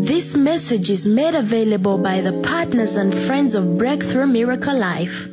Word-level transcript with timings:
This 0.00 0.36
message 0.36 0.90
is 0.90 1.06
made 1.06 1.34
available 1.34 1.98
by 1.98 2.20
the 2.20 2.40
partners 2.40 2.94
and 2.94 3.12
friends 3.12 3.56
of 3.56 3.76
Breakthrough 3.76 4.26
Miracle 4.26 4.78
Life. 4.78 5.32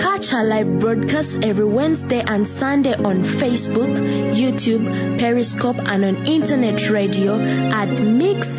Catch 0.00 0.32
our 0.32 0.42
live 0.42 0.78
broadcasts 0.78 1.36
every 1.42 1.66
Wednesday 1.66 2.22
and 2.26 2.48
Sunday 2.48 2.94
on 2.94 3.22
Facebook, 3.22 3.94
YouTube, 4.34 5.18
Periscope, 5.18 5.76
and 5.78 6.02
on 6.02 6.26
internet 6.26 6.88
radio 6.88 7.38
at 7.38 7.88
mixlr.com 7.88 8.52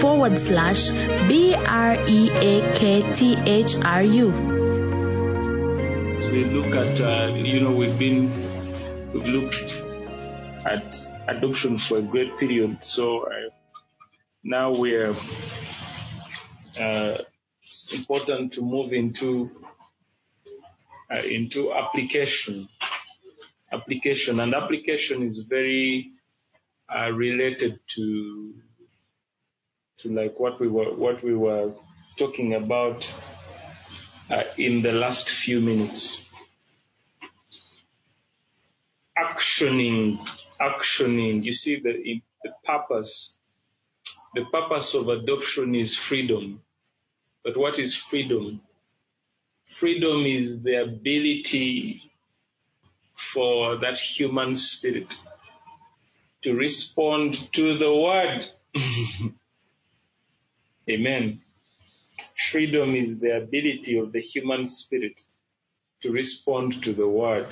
forward 0.00 0.38
slash 0.38 0.90
B 0.90 1.54
R 1.54 1.96
E 2.06 2.30
A 2.30 2.74
K 2.74 3.12
T 3.14 3.36
H 3.36 3.76
R 3.82 4.02
U. 4.02 4.30
We 6.30 6.44
look 6.44 6.74
at, 6.76 7.00
uh, 7.00 7.32
you 7.34 7.60
know, 7.60 7.72
we've 7.72 7.98
been, 7.98 8.30
we've 9.14 9.28
looked 9.28 9.76
at 10.66 11.13
adoption 11.28 11.78
for 11.78 11.98
a 11.98 12.02
great 12.02 12.38
period. 12.38 12.84
So 12.84 13.24
uh, 13.26 13.50
now 14.42 14.72
we're, 14.72 15.14
uh, 16.78 17.18
it's 17.62 17.92
important 17.92 18.52
to 18.54 18.62
move 18.62 18.92
into, 18.92 19.50
uh, 21.12 21.18
into 21.22 21.72
application. 21.72 22.68
Application 23.72 24.40
and 24.40 24.54
application 24.54 25.22
is 25.22 25.38
very 25.40 26.12
uh, 26.94 27.10
related 27.10 27.80
to, 27.96 28.54
to 29.98 30.08
like 30.10 30.38
what 30.38 30.60
we 30.60 30.68
were, 30.68 30.94
what 30.94 31.24
we 31.24 31.34
were 31.34 31.72
talking 32.18 32.54
about 32.54 33.08
uh, 34.30 34.42
in 34.56 34.82
the 34.82 34.92
last 34.92 35.28
few 35.30 35.60
minutes. 35.60 36.28
Actioning, 39.18 40.18
actioning. 40.60 41.44
You 41.44 41.54
see 41.54 41.80
the 41.80 42.22
the 42.44 42.52
purpose. 42.64 43.36
The 44.34 44.44
purpose 44.52 44.94
of 44.94 45.08
adoption 45.08 45.74
is 45.74 45.96
freedom. 45.96 46.60
But 47.44 47.56
what 47.56 47.78
is 47.78 47.94
freedom? 47.96 48.60
Freedom 49.68 50.24
is 50.26 50.62
the 50.62 50.82
ability 50.82 52.12
for 53.16 53.78
that 53.78 53.98
human 53.98 54.56
spirit 54.56 55.08
to 56.42 56.54
respond 56.54 57.52
to 57.54 57.78
the 57.78 57.92
word. 57.94 58.46
Amen. 60.90 61.40
Freedom 62.50 62.94
is 62.94 63.18
the 63.20 63.36
ability 63.36 63.98
of 63.98 64.12
the 64.12 64.20
human 64.20 64.66
spirit 64.66 65.22
to 66.02 66.10
respond 66.12 66.82
to 66.84 66.92
the 66.92 67.08
word. 67.08 67.48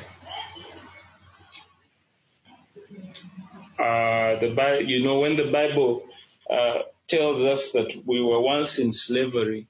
Uh, 3.78 4.40
the 4.40 4.52
Bible, 4.56 4.84
you 4.88 5.04
know, 5.04 5.20
when 5.20 5.36
the 5.36 5.50
Bible 5.50 6.04
uh, 6.50 6.80
tells 7.08 7.44
us 7.44 7.72
that 7.72 8.02
we 8.06 8.22
were 8.22 8.40
once 8.40 8.78
in 8.78 8.92
slavery, 8.92 9.68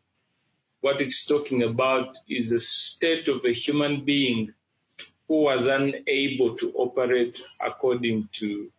what 0.81 1.01
it's 1.01 1.27
talking 1.27 1.63
about 1.63 2.17
is 2.29 2.53
a 2.53 2.61
state 2.61 3.29
of 3.29 3.45
a 3.45 3.53
human 3.53 4.05
being 4.05 4.53
who 5.29 5.43
was 5.43 5.67
unable 5.67 6.57
to 6.59 6.73
operate 6.75 7.43
according 7.65 8.29
to 8.33 8.71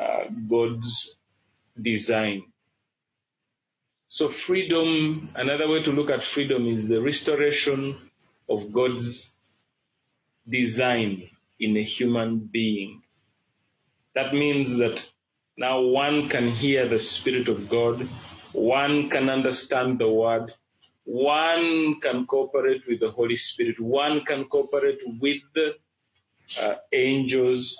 uh, 0.00 0.24
God's 0.48 1.16
design. 1.80 2.44
So 4.08 4.28
freedom, 4.28 5.30
another 5.34 5.68
way 5.68 5.82
to 5.82 5.92
look 5.92 6.10
at 6.10 6.22
freedom 6.24 6.68
is 6.68 6.88
the 6.88 7.00
restoration 7.02 7.96
of 8.48 8.72
God's 8.72 9.30
design 10.48 11.30
in 11.60 11.76
a 11.76 11.82
human 11.84 12.38
being. 12.38 13.02
That 14.14 14.34
means 14.34 14.78
that 14.78 15.06
now 15.56 15.82
one 15.82 16.28
can 16.28 16.48
hear 16.50 16.88
the 16.88 17.00
Spirit 17.00 17.48
of 17.48 17.68
God, 17.68 18.08
one 18.52 19.10
can 19.10 19.30
understand 19.30 19.98
the 20.00 20.08
Word, 20.10 20.52
one 21.04 22.00
can 22.00 22.26
cooperate 22.26 22.82
with 22.88 23.00
the 23.00 23.10
Holy 23.10 23.36
Spirit, 23.36 23.80
one 23.80 24.24
can 24.24 24.44
cooperate 24.46 25.00
with 25.06 25.42
the 25.54 25.72
uh, 26.60 26.74
angels, 26.92 27.78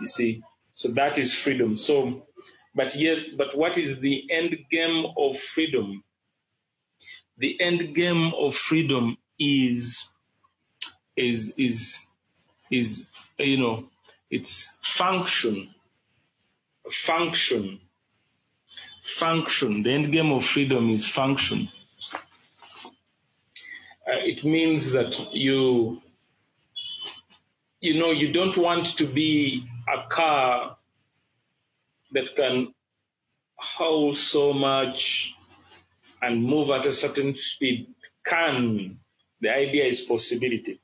you 0.00 0.06
see. 0.06 0.42
So 0.74 0.88
that 0.92 1.18
is 1.18 1.34
freedom. 1.34 1.78
So, 1.78 2.26
but 2.74 2.94
yes, 2.96 3.24
but 3.36 3.56
what 3.56 3.78
is 3.78 4.00
the 4.00 4.24
end 4.30 4.56
game 4.70 5.06
of 5.16 5.38
freedom? 5.38 6.04
The 7.38 7.60
end 7.60 7.94
game 7.94 8.32
of 8.38 8.54
freedom 8.56 9.16
is, 9.38 10.08
is, 11.16 11.54
is, 11.58 12.06
is, 12.70 13.06
you 13.38 13.58
know, 13.58 13.84
it's 14.30 14.68
function. 14.82 15.74
Function. 16.90 17.80
Function. 19.04 19.82
The 19.82 19.92
end 19.92 20.12
game 20.12 20.32
of 20.32 20.44
freedom 20.44 20.90
is 20.90 21.06
function. 21.06 21.68
Uh, 24.06 24.22
it 24.24 24.44
means 24.44 24.92
that 24.92 25.34
you, 25.34 26.00
you 27.80 27.98
know, 27.98 28.12
you 28.12 28.32
don't 28.32 28.56
want 28.56 28.86
to 28.98 29.06
be 29.06 29.66
a 29.88 30.08
car 30.08 30.76
that 32.12 32.36
can 32.36 32.74
hold 33.56 34.16
so 34.16 34.52
much 34.52 35.34
and 36.22 36.44
move 36.44 36.70
at 36.70 36.86
a 36.86 36.92
certain 36.92 37.34
speed. 37.34 37.88
Can. 38.24 38.98
The 39.40 39.50
idea 39.50 39.86
is 39.86 40.02
possibility. 40.02 40.80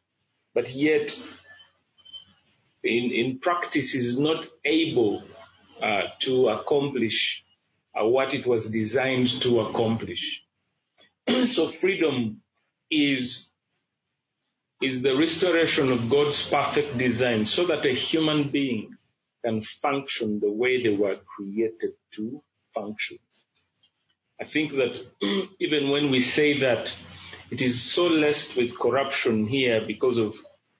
But 0.54 0.74
yet, 0.74 1.18
in, 2.86 3.12
in 3.12 3.38
practice 3.38 3.94
is 3.94 4.18
not 4.18 4.46
able 4.64 5.22
uh, 5.82 6.02
to 6.20 6.48
accomplish 6.48 7.44
uh, 7.94 8.04
what 8.06 8.34
it 8.34 8.46
was 8.46 8.68
designed 8.70 9.28
to 9.42 9.60
accomplish. 9.60 10.44
so 11.44 11.68
freedom 11.68 12.40
is 12.90 13.48
is 14.82 15.00
the 15.00 15.16
restoration 15.16 15.90
of 15.90 16.10
God's 16.10 16.46
perfect 16.48 16.98
design 16.98 17.46
so 17.46 17.66
that 17.66 17.86
a 17.86 17.94
human 17.94 18.50
being 18.50 18.94
can 19.44 19.62
function 19.62 20.38
the 20.40 20.52
way 20.52 20.82
they 20.82 20.94
were 20.94 21.16
created 21.34 21.92
to 22.14 22.42
function. 22.74 23.18
I 24.40 24.44
think 24.44 24.72
that 24.72 25.00
even 25.60 25.90
when 25.90 26.10
we 26.10 26.20
say 26.20 26.60
that, 26.60 26.94
it 27.50 27.62
is 27.62 27.80
so 27.80 28.06
laced 28.06 28.56
with 28.56 28.78
corruption 28.78 29.46
here 29.46 29.82
because 29.86 30.18
of 30.18 30.36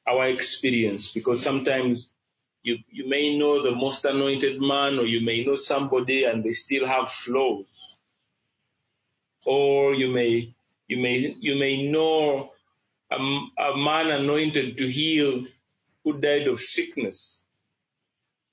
our 0.09 0.29
experience, 0.29 1.13
because 1.13 1.43
sometimes 1.43 2.13
you, 2.63 2.79
you 2.91 3.09
may 3.09 3.39
know 3.39 3.63
the 3.63 3.73
most 3.77 4.05
anointed 4.05 4.61
man 4.61 4.99
or 4.99 5.07
you 5.07 5.21
may 5.25 5.45
know 5.45 5.57
somebody 5.57 6.25
and 6.25 6.45
they 6.45 6.53
still 6.53 6.87
have 6.87 7.11
flaws. 7.11 7.67
Or 9.47 9.95
you 9.95 10.09
may, 10.09 10.55
you 10.89 10.99
may, 10.99 11.37
you 11.41 11.57
may 11.57 11.89
know 11.91 12.51
a, 13.11 13.17
a 13.17 13.77
man 13.77 14.11
anointed 14.11 14.79
to 14.79 14.91
heal 14.91 15.45
who 16.05 16.21
died 16.21 16.49
of 16.49 16.61
sickness. 16.61 17.45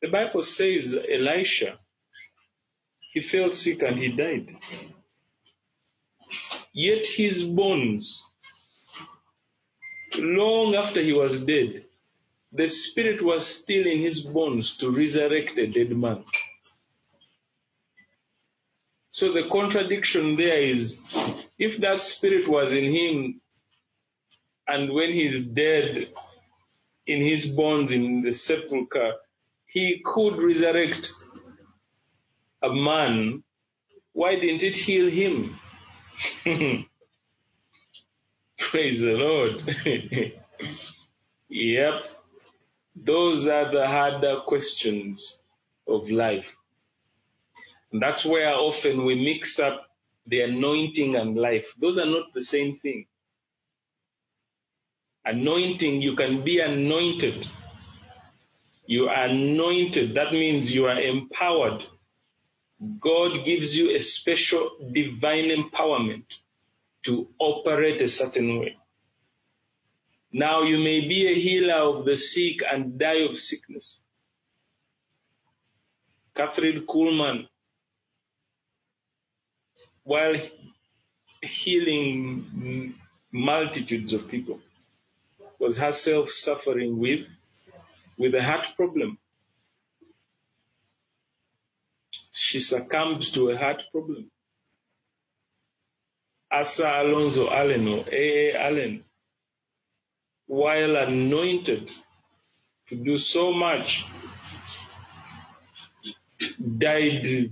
The 0.01 0.09
Bible 0.09 0.43
says 0.43 0.95
Elisha, 0.95 1.79
he 3.13 3.21
fell 3.21 3.51
sick 3.51 3.81
and 3.83 3.97
he 3.99 4.09
died. 4.09 4.55
Yet 6.73 7.05
his 7.05 7.43
bones, 7.43 8.23
long 10.17 10.75
after 10.75 11.01
he 11.01 11.13
was 11.13 11.39
dead, 11.41 11.85
the 12.53 12.67
spirit 12.67 13.21
was 13.21 13.47
still 13.47 13.85
in 13.87 14.01
his 14.01 14.21
bones 14.21 14.77
to 14.77 14.91
resurrect 14.91 15.57
a 15.59 15.67
dead 15.67 15.91
man. 15.91 16.23
So 19.11 19.33
the 19.33 19.49
contradiction 19.51 20.37
there 20.37 20.59
is, 20.59 20.99
if 21.59 21.79
that 21.79 22.01
spirit 22.01 22.47
was 22.47 22.73
in 22.73 22.93
him 22.93 23.41
and 24.67 24.91
when 24.93 25.11
he's 25.13 25.45
dead 25.45 26.09
in 27.07 27.21
his 27.23 27.45
bones 27.47 27.91
in 27.91 28.21
the 28.23 28.31
sepulchre, 28.31 29.13
he 29.67 30.01
could 30.05 30.37
resurrect 30.41 31.11
a 32.63 32.73
man, 32.73 33.43
why 34.13 34.35
didn't 34.35 34.63
it 34.63 34.77
heal 34.77 35.09
him? 35.09 35.55
Praise 38.73 39.01
the 39.01 39.11
Lord. 39.11 39.51
yep. 41.47 41.93
Those 42.95 43.47
are 43.47 43.71
the 43.71 43.85
harder 43.85 44.37
questions 44.47 45.37
of 45.87 46.09
life. 46.09 46.55
And 47.91 48.01
that's 48.01 48.25
where 48.25 48.51
often 48.51 49.05
we 49.05 49.13
mix 49.13 49.59
up 49.59 49.85
the 50.25 50.41
anointing 50.41 51.15
and 51.15 51.37
life. 51.37 51.71
Those 51.79 51.99
are 51.99 52.07
not 52.07 52.33
the 52.33 52.41
same 52.41 52.77
thing. 52.77 53.05
Anointing, 55.23 56.01
you 56.01 56.15
can 56.15 56.43
be 56.43 56.59
anointed. 56.59 57.47
You 58.87 59.09
are 59.09 59.25
anointed. 59.25 60.15
That 60.15 60.33
means 60.33 60.73
you 60.73 60.87
are 60.87 60.99
empowered. 60.99 61.85
God 63.01 63.45
gives 63.45 63.77
you 63.77 63.95
a 63.95 63.99
special 63.99 64.71
divine 64.91 65.51
empowerment 65.51 66.25
to 67.03 67.27
operate 67.39 68.01
a 68.01 68.09
certain 68.09 68.59
way. 68.59 68.77
Now 70.31 70.63
you 70.63 70.77
may 70.77 71.01
be 71.07 71.27
a 71.27 71.35
healer 71.35 71.97
of 71.97 72.05
the 72.05 72.15
sick 72.17 72.61
and 72.69 72.97
die 72.97 73.25
of 73.29 73.37
sickness. 73.37 74.01
Kathryn 76.35 76.85
Kuhlman 76.85 77.47
while 80.03 80.35
healing 81.41 82.93
multitudes 83.31 84.13
of 84.13 84.27
people 84.27 84.59
was 85.59 85.77
herself 85.77 86.29
suffering 86.29 86.99
with 86.99 87.25
with 88.17 88.35
a 88.35 88.43
heart 88.43 88.67
problem. 88.75 89.17
She 92.31 92.59
succumbed 92.59 93.33
to 93.33 93.49
a 93.51 93.57
heart 93.57 93.81
problem. 93.91 94.29
Asa 96.53 97.01
Alonzo 97.03 97.49
Allen 97.49 97.87
or 97.87 98.05
A.A. 98.11 98.55
Allen, 98.67 99.03
while 100.47 100.95
anointed 100.97 101.89
to 102.87 102.95
do 102.95 103.17
so 103.17 103.51
much, 103.53 104.05
died 106.77 107.49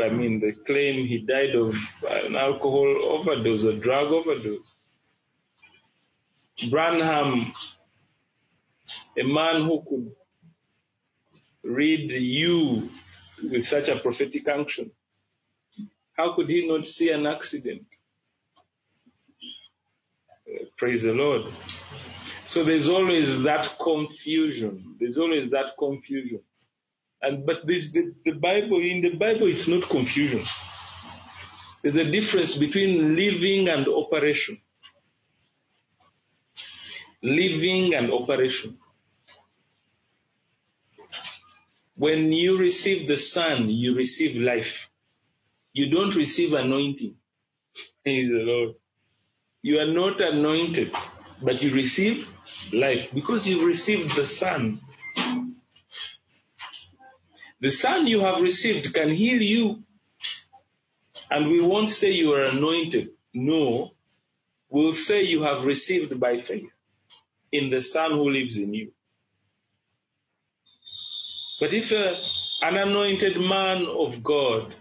I 0.00 0.08
mean, 0.10 0.40
they 0.40 0.52
claim 0.52 1.06
he 1.06 1.18
died 1.18 1.54
of 1.54 1.74
an 2.08 2.36
alcohol 2.36 2.88
overdose, 3.18 3.64
a 3.64 3.74
drug 3.74 4.12
overdose. 4.12 4.66
Branham, 6.70 7.52
a 9.18 9.22
man 9.24 9.62
who 9.64 9.82
could 9.88 10.12
read 11.64 12.10
you 12.12 12.88
with 13.50 13.66
such 13.66 13.88
a 13.88 13.98
prophetic 13.98 14.48
unction, 14.48 14.90
how 16.22 16.34
could 16.34 16.48
he 16.48 16.68
not 16.68 16.86
see 16.86 17.10
an 17.10 17.26
accident? 17.26 17.84
Praise 20.76 21.02
the 21.02 21.12
Lord. 21.12 21.52
So 22.46 22.62
there's 22.62 22.88
always 22.88 23.42
that 23.42 23.76
confusion. 23.82 24.96
There's 25.00 25.18
always 25.18 25.50
that 25.50 25.72
confusion. 25.76 26.40
And 27.20 27.44
but 27.44 27.66
this 27.66 27.90
the, 27.90 28.14
the 28.24 28.32
Bible 28.32 28.80
in 28.80 29.00
the 29.00 29.14
Bible 29.16 29.48
it's 29.48 29.66
not 29.66 29.82
confusion. 29.88 30.44
There's 31.82 31.96
a 31.96 32.08
difference 32.08 32.56
between 32.56 33.16
living 33.16 33.68
and 33.68 33.88
operation. 33.88 34.60
Living 37.22 37.94
and 37.94 38.12
operation. 38.12 38.78
When 41.96 42.30
you 42.32 42.58
receive 42.58 43.08
the 43.08 43.16
Son, 43.16 43.68
you 43.68 43.96
receive 43.96 44.36
life. 44.36 44.88
You 45.74 45.90
don't 45.90 46.14
receive 46.16 46.52
anointing. 46.52 47.16
Praise 48.04 48.30
the 48.30 48.38
Lord. 48.40 48.74
You 49.62 49.78
are 49.80 49.92
not 49.92 50.20
anointed, 50.20 50.92
but 51.42 51.62
you 51.62 51.72
receive 51.74 52.28
life 52.72 53.12
because 53.14 53.46
you 53.46 53.66
received 53.66 54.16
the 54.16 54.26
Son. 54.26 54.80
The 57.60 57.70
Son 57.70 58.06
you 58.06 58.20
have 58.20 58.42
received 58.42 58.94
can 58.94 59.10
heal 59.14 59.40
you. 59.42 59.84
And 61.30 61.48
we 61.50 61.60
won't 61.60 61.90
say 61.90 62.10
you 62.10 62.32
are 62.34 62.42
anointed. 62.42 63.10
No. 63.34 63.92
We'll 64.70 64.94
say 64.94 65.22
you 65.22 65.42
have 65.44 65.64
received 65.64 66.18
by 66.20 66.40
faith 66.40 66.70
in 67.52 67.70
the 67.70 67.82
Son 67.82 68.12
who 68.12 68.30
lives 68.30 68.56
in 68.58 68.74
you. 68.74 68.92
But 71.60 71.74
if 71.74 71.92
a, 71.92 72.20
an 72.62 72.76
anointed 72.76 73.38
man 73.38 73.86
of 73.86 74.22
God 74.24 74.74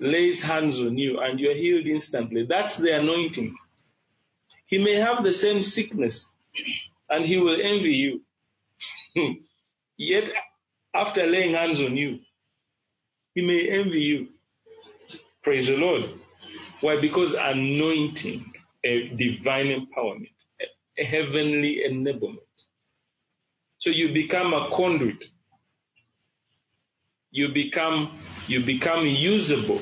lays 0.00 0.42
hands 0.42 0.80
on 0.80 0.98
you 0.98 1.20
and 1.20 1.38
you're 1.40 1.54
healed 1.56 1.86
instantly, 1.86 2.46
that's 2.48 2.76
the 2.76 2.94
anointing. 2.96 3.56
He 4.66 4.78
may 4.78 4.96
have 4.96 5.22
the 5.22 5.32
same 5.32 5.62
sickness 5.62 6.28
and 7.08 7.24
he 7.24 7.38
will 7.38 7.58
envy 7.62 7.94
you. 7.94 8.22
Yet 9.96 10.30
after 10.94 11.26
laying 11.26 11.54
hands 11.54 11.80
on 11.80 11.96
you, 11.96 12.20
he 13.34 13.42
may 13.42 13.68
envy 13.68 14.00
you. 14.00 14.28
Praise 15.42 15.66
the 15.66 15.76
Lord. 15.76 16.08
Why? 16.80 17.00
Because 17.00 17.34
anointing, 17.34 18.52
a 18.84 19.08
divine 19.08 19.66
empowerment, 19.66 20.32
a 20.98 21.04
heavenly 21.04 21.80
enablement. 21.88 22.38
So 23.78 23.90
you 23.90 24.12
become 24.12 24.54
a 24.54 24.70
conduit. 24.70 25.24
You 27.30 27.48
become, 27.52 28.16
you 28.46 28.64
become 28.64 29.06
usable 29.06 29.80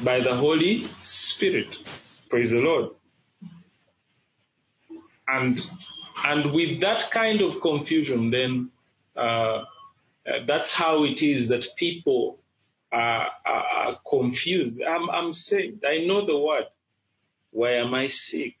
by 0.00 0.20
the 0.20 0.34
Holy 0.36 0.88
Spirit. 1.02 1.76
Praise 2.28 2.50
the 2.52 2.58
Lord. 2.58 2.90
And, 5.26 5.60
and 6.24 6.52
with 6.52 6.80
that 6.80 7.10
kind 7.10 7.40
of 7.40 7.60
confusion, 7.60 8.30
then, 8.30 8.70
uh, 9.16 9.20
uh, 9.20 9.64
that's 10.46 10.72
how 10.72 11.04
it 11.04 11.22
is 11.22 11.48
that 11.48 11.64
people 11.76 12.38
are, 12.92 13.28
are, 13.46 13.64
are 13.64 13.98
confused. 14.08 14.80
I'm, 14.82 15.10
I'm 15.10 15.32
saved. 15.32 15.84
I 15.84 16.04
know 16.06 16.26
the 16.26 16.38
word. 16.38 16.64
Why 17.50 17.74
am 17.74 17.94
I 17.94 18.08
sick? 18.08 18.54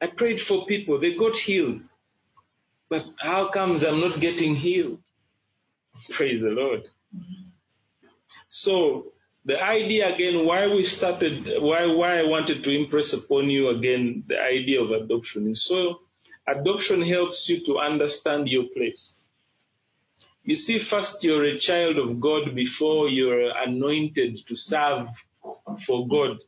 I 0.00 0.06
prayed 0.06 0.40
for 0.40 0.66
people. 0.66 0.98
They 1.00 1.14
got 1.14 1.36
healed. 1.36 1.80
But 2.88 3.04
how 3.18 3.50
comes 3.50 3.84
I'm 3.84 4.00
not 4.00 4.20
getting 4.20 4.56
healed? 4.56 4.98
Praise 6.10 6.42
the 6.42 6.50
Lord. 6.50 6.82
So 8.50 9.12
the 9.44 9.62
idea 9.62 10.12
again, 10.12 10.44
why 10.44 10.66
we 10.66 10.82
started, 10.82 11.62
why, 11.62 11.86
why 11.86 12.18
I 12.18 12.24
wanted 12.24 12.64
to 12.64 12.70
impress 12.74 13.12
upon 13.12 13.48
you 13.48 13.68
again 13.68 14.24
the 14.26 14.38
idea 14.40 14.82
of 14.82 14.90
adoption 14.90 15.48
is 15.48 15.62
so 15.62 16.00
adoption 16.48 17.00
helps 17.02 17.48
you 17.48 17.64
to 17.66 17.78
understand 17.78 18.48
your 18.48 18.64
place. 18.76 19.14
You 20.42 20.56
see, 20.56 20.80
first 20.80 21.22
you're 21.22 21.44
a 21.44 21.58
child 21.60 21.96
of 21.98 22.18
God 22.18 22.54
before 22.56 23.08
you're 23.08 23.50
anointed 23.56 24.44
to 24.48 24.56
serve 24.56 25.06
for 25.86 26.08
God. 26.08 26.38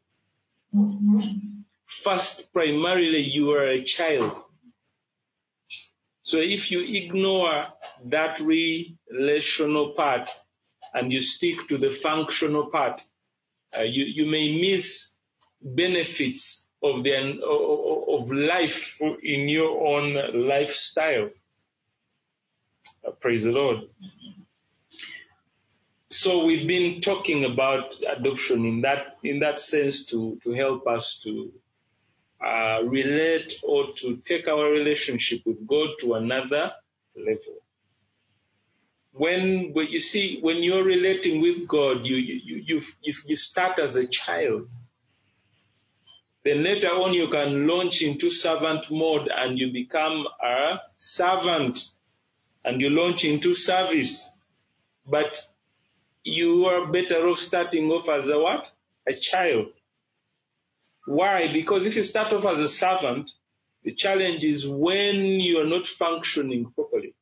First, 1.87 2.53
primarily, 2.53 3.21
you 3.21 3.53
are 3.53 3.69
a 3.69 3.85
child. 3.85 4.43
So 6.23 6.39
if 6.41 6.73
you 6.73 6.81
ignore 6.81 7.67
that 8.07 8.41
relational 8.41 9.91
part 9.93 10.29
and 10.95 11.13
you 11.13 11.23
stick 11.23 11.69
to 11.69 11.79
the 11.79 11.91
functional 11.91 12.67
part, 12.67 13.03
uh, 13.77 13.83
you, 13.83 14.05
you 14.05 14.27
may 14.27 14.61
miss 14.61 15.13
benefits 15.63 16.67
of 16.83 17.05
the 17.05 17.41
of 17.43 18.31
life 18.33 19.01
in 19.23 19.49
your 19.49 19.87
own 19.87 20.49
lifestyle. 20.49 21.31
Uh, 23.07 23.11
praise 23.13 23.45
the 23.45 23.53
Lord. 23.53 23.79
So 26.11 26.45
we've 26.45 26.69
been 26.69 27.01
talking 27.01 27.45
about 27.45 27.95
adoption 28.17 28.65
in 28.67 28.83
that 28.83 29.17
in 29.25 29.41
that 29.41 29.59
sense 29.61 30.07
to 30.07 30.39
to 30.45 30.53
help 30.53 30.87
us 30.87 31.21
to 31.25 31.53
uh, 32.45 32.83
relate 32.85 33.55
or 33.63 33.93
to 33.99 34.17
take 34.19 34.49
our 34.49 34.71
relationship 34.71 35.43
with 35.47 35.67
God 35.67 35.91
to 36.01 36.15
another 36.15 36.73
level. 37.17 37.62
When, 39.13 39.73
when 39.75 39.89
you 39.89 40.01
see 40.01 40.41
when 40.41 40.59
you're 40.63 40.85
relating 40.85 41.43
with 41.43 41.69
God, 41.69 42.07
you 42.07 42.17
you 42.17 42.63
you 42.67 42.83
you, 43.03 43.15
you 43.27 43.37
start 43.37 43.79
as 43.79 43.97
a 43.97 44.07
child. 44.07 44.69
Then 46.45 46.65
later 46.65 46.89
on 46.89 47.13
you 47.13 47.29
can 47.29 47.67
launch 47.67 48.03
into 48.03 48.31
servant 48.31 48.91
mode 48.91 49.29
and 49.35 49.59
you 49.59 49.73
become 49.73 50.27
a 50.43 50.81
servant 50.99 51.85
and 52.65 52.81
you 52.81 52.91
launch 52.91 53.25
into 53.25 53.55
service. 53.55 54.29
But 55.07 55.39
you 56.25 56.67
are 56.67 56.87
better 56.91 57.29
off 57.29 57.41
starting 57.41 57.91
off 57.91 58.09
as 58.09 58.29
a 58.29 58.39
what? 58.39 58.67
A 59.09 59.15
child. 59.15 59.69
Why? 61.07 61.53
Because 61.53 61.87
if 61.87 61.97
you 61.97 62.05
start 62.05 62.33
off 62.33 62.47
as 62.47 62.61
a 62.61 62.69
servant, 62.69 63.31
the 63.85 63.93
challenge 63.93 64.45
is 64.45 64.67
when 64.67 65.17
you 65.41 65.59
are 65.59 65.67
not 65.67 65.87
functioning 65.87 66.71
properly. 66.75 67.15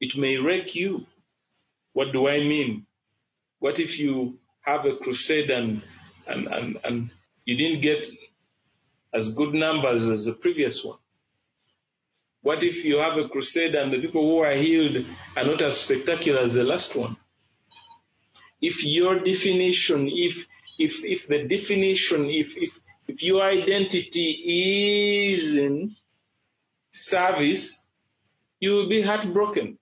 It 0.00 0.16
may 0.16 0.36
wreck 0.36 0.74
you. 0.74 1.06
What 1.92 2.12
do 2.12 2.28
I 2.28 2.38
mean? 2.38 2.86
What 3.58 3.78
if 3.78 3.98
you 3.98 4.38
have 4.62 4.86
a 4.86 4.96
crusade 4.96 5.50
and, 5.50 5.82
and, 6.26 6.46
and, 6.46 6.78
and 6.84 7.10
you 7.44 7.56
didn't 7.56 7.82
get 7.82 8.08
as 9.12 9.32
good 9.34 9.54
numbers 9.54 10.08
as 10.08 10.24
the 10.24 10.32
previous 10.32 10.84
one? 10.84 10.98
What 12.42 12.62
if 12.62 12.84
you 12.84 12.98
have 12.98 13.18
a 13.18 13.28
crusade 13.28 13.74
and 13.74 13.92
the 13.92 14.00
people 14.00 14.22
who 14.22 14.38
are 14.38 14.54
healed 14.54 15.04
are 15.36 15.44
not 15.44 15.60
as 15.62 15.78
spectacular 15.80 16.40
as 16.40 16.54
the 16.54 16.64
last 16.64 16.96
one? 16.96 17.16
If 18.62 18.84
your 18.84 19.20
definition, 19.20 20.08
if 20.12 20.46
if 20.78 21.04
if 21.04 21.28
the 21.28 21.44
definition, 21.46 22.26
if 22.30 22.56
if 22.56 22.78
if 23.08 23.22
your 23.22 23.42
identity 23.42 25.34
is 25.34 25.56
in 25.56 25.96
service, 26.92 27.82
you 28.60 28.72
will 28.72 28.88
be 28.88 29.02
heartbroken. 29.02 29.78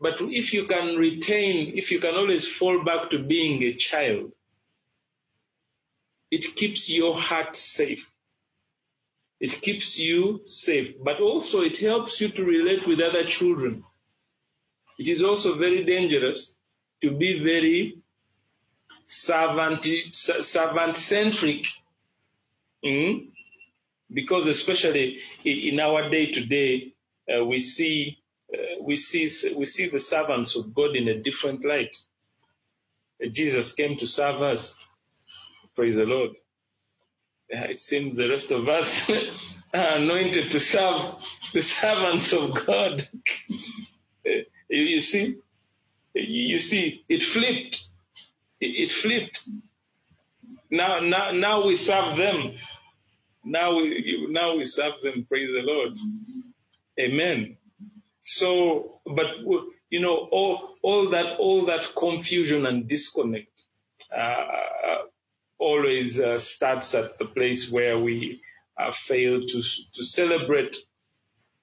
But 0.00 0.20
if 0.20 0.52
you 0.52 0.66
can 0.66 0.96
retain, 0.96 1.76
if 1.76 1.90
you 1.90 2.00
can 2.00 2.14
always 2.14 2.46
fall 2.46 2.84
back 2.84 3.10
to 3.10 3.18
being 3.18 3.62
a 3.62 3.72
child, 3.74 4.32
it 6.30 6.44
keeps 6.56 6.90
your 6.90 7.16
heart 7.18 7.56
safe. 7.56 8.10
It 9.40 9.60
keeps 9.60 9.98
you 9.98 10.40
safe, 10.44 10.94
but 11.02 11.20
also 11.20 11.60
it 11.62 11.78
helps 11.78 12.20
you 12.20 12.28
to 12.30 12.44
relate 12.44 12.86
with 12.86 13.00
other 13.00 13.24
children. 13.24 13.84
It 14.98 15.08
is 15.08 15.22
also 15.22 15.56
very 15.58 15.84
dangerous 15.84 16.54
to 17.02 17.10
be 17.10 17.40
very 17.40 17.98
servant 19.06 19.84
centric. 20.96 21.66
Mm? 22.84 23.28
Because 24.12 24.46
especially 24.46 25.18
in 25.44 25.80
our 25.80 26.08
day 26.10 26.30
to 26.32 26.44
day, 26.44 26.94
we 27.46 27.58
see 27.60 28.18
uh, 28.18 28.25
we 28.82 28.96
see 28.96 29.28
we 29.56 29.66
see 29.66 29.88
the 29.88 30.00
servants 30.00 30.56
of 30.56 30.74
God 30.74 30.96
in 30.96 31.08
a 31.08 31.22
different 31.22 31.64
light. 31.64 31.96
Uh, 33.22 33.28
Jesus 33.32 33.72
came 33.74 33.96
to 33.98 34.06
serve 34.06 34.42
us. 34.42 34.76
Praise 35.76 35.96
the 35.96 36.04
Lord. 36.06 36.30
Uh, 37.52 37.70
it 37.70 37.80
seems 37.80 38.16
the 38.16 38.28
rest 38.28 38.50
of 38.52 38.68
us 38.68 39.10
are 39.74 39.96
anointed 39.96 40.50
to 40.52 40.60
serve 40.60 41.16
the 41.54 41.62
servants 41.62 42.32
of 42.32 42.66
God. 42.66 43.08
you 44.70 45.00
see, 45.00 45.36
you 46.14 46.58
see, 46.58 47.04
it 47.08 47.22
flipped. 47.24 47.84
It 48.60 48.92
flipped. 48.92 49.42
Now, 50.70 51.00
now, 51.00 51.32
now 51.32 51.66
we 51.66 51.76
serve 51.76 52.16
them. 52.16 52.54
Now 53.44 53.76
we, 53.76 54.26
now 54.30 54.56
we 54.56 54.64
serve 54.64 54.94
them. 55.02 55.26
Praise 55.28 55.52
the 55.52 55.62
Lord. 55.62 55.92
Amen. 57.00 57.56
So, 58.26 59.00
but 59.06 59.26
you 59.88 60.00
know, 60.00 60.16
all 60.16 60.74
all 60.82 61.10
that 61.10 61.38
all 61.38 61.66
that 61.66 61.94
confusion 61.96 62.66
and 62.66 62.88
disconnect 62.88 63.52
uh, 64.14 65.06
always 65.58 66.18
uh, 66.18 66.40
starts 66.40 66.96
at 66.96 67.18
the 67.18 67.26
place 67.26 67.70
where 67.70 67.96
we 68.00 68.42
uh, 68.76 68.90
fail 68.90 69.40
to 69.40 69.62
to 69.94 70.04
celebrate 70.04 70.76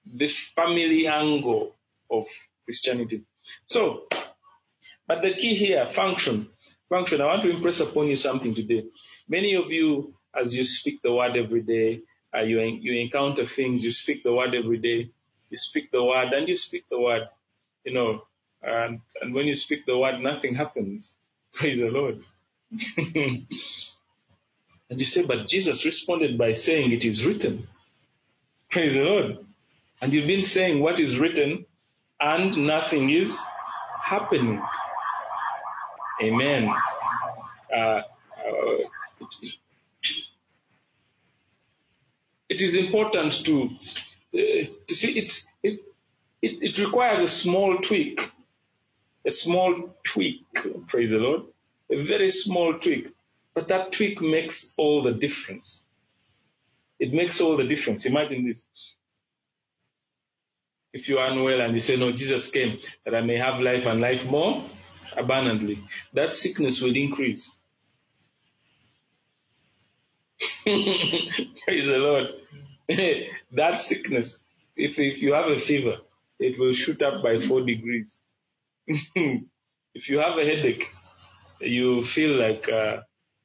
the 0.06 0.28
family 0.28 1.06
angle 1.06 1.74
of 2.10 2.28
Christianity. 2.64 3.24
So, 3.66 4.08
but 5.06 5.20
the 5.20 5.34
key 5.34 5.56
here, 5.56 5.86
function, 5.88 6.48
function. 6.88 7.20
I 7.20 7.26
want 7.26 7.42
to 7.42 7.50
impress 7.50 7.80
upon 7.80 8.08
you 8.08 8.16
something 8.16 8.54
today. 8.54 8.86
Many 9.28 9.54
of 9.56 9.70
you, 9.70 10.14
as 10.34 10.56
you 10.56 10.64
speak 10.64 11.02
the 11.02 11.12
word 11.12 11.36
every 11.36 11.60
day, 11.60 12.00
uh, 12.34 12.40
you 12.40 12.58
you 12.62 12.98
encounter 13.02 13.44
things, 13.44 13.84
you 13.84 13.92
speak 13.92 14.22
the 14.22 14.32
word 14.32 14.54
every 14.54 14.78
day 14.78 15.10
you 15.54 15.58
speak 15.58 15.92
the 15.92 16.02
word 16.02 16.32
and 16.32 16.48
you 16.48 16.56
speak 16.56 16.84
the 16.90 16.98
word, 16.98 17.28
you 17.84 17.94
know, 17.94 18.22
and, 18.60 19.00
and 19.22 19.32
when 19.32 19.46
you 19.46 19.54
speak 19.54 19.86
the 19.86 19.96
word, 19.96 20.20
nothing 20.20 20.56
happens. 20.56 21.14
Praise 21.54 21.78
the 21.78 21.90
Lord. 21.90 22.24
and 22.98 23.46
you 24.90 25.04
say, 25.04 25.22
but 25.22 25.46
Jesus 25.46 25.84
responded 25.84 26.36
by 26.36 26.54
saying, 26.54 26.90
it 26.90 27.04
is 27.04 27.24
written. 27.24 27.68
Praise 28.72 28.94
the 28.94 29.02
Lord. 29.02 29.38
And 30.02 30.12
you've 30.12 30.26
been 30.26 30.42
saying 30.42 30.80
what 30.80 30.98
is 30.98 31.20
written 31.20 31.66
and 32.20 32.66
nothing 32.66 33.10
is 33.10 33.38
happening. 34.02 34.60
Amen. 36.20 36.68
Uh, 37.72 37.78
uh, 37.78 38.78
it 42.48 42.60
is 42.60 42.74
important 42.74 43.44
to 43.44 43.70
Uh, 44.34 44.38
you 44.88 44.94
see, 44.96 45.18
it's, 45.18 45.46
it, 45.62 45.80
it, 46.42 46.58
it 46.62 46.78
requires 46.78 47.20
a 47.22 47.28
small 47.28 47.78
tweak, 47.78 48.30
a 49.26 49.30
small 49.32 49.96
tweak, 50.04 50.44
praise 50.88 51.10
the 51.12 51.18
Lord, 51.18 51.42
a 51.90 52.02
very 52.04 52.30
small 52.30 52.74
tweak. 52.78 53.08
But 53.54 53.68
that 53.68 53.92
tweak 53.92 54.20
makes 54.22 54.72
all 54.76 55.02
the 55.04 55.12
difference. 55.12 55.80
It 57.00 57.12
makes 57.12 57.40
all 57.40 57.56
the 57.56 57.64
difference. 57.64 58.06
Imagine 58.06 58.46
this. 58.48 58.66
If 60.92 61.08
you 61.08 61.18
are 61.18 61.28
unwell 61.30 61.60
and 61.60 61.74
you 61.74 61.80
say, 61.80 61.96
no, 61.96 62.12
Jesus 62.12 62.50
came 62.50 62.78
that 63.04 63.14
I 63.14 63.20
may 63.22 63.36
have 63.38 63.60
life 63.60 63.86
and 63.86 64.00
life 64.00 64.26
more 64.26 64.64
abundantly, 65.16 65.80
that 66.14 66.34
sickness 66.34 66.80
will 66.82 66.96
increase. 66.96 67.50
Praise 70.64 71.86
the 71.86 71.98
Lord. 71.98 72.26
that 73.52 73.78
sickness, 73.78 74.40
if, 74.76 74.98
if 74.98 75.22
you 75.22 75.32
have 75.34 75.48
a 75.48 75.58
fever, 75.58 75.98
it 76.38 76.58
will 76.58 76.72
shoot 76.72 77.00
up 77.02 77.22
by 77.22 77.40
four 77.40 77.62
degrees. 77.62 78.20
if 78.86 80.08
you 80.08 80.18
have 80.18 80.36
a 80.38 80.44
headache, 80.44 80.88
you 81.60 82.02
feel 82.04 82.32
like 82.36 82.68
uh, 82.68 82.98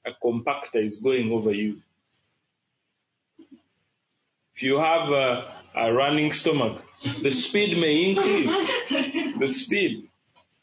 a 0.06 0.12
compactor 0.24 0.84
is 0.84 1.00
going 1.00 1.32
over 1.32 1.54
you. 1.54 1.82
If 4.56 4.64
you 4.64 4.78
have 4.78 5.10
a, 5.10 5.54
a 5.76 5.94
running 5.94 6.34
stomach, 6.34 6.82
the 7.22 7.32
speed 7.32 7.78
may 7.78 8.10
increase. 8.10 8.52
The 9.40 9.48
speed, 9.48 10.10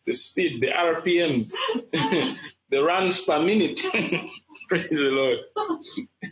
the 0.07 0.13
speed, 0.13 0.61
the 0.61 0.67
RPMs, 0.69 1.53
the 2.71 2.83
runs 2.83 3.23
per 3.23 3.41
minute. 3.41 3.81
Praise 4.69 4.91
the 4.91 5.39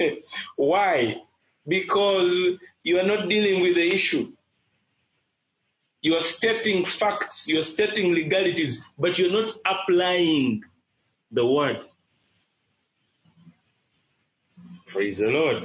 Lord. 0.00 0.16
Why? 0.56 1.16
Because 1.66 2.58
you 2.82 2.98
are 2.98 3.06
not 3.06 3.28
dealing 3.28 3.62
with 3.62 3.76
the 3.76 3.92
issue. 3.92 4.32
You 6.02 6.14
are 6.16 6.22
stating 6.22 6.84
facts, 6.84 7.48
you 7.48 7.58
are 7.60 7.64
stating 7.64 8.12
legalities, 8.14 8.84
but 8.98 9.18
you're 9.18 9.32
not 9.32 9.52
applying 9.66 10.62
the 11.32 11.46
word. 11.46 11.78
Praise 14.86 15.18
the 15.18 15.28
Lord. 15.28 15.64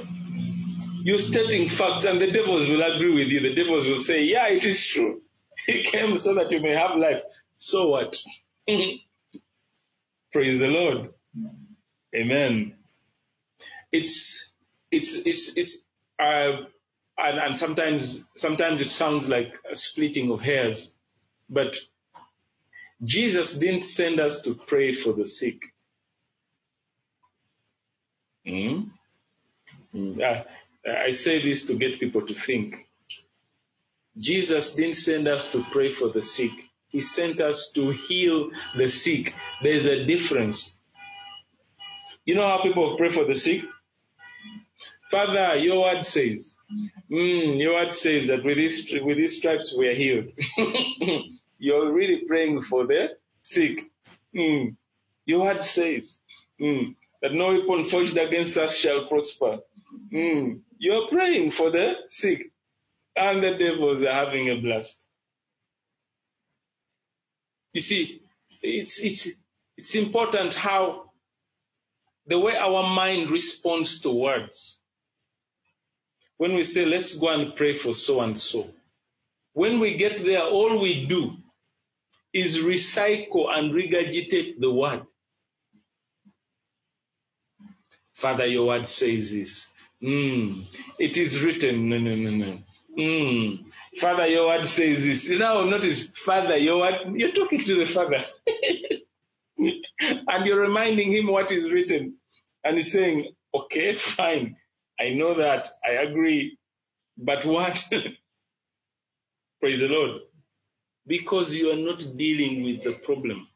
You're 1.02 1.18
stating 1.20 1.68
facts 1.68 2.04
and 2.04 2.20
the 2.20 2.30
devils 2.30 2.68
will 2.68 2.82
agree 2.82 3.14
with 3.14 3.28
you. 3.28 3.40
The 3.40 3.54
devils 3.54 3.86
will 3.88 4.00
say, 4.00 4.22
yeah, 4.24 4.48
it 4.48 4.64
is 4.64 4.84
true. 4.86 5.22
He 5.66 5.84
came 5.84 6.18
so 6.18 6.34
that 6.36 6.50
you 6.52 6.60
may 6.60 6.72
have 6.74 6.98
life. 6.98 7.22
So 7.58 7.88
what? 7.88 8.16
Praise 10.32 10.60
the 10.60 10.68
Lord. 10.68 11.10
Amen. 12.14 12.74
It's, 13.92 14.50
it's, 14.90 15.14
it's, 15.14 15.56
it's, 15.56 15.84
and, 16.20 17.38
and 17.38 17.58
sometimes 17.58 18.24
sometimes 18.36 18.80
it 18.80 18.90
sounds 18.90 19.28
like 19.28 19.52
a 19.70 19.76
splitting 19.76 20.30
of 20.32 20.40
hairs, 20.42 20.92
but 21.50 21.76
Jesus 23.04 23.54
didn't 23.54 23.82
send 23.84 24.20
us 24.20 24.42
to 24.42 24.54
pray 24.54 24.92
for 24.92 25.12
the 25.12 25.26
sick. 25.26 25.60
Mm. 28.46 28.90
I, 30.22 30.44
I 31.08 31.10
say 31.12 31.42
this 31.42 31.66
to 31.66 31.74
get 31.74 32.00
people 32.00 32.26
to 32.26 32.34
think. 32.34 32.76
Jesus 34.18 34.74
didn't 34.74 34.96
send 34.96 35.28
us 35.28 35.52
to 35.52 35.64
pray 35.70 35.92
for 35.92 36.08
the 36.08 36.22
sick. 36.22 36.52
He 36.88 37.00
sent 37.00 37.40
us 37.40 37.70
to 37.74 37.90
heal 37.90 38.50
the 38.76 38.88
sick. 38.88 39.34
There's 39.62 39.86
a 39.86 40.04
difference. 40.04 40.72
You 42.24 42.34
know 42.34 42.46
how 42.46 42.62
people 42.62 42.96
pray 42.98 43.10
for 43.10 43.24
the 43.24 43.36
sick? 43.36 43.62
Father, 45.10 45.56
your 45.56 45.82
word 45.82 46.04
says, 46.04 46.54
mm, 47.10 47.58
your 47.60 47.74
word 47.74 47.92
says 47.92 48.28
that 48.28 48.44
with 48.44 48.56
these, 48.56 48.90
with 49.02 49.16
these 49.16 49.38
stripes 49.38 49.74
we 49.76 49.88
are 49.88 49.94
healed. 49.94 50.32
You're 51.58 51.92
really 51.92 52.22
praying 52.28 52.62
for 52.62 52.86
the 52.86 53.08
sick. 53.42 53.90
Mm. 54.34 54.76
Your 55.26 55.40
word 55.46 55.62
says 55.64 56.16
mm, 56.60 56.94
that 57.22 57.34
no 57.34 57.48
weapon 57.54 57.86
forged 57.86 58.16
against 58.18 58.56
us 58.56 58.76
shall 58.76 59.06
prosper. 59.08 59.58
Mm. 60.12 60.60
You're 60.78 61.08
praying 61.08 61.50
for 61.50 61.70
the 61.70 61.94
sick, 62.08 62.52
and 63.16 63.42
the 63.42 63.52
devils 63.58 64.02
are 64.02 64.26
having 64.26 64.48
a 64.50 64.56
blast. 64.60 65.06
You 67.74 67.80
see, 67.82 68.22
it's 68.62 68.98
it's 69.00 69.28
it's 69.76 69.94
important 69.96 70.54
how 70.54 71.10
the 72.26 72.38
way 72.38 72.54
our 72.56 72.84
mind 72.94 73.30
responds 73.30 74.00
to 74.00 74.10
words 74.10 74.79
when 76.40 76.54
we 76.54 76.64
say, 76.64 76.86
let's 76.86 77.16
go 77.16 77.28
and 77.28 77.54
pray 77.54 77.74
for 77.74 77.92
so 77.92 78.22
and 78.22 78.38
so, 78.40 78.66
when 79.52 79.78
we 79.78 79.98
get 79.98 80.24
there, 80.24 80.42
all 80.44 80.80
we 80.80 81.04
do 81.06 81.32
is 82.32 82.60
recycle 82.60 83.50
and 83.50 83.74
regurgitate 83.74 84.58
the 84.58 84.72
word. 84.72 85.02
Father, 88.14 88.46
your 88.46 88.68
word 88.68 88.86
says 88.86 89.32
this. 89.32 89.66
Mm, 90.02 90.64
it 90.98 91.18
is 91.18 91.42
written. 91.42 91.90
No, 91.90 91.98
no, 91.98 92.14
no, 92.16 92.30
no. 92.30 92.58
Mm, 92.98 93.64
Father, 94.00 94.26
your 94.28 94.46
word 94.46 94.66
says 94.66 95.04
this. 95.04 95.28
Now 95.28 95.64
notice, 95.64 96.10
Father, 96.16 96.56
your 96.56 96.78
word, 96.78 96.94
you're 97.16 97.32
talking 97.32 97.62
to 97.64 97.84
the 97.84 97.92
Father. 97.92 98.24
and 99.58 100.46
you're 100.46 100.60
reminding 100.62 101.12
him 101.12 101.26
what 101.28 101.52
is 101.52 101.70
written. 101.70 102.16
And 102.64 102.78
he's 102.78 102.92
saying, 102.92 103.34
okay, 103.54 103.92
fine. 103.94 104.56
I 105.00 105.10
know 105.14 105.34
that. 105.36 105.70
I 105.84 106.02
agree. 106.04 106.58
But 107.18 107.46
what? 107.46 107.84
Praise 109.60 109.80
the 109.80 109.88
Lord. 109.88 110.22
Because 111.06 111.54
you 111.54 111.70
are 111.70 111.76
not 111.76 112.16
dealing 112.18 112.64
with 112.64 112.84
the 112.84 112.94
problem. 113.04 113.48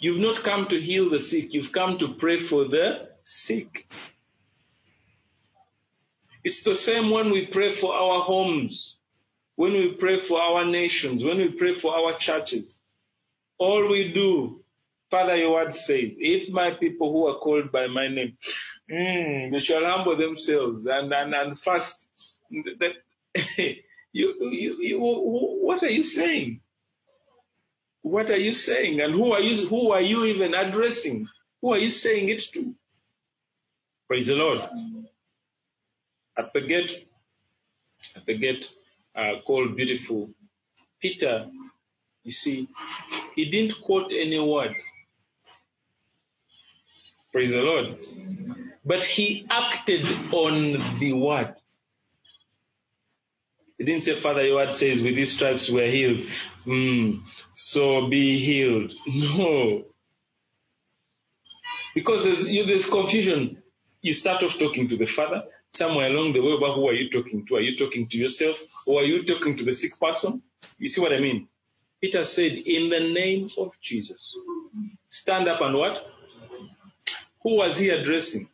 You've 0.00 0.20
not 0.20 0.44
come 0.44 0.68
to 0.68 0.80
heal 0.80 1.10
the 1.10 1.20
sick. 1.20 1.54
You've 1.54 1.72
come 1.72 1.98
to 1.98 2.14
pray 2.14 2.38
for 2.40 2.66
the 2.68 3.08
sick. 3.24 3.88
It's 6.44 6.62
the 6.62 6.74
same 6.76 7.10
when 7.10 7.30
we 7.32 7.46
pray 7.46 7.72
for 7.72 7.94
our 7.94 8.22
homes, 8.22 8.96
when 9.56 9.72
we 9.72 9.94
pray 9.98 10.18
for 10.18 10.40
our 10.40 10.64
nations, 10.64 11.24
when 11.24 11.38
we 11.38 11.50
pray 11.50 11.74
for 11.74 11.94
our 11.96 12.18
churches. 12.18 12.80
All 13.58 13.88
we 13.88 14.12
do 14.14 14.60
Father, 15.10 15.36
your 15.36 15.52
word 15.52 15.72
says, 15.74 16.16
if 16.18 16.50
my 16.50 16.72
people 16.80 17.12
who 17.12 17.28
are 17.28 17.38
called 17.38 17.70
by 17.70 17.86
my 17.86 18.08
name, 18.08 18.36
mm, 18.90 19.52
they 19.52 19.60
shall 19.60 19.84
humble 19.84 20.16
themselves 20.16 20.86
and, 20.86 21.12
and, 21.12 21.34
and 21.34 21.60
fast. 21.60 22.06
That, 22.50 22.92
you, 24.12 24.34
you, 24.52 24.76
you, 24.80 24.98
what 25.00 25.82
are 25.84 25.90
you 25.90 26.04
saying? 26.04 26.60
What 28.02 28.30
are 28.30 28.38
you 28.38 28.54
saying? 28.54 29.00
And 29.00 29.14
who 29.14 29.32
are 29.32 29.42
you, 29.42 29.68
who 29.68 29.92
are 29.92 30.02
you 30.02 30.26
even 30.26 30.54
addressing? 30.54 31.28
Who 31.62 31.72
are 31.74 31.78
you 31.78 31.90
saying 31.90 32.30
it 32.30 32.42
to? 32.54 32.74
Praise 34.08 34.28
the 34.28 34.34
Lord. 34.34 34.60
At 36.38 36.52
the 36.54 36.62
gate, 36.62 37.08
at 38.16 38.26
the 38.26 38.38
gate, 38.38 38.68
uh, 39.16 39.40
called 39.46 39.76
beautiful, 39.76 40.30
Peter, 41.02 41.46
you 42.24 42.32
see, 42.32 42.68
he 43.36 43.50
didn't 43.50 43.82
quote 43.82 44.12
any 44.12 44.38
word. 44.40 44.74
Praise 47.36 47.52
the 47.52 47.60
Lord. 47.60 47.98
But 48.82 49.04
he 49.04 49.46
acted 49.50 50.06
on 50.32 50.78
the 50.98 51.12
word. 51.12 51.54
He 53.76 53.84
didn't 53.84 54.04
say, 54.04 54.18
Father, 54.18 54.42
your 54.42 54.56
word 54.56 54.72
says, 54.72 55.02
with 55.02 55.16
these 55.16 55.34
stripes 55.34 55.68
we're 55.68 55.90
healed. 55.90 56.26
Mm, 56.64 57.20
so 57.54 58.08
be 58.08 58.38
healed. 58.42 58.94
No. 59.06 59.84
Because 61.94 62.24
there's, 62.24 62.50
you, 62.50 62.64
confusion. 62.90 63.62
You 64.00 64.14
start 64.14 64.42
off 64.42 64.58
talking 64.58 64.88
to 64.88 64.96
the 64.96 65.04
Father. 65.04 65.42
Somewhere 65.74 66.06
along 66.06 66.32
the 66.32 66.40
way, 66.40 66.56
but 66.58 66.74
who 66.74 66.88
are 66.88 66.94
you 66.94 67.10
talking 67.10 67.44
to? 67.48 67.56
Are 67.56 67.60
you 67.60 67.78
talking 67.78 68.08
to 68.08 68.16
yourself? 68.16 68.56
Or 68.86 69.02
are 69.02 69.04
you 69.04 69.26
talking 69.26 69.58
to 69.58 69.64
the 69.64 69.74
sick 69.74 70.00
person? 70.00 70.40
You 70.78 70.88
see 70.88 71.02
what 71.02 71.12
I 71.12 71.20
mean? 71.20 71.48
Peter 72.00 72.24
said, 72.24 72.52
in 72.64 72.88
the 72.88 73.12
name 73.12 73.50
of 73.58 73.72
Jesus. 73.82 74.34
Stand 75.10 75.48
up 75.48 75.60
and 75.60 75.76
what? 75.76 76.15
Who 77.46 77.56
was 77.58 77.78
he 77.78 77.90
addressing? 77.90 78.48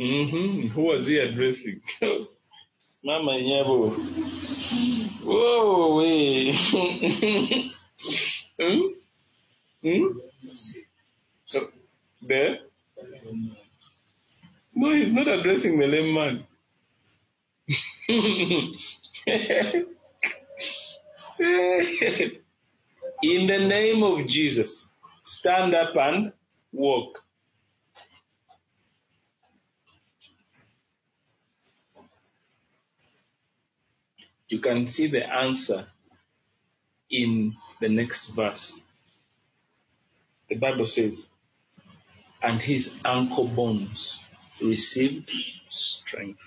Mm-hmm. 0.00 0.68
Who 0.70 0.82
was 0.82 1.06
he 1.06 1.18
addressing? 1.18 1.80
Mama 3.04 3.32
Nyabo. 3.32 3.94
Whoa, 5.22 5.96
wait. 5.98 6.54
hmm? 8.60 8.80
Hmm? 9.82 10.18
So, 11.46 11.68
there? 12.22 12.58
No, 14.74 14.94
he's 14.96 15.12
not 15.12 15.28
addressing 15.28 15.78
the 15.78 15.86
lame 15.86 16.14
man. 16.14 16.46
In 23.24 23.46
the 23.46 23.56
name 23.58 24.02
of 24.02 24.26
Jesus, 24.26 24.86
stand 25.22 25.74
up 25.74 25.96
and 25.96 26.30
walk. 26.74 27.22
You 34.50 34.60
can 34.60 34.88
see 34.88 35.06
the 35.06 35.24
answer 35.26 35.86
in 37.10 37.56
the 37.80 37.88
next 37.88 38.28
verse. 38.36 38.74
The 40.50 40.56
Bible 40.56 40.84
says, 40.84 41.26
and 42.42 42.60
his 42.60 42.94
ankle 43.06 43.48
bones 43.48 44.18
received 44.60 45.30
strength. 45.70 46.40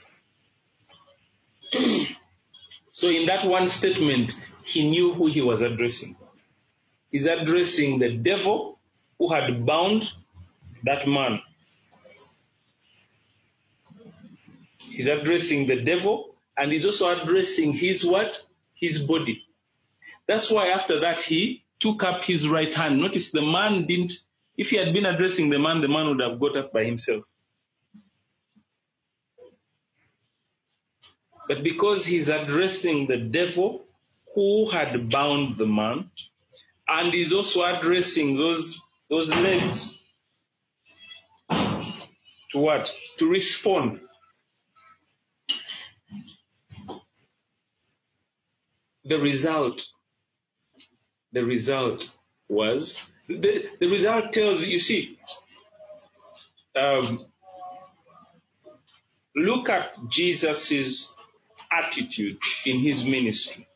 so 2.91 3.09
in 3.09 3.25
that 3.25 3.47
one 3.47 3.67
statement, 3.67 4.31
he 4.63 4.87
knew 4.87 5.15
who 5.15 5.25
he 5.25 5.41
was 5.41 5.63
addressing. 5.63 6.15
He's 7.11 7.25
addressing 7.25 7.99
the 7.99 8.17
devil 8.17 8.79
who 9.17 9.33
had 9.33 9.65
bound 9.65 10.03
that 10.83 11.07
man. 11.07 11.39
He's 14.77 15.07
addressing 15.07 15.67
the 15.67 15.81
devil 15.81 16.35
and 16.57 16.71
he's 16.71 16.85
also 16.85 17.09
addressing 17.09 17.73
his 17.73 18.05
what? 18.05 18.31
His 18.73 18.99
body. 18.99 19.43
That's 20.27 20.51
why 20.51 20.67
after 20.67 20.99
that 21.01 21.21
he 21.21 21.63
took 21.79 22.03
up 22.03 22.23
his 22.25 22.47
right 22.47 22.73
hand. 22.73 22.99
Notice 22.99 23.31
the 23.31 23.41
man 23.41 23.85
didn't, 23.85 24.13
if 24.57 24.71
he 24.71 24.77
had 24.77 24.93
been 24.93 25.05
addressing 25.05 25.49
the 25.49 25.59
man, 25.59 25.81
the 25.81 25.87
man 25.87 26.07
would 26.09 26.21
have 26.21 26.39
got 26.39 26.57
up 26.57 26.73
by 26.73 26.83
himself. 26.83 27.23
But 31.47 31.63
because 31.63 32.05
he's 32.05 32.27
addressing 32.27 33.07
the 33.07 33.17
devil 33.17 33.85
who 34.35 34.69
had 34.69 35.09
bound 35.09 35.57
the 35.57 35.65
man, 35.65 36.11
and 36.87 37.13
he's 37.13 37.33
also 37.33 37.63
addressing 37.63 38.37
those, 38.37 38.79
those 39.09 39.29
legs 39.29 39.97
to 42.51 42.57
what? 42.59 42.89
To 43.19 43.29
respond. 43.29 43.99
The 49.05 49.15
result, 49.17 49.81
the 51.31 51.43
result 51.45 52.09
was, 52.49 52.97
the, 53.27 53.63
the 53.79 53.87
result 53.87 54.33
tells, 54.33 54.63
you 54.63 54.79
see, 54.79 55.17
um, 56.75 57.25
look 59.35 59.69
at 59.69 59.91
Jesus's 60.09 61.09
attitude 61.71 62.37
in 62.65 62.79
his 62.79 63.05
ministry. 63.05 63.67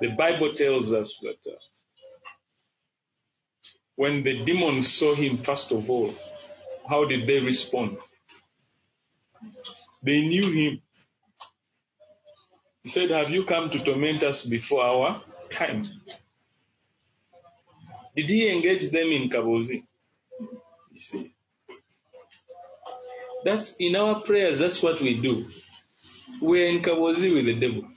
The 0.00 0.08
Bible 0.08 0.54
tells 0.54 0.92
us 0.92 1.18
that 1.22 1.50
uh, 1.50 1.56
when 3.96 4.22
the 4.22 4.44
demons 4.44 4.92
saw 4.92 5.14
him, 5.14 5.38
first 5.38 5.72
of 5.72 5.88
all, 5.88 6.14
how 6.88 7.06
did 7.06 7.26
they 7.26 7.38
respond? 7.40 7.96
They 10.02 10.20
knew 10.20 10.50
him. 10.52 10.82
He 12.82 12.90
said, 12.90 13.10
Have 13.10 13.30
you 13.30 13.44
come 13.44 13.70
to 13.70 13.82
torment 13.82 14.22
us 14.22 14.44
before 14.44 14.84
our 14.84 15.22
time? 15.50 15.88
Did 18.14 18.26
he 18.26 18.50
engage 18.50 18.90
them 18.90 19.08
in 19.08 19.28
Kabozi? 19.28 19.84
You 20.92 21.00
see. 21.00 21.32
That's 23.44 23.74
in 23.78 23.96
our 23.96 24.20
prayers, 24.22 24.58
that's 24.58 24.82
what 24.82 25.00
we 25.00 25.20
do. 25.20 25.46
We're 26.40 26.68
in 26.68 26.82
Kabozi 26.82 27.34
with 27.34 27.46
the 27.46 27.54
devil. 27.60 27.88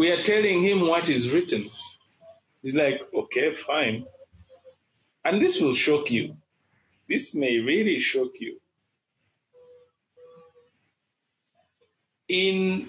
We 0.00 0.10
are 0.12 0.22
telling 0.22 0.62
him 0.64 0.86
what 0.88 1.10
is 1.10 1.30
written. 1.30 1.68
He's 2.62 2.74
like, 2.74 3.02
okay, 3.14 3.54
fine. 3.54 4.06
And 5.26 5.42
this 5.42 5.60
will 5.60 5.74
shock 5.74 6.10
you. 6.10 6.38
This 7.06 7.34
may 7.34 7.58
really 7.58 7.98
shock 7.98 8.30
you. 8.40 8.58
In 12.30 12.88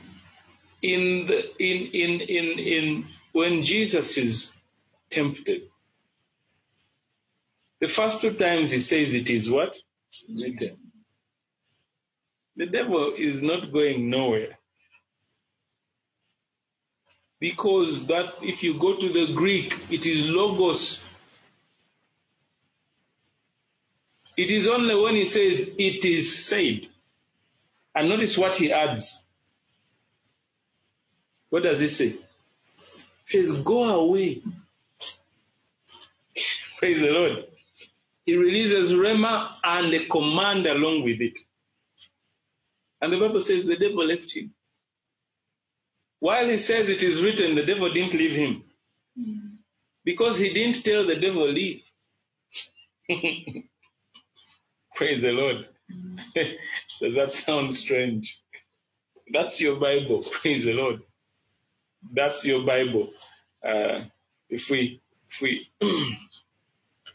in 0.81 1.27
the 1.27 1.39
in 1.59 1.77
in 2.03 2.21
in 2.21 2.59
in 2.75 3.07
when 3.33 3.65
Jesus 3.65 4.17
is 4.17 4.53
tempted, 5.09 5.63
the 7.81 7.89
first 7.89 8.21
two 8.21 8.35
times 8.35 8.71
he 8.71 8.79
says 8.79 9.13
it 9.13 9.29
is 9.29 9.51
what? 9.51 9.75
Written. 10.29 10.77
The 12.55 12.67
devil 12.67 13.15
is 13.17 13.43
not 13.43 13.73
going 13.73 14.09
nowhere. 14.09 14.60
Because 17.41 18.05
that, 18.05 18.35
if 18.43 18.61
you 18.63 18.79
go 18.79 18.97
to 18.97 19.09
the 19.11 19.33
Greek, 19.33 19.75
it 19.89 20.05
is 20.05 20.29
logos. 20.29 21.01
It 24.37 24.51
is 24.51 24.67
only 24.67 24.95
when 24.95 25.15
he 25.15 25.25
says 25.25 25.59
it 25.77 26.05
is 26.05 26.45
said. 26.45 26.81
And 27.95 28.09
notice 28.09 28.37
what 28.37 28.55
he 28.57 28.71
adds. 28.71 29.23
What 31.49 31.63
does 31.63 31.79
he 31.79 31.89
say? 31.89 32.09
He 33.27 33.43
says, 33.43 33.51
go 33.63 33.85
away. 33.89 34.43
Praise 36.79 37.01
the 37.01 37.07
Lord. 37.09 37.45
He 38.25 38.35
releases 38.35 38.93
Rhema 38.93 39.51
and 39.63 39.91
a 39.95 40.05
command 40.07 40.67
along 40.67 41.03
with 41.03 41.21
it. 41.21 41.39
And 43.01 43.11
the 43.11 43.19
Bible 43.19 43.41
says 43.41 43.65
the 43.65 43.77
devil 43.77 44.05
left 44.05 44.31
him. 44.35 44.53
While 46.21 46.49
he 46.49 46.57
says 46.57 46.89
it 46.89 47.03
is 47.03 47.23
written, 47.23 47.55
the 47.55 47.65
devil 47.65 47.93
didn't 47.93 48.15
leave 48.19 48.35
him. 48.37 48.65
Because 50.05 50.39
he 50.39 50.53
didn't 50.53 50.83
tell 50.85 51.07
the 51.07 51.17
devil, 51.17 51.51
leave. 51.51 51.81
Praise 54.95 55.23
the 55.23 55.29
Lord. 55.29 55.67
Does 57.01 57.15
that 57.15 57.31
sound 57.31 57.75
strange? 57.75 58.39
That's 59.33 59.61
your 59.61 59.79
Bible. 59.79 60.25
Praise 60.41 60.65
the 60.65 60.73
Lord. 60.73 61.01
That's 62.13 62.45
your 62.45 62.65
Bible. 62.65 63.11
Uh, 63.65 64.05
if 64.49 64.69
we, 64.69 65.01
if 65.31 65.41
we, 65.41 65.69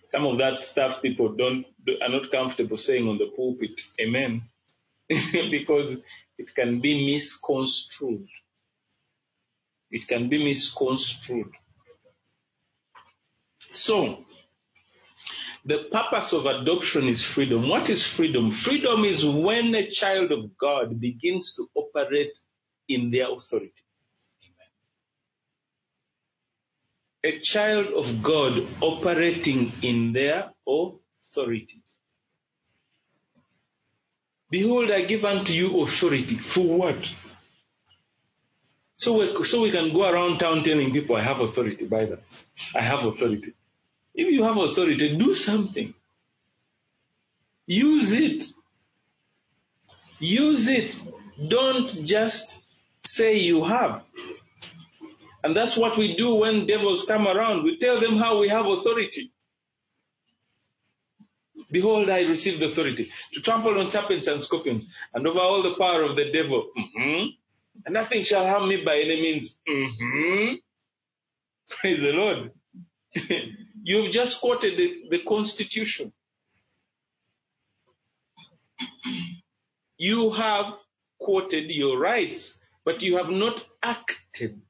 some 0.08 0.26
of 0.26 0.38
that 0.38 0.64
stuff 0.64 1.02
people 1.02 1.34
don't, 1.34 1.66
are 2.02 2.10
not 2.10 2.30
comfortable 2.32 2.76
saying 2.78 3.08
on 3.08 3.18
the 3.18 3.26
pulpit. 3.36 3.80
Amen. 4.00 4.42
because 5.08 5.98
it 6.38 6.54
can 6.54 6.80
be 6.80 7.12
misconstrued. 7.14 8.28
It 9.90 10.06
can 10.08 10.28
be 10.28 10.42
misconstrued. 10.42 11.52
So, 13.72 14.24
the 15.64 15.84
purpose 15.90 16.32
of 16.32 16.46
adoption 16.46 17.08
is 17.08 17.22
freedom. 17.24 17.68
What 17.68 17.90
is 17.90 18.06
freedom? 18.06 18.50
Freedom 18.50 19.04
is 19.04 19.24
when 19.24 19.74
a 19.74 19.90
child 19.90 20.32
of 20.32 20.56
God 20.56 21.00
begins 21.00 21.54
to 21.54 21.68
operate 21.74 22.38
in 22.88 23.10
their 23.10 23.32
authority. 23.32 23.72
A 27.24 27.40
child 27.40 27.86
of 27.94 28.22
God 28.22 28.64
operating 28.80 29.72
in 29.82 30.12
their 30.12 30.52
authority. 30.68 31.82
Behold, 34.48 34.92
I 34.92 35.02
give 35.02 35.24
unto 35.24 35.52
you 35.52 35.82
authority. 35.82 36.36
For 36.36 36.60
what? 36.62 37.10
So 38.96 39.18
we, 39.18 39.44
so 39.44 39.60
we 39.62 39.70
can 39.70 39.92
go 39.92 40.08
around 40.08 40.38
town 40.38 40.64
telling 40.64 40.92
people, 40.92 41.16
I 41.16 41.22
have 41.22 41.40
authority 41.40 41.86
by 41.86 42.06
that. 42.06 42.22
I 42.74 42.82
have 42.82 43.04
authority. 43.04 43.54
If 44.14 44.32
you 44.32 44.44
have 44.44 44.56
authority, 44.56 45.16
do 45.16 45.34
something. 45.34 45.92
Use 47.66 48.12
it. 48.12 48.44
Use 50.18 50.68
it. 50.68 50.98
Don't 51.48 51.88
just 52.06 52.58
say 53.04 53.36
you 53.36 53.64
have. 53.64 54.02
And 55.44 55.54
that's 55.54 55.76
what 55.76 55.96
we 55.98 56.16
do 56.16 56.34
when 56.34 56.66
devils 56.66 57.04
come 57.04 57.28
around. 57.28 57.64
We 57.64 57.78
tell 57.78 58.00
them 58.00 58.18
how 58.18 58.40
we 58.40 58.48
have 58.48 58.66
authority. 58.66 59.30
Behold, 61.70 62.08
I 62.08 62.20
received 62.20 62.62
authority 62.62 63.10
to 63.34 63.40
trample 63.40 63.78
on 63.78 63.90
serpents 63.90 64.26
and 64.28 64.42
scorpions 64.42 64.88
and 65.12 65.26
over 65.26 65.40
all 65.40 65.62
the 65.62 65.74
power 65.74 66.02
of 66.02 66.16
the 66.16 66.30
devil. 66.32 66.70
Mm-hmm. 66.78 67.26
And 67.84 67.94
nothing 67.94 68.24
shall 68.24 68.46
harm 68.46 68.68
me 68.68 68.82
by 68.84 68.96
any 68.96 69.20
means. 69.20 69.58
Mm-hmm. 69.68 70.54
Praise 71.70 72.02
the 72.02 72.12
Lord. 72.12 72.50
You've 73.82 74.12
just 74.12 74.40
quoted 74.40 74.76
the, 74.78 75.04
the 75.10 75.24
Constitution. 75.24 76.12
You 79.98 80.32
have 80.32 80.74
quoted 81.18 81.70
your 81.70 81.98
rights, 81.98 82.58
but 82.84 83.02
you 83.02 83.16
have 83.16 83.30
not 83.30 83.66
acted 83.82 84.60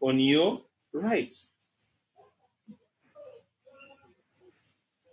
on 0.00 0.18
your 0.18 0.62
rights. 0.92 1.48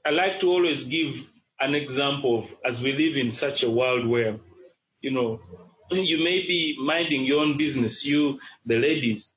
I 0.06 0.12
like 0.12 0.40
to 0.40 0.50
always 0.50 0.86
give 0.86 1.16
an 1.60 1.76
example 1.76 2.40
of 2.40 2.46
as 2.66 2.82
we 2.82 2.94
live 2.94 3.18
in 3.18 3.32
such 3.32 3.64
a 3.64 3.70
world 3.70 4.08
where, 4.08 4.38
you 5.02 5.12
know, 5.12 5.42
you 5.92 6.24
may 6.24 6.46
be 6.46 6.78
minding 6.80 7.24
your 7.24 7.42
own 7.42 7.58
business, 7.58 8.06
you, 8.06 8.40
the 8.66 8.76
ladies, 8.76 9.34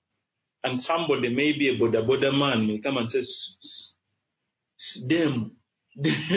and 0.63 0.79
somebody, 0.79 1.35
maybe 1.35 1.69
a 1.69 1.79
boda 1.79 2.05
boda 2.05 2.37
man, 2.37 2.67
may 2.67 2.79
come 2.79 2.99
and 2.99 3.11
say, 3.11 3.23
them, 5.07 5.53
them. 5.97 6.13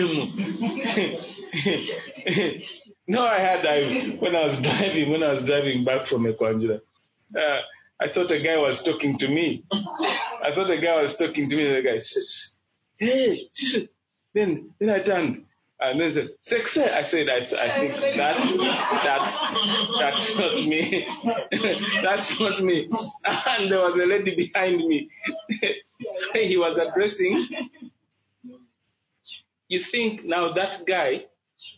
no, 3.08 3.26
I 3.26 3.40
had, 3.40 3.66
I, 3.66 4.16
when 4.20 4.36
I 4.36 4.46
was 4.46 4.60
driving, 4.60 5.12
when 5.12 5.24
I 5.24 5.32
was 5.32 5.44
driving 5.44 5.84
back 5.84 6.06
from 6.06 6.24
Ekwanjula, 6.24 6.80
uh, 7.36 7.60
I 8.00 8.08
thought 8.08 8.32
a 8.32 8.40
guy 8.40 8.58
was 8.58 8.84
talking 8.84 9.18
to 9.20 9.28
me. 9.28 9.64
I 9.72 10.52
thought 10.54 10.70
a 10.70 10.80
guy 10.80 11.02
was 11.02 11.16
talking 11.16 11.50
to 11.50 11.56
me, 11.56 11.74
the 11.74 11.82
guy, 11.82 11.98
sis, 11.98 12.56
hey. 12.98 13.50
Then, 14.34 14.72
then 14.80 14.90
I 14.90 15.00
turned, 15.00 15.46
and 15.84 16.00
then 16.00 16.12
said, 16.12 16.30
sex. 16.42 16.78
I 16.78 17.02
said, 17.04 17.28
I, 17.30 17.38
I 17.38 17.80
think 17.80 17.94
that's, 18.18 18.58
that's, 19.04 19.40
that's 20.00 20.38
not 20.38 20.56
me. 20.56 21.08
that's 22.04 22.40
not 22.40 22.64
me. 22.64 22.90
And 23.26 23.72
there 23.72 23.82
was 23.82 23.98
a 23.98 24.06
lady 24.06 24.36
behind 24.36 24.78
me. 24.78 25.10
so 26.14 26.34
he 26.34 26.58
was 26.58 26.78
addressing. 26.78 27.48
You 29.68 29.80
think 29.80 30.26
now 30.26 30.54
that 30.54 30.86
guy, 30.86 31.26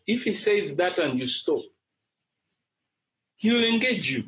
if 0.08 0.24
he 0.24 0.34
says 0.34 0.76
that 0.78 1.00
and 1.00 1.20
you 1.20 1.28
stop, 1.28 1.62
he 3.38 3.52
will 3.52 3.64
engage 3.66 4.12
you. 4.12 4.26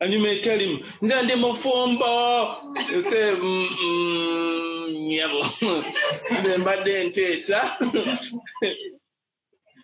And 0.00 0.12
you 0.12 0.20
may 0.20 0.40
tell 0.40 0.58
him, 0.58 0.80
Nzande 1.02 1.36
mufumbo. 1.36 2.90
You 2.90 3.02
say, 3.02 3.34
mm, 3.34 3.68
mm, 3.68 4.71
nyabo. 4.92 5.42
Nze 6.40 6.52
mbadde 6.60 6.92
nteesa. 7.08 7.58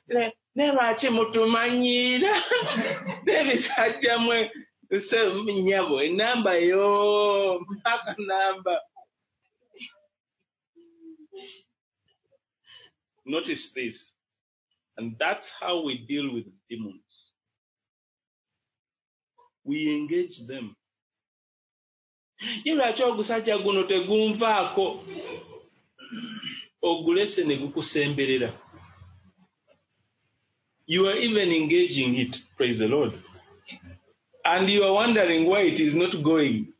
Ne 0.56 0.66
lwaki 0.72 1.08
mutumanyiira? 1.16 2.34
N'ebisajja 3.24 4.14
mwe. 4.24 4.38
Se 5.08 5.18
nyabo, 5.68 5.96
enamba 6.02 6.52
yo, 6.70 6.88
mpaka 7.70 8.16
namba. 8.28 8.74
Notice 13.26 13.72
this. 13.72 14.14
And 14.96 15.16
that's 15.18 15.50
how 15.60 15.84
we 15.84 15.98
deal 16.08 16.32
with 16.34 16.46
demons. 16.68 17.28
we 19.68 19.94
engage 19.94 20.46
them 20.46 20.74
ye 22.64 22.74
lwaki 22.74 23.02
ogusajja 23.02 23.58
guno 23.58 23.82
tegunvaako 23.82 25.04
ogulese 26.82 27.44
ne 27.44 27.56
gukusemberera. 27.56 28.52
You 30.86 31.06
are 31.08 31.18
even 31.18 31.50
engaging 31.52 32.16
it 32.18 32.42
praise 32.56 32.78
the 32.78 32.88
lord. 32.88 33.12
And 34.44 34.68
you 34.70 34.82
are 34.84 34.92
wondering 34.92 35.44
why 35.46 35.62
it 35.62 35.80
is 35.80 35.94
not 35.94 36.22
going. 36.22 36.72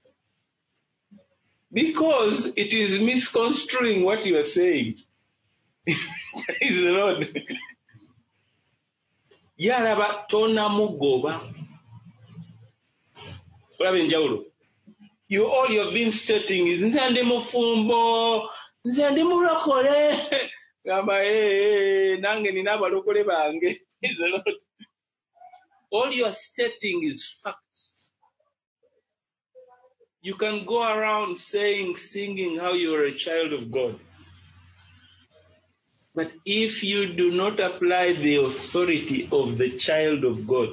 Because 1.71 2.47
it 2.57 2.73
is 2.73 3.03
misconstruing 3.03 4.03
what 4.05 4.25
you 4.25 4.39
are 4.39 4.45
saying. 4.59 4.97
Praise 5.85 6.83
the 6.83 6.91
lord. 6.91 7.45
Yalaba 9.61 10.27
tonamugoba. 10.31 11.53
Olaba 13.79 13.99
enjawulo 13.99 14.45
you 15.29 15.47
all 15.47 15.69
you've 15.71 15.95
been 15.95 16.13
stating 16.13 16.67
is 16.69 16.83
nze 16.83 17.11
ndi 17.11 17.23
mufumbo 17.23 18.51
nze 18.85 19.11
ndi 19.11 19.23
mulokole. 19.25 20.19
Gamba 20.85 21.15
nange 22.21 22.51
nina 22.53 22.73
abalokole 22.73 23.25
bange. 23.25 23.81
All 25.93 26.13
you 26.13 26.25
are 26.25 26.33
stating 26.33 27.03
is 27.05 27.25
facts. 27.43 27.97
You 30.23 30.35
can 30.35 30.65
go 30.67 30.83
around 30.83 31.39
saying 31.39 31.97
singing 31.97 32.59
how 32.59 32.73
you 32.75 32.95
are 32.95 33.05
a 33.05 33.15
child 33.15 33.53
of 33.53 33.71
god. 33.71 33.99
But 36.15 36.33
if 36.45 36.83
you 36.85 37.15
do 37.15 37.31
not 37.31 37.61
apply 37.61 38.15
the 38.15 38.37
authority 38.37 39.29
of 39.33 39.57
the 39.59 39.71
child 39.79 40.25
of 40.25 40.47
god 40.47 40.71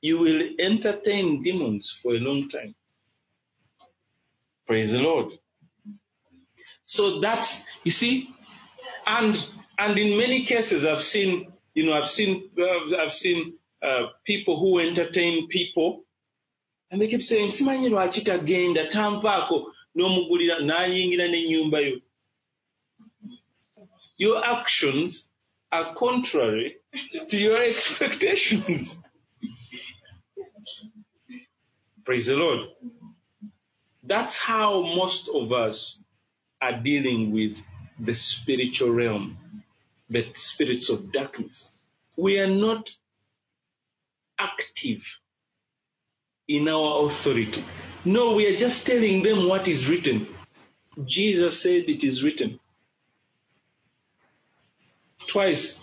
you 0.00 0.18
will 0.18 0.42
entertain 0.60 1.42
demons 1.42 1.98
for 2.02 2.14
a 2.14 2.18
long 2.18 2.48
time. 2.48 2.74
Praise 4.68 4.92
the 4.92 5.00
Lord. 5.00 5.32
So 6.86 7.20
that's, 7.20 7.62
you 7.84 7.90
see, 7.92 8.30
and, 9.06 9.36
and 9.78 9.98
in 9.98 10.18
many 10.18 10.44
cases 10.46 10.86
I've 10.86 11.02
seen, 11.02 11.52
you 11.74 11.86
know, 11.86 11.94
I've 11.94 12.08
seen, 12.10 12.50
uh, 12.58 12.96
I've 13.02 13.12
seen, 13.14 13.54
uh, 13.82 14.08
people 14.26 14.60
who 14.60 14.80
entertain 14.80 15.48
people 15.48 16.04
and 16.90 17.00
they 17.00 17.08
keep 17.08 17.22
saying, 17.22 17.50
simanyi 17.50 17.88
lwaki 17.90 18.20
tagenda 18.24 18.82
tanvaako 18.90 19.56
n'omugulira 19.96 20.56
n'ayingira 20.68 21.26
n'ennyumba 21.28 21.78
yo. 21.86 21.96
Your 24.16 24.44
actions 24.44 25.30
are 25.70 25.94
contrary 25.94 26.76
to 27.28 27.36
your 27.38 27.62
expectations. 27.62 28.98
Praise 32.04 32.26
the 32.26 32.36
Lord. 32.36 32.68
That's 34.08 34.38
how 34.38 34.82
most 34.82 35.28
of 35.28 35.52
us 35.52 35.98
are 36.62 36.80
dealing 36.80 37.32
with 37.32 37.56
the 38.00 38.14
spiritual 38.14 38.90
realm, 38.90 39.38
the 40.10 40.26
spirits 40.34 40.88
of 40.90 41.12
darkness. 41.12 41.70
We 42.16 42.38
are 42.38 42.48
not 42.48 42.90
active 44.38 45.02
in 46.48 46.68
our 46.68 47.06
authority. 47.06 47.64
No, 48.04 48.34
we 48.34 48.46
are 48.46 48.56
just 48.56 48.86
telling 48.86 49.22
them 49.22 49.48
what 49.48 49.68
is 49.68 49.88
written. 49.88 50.26
Jesus 51.04 51.62
said 51.62 51.84
it 51.88 52.04
is 52.04 52.24
written. 52.24 52.60
Twice. 55.28 55.80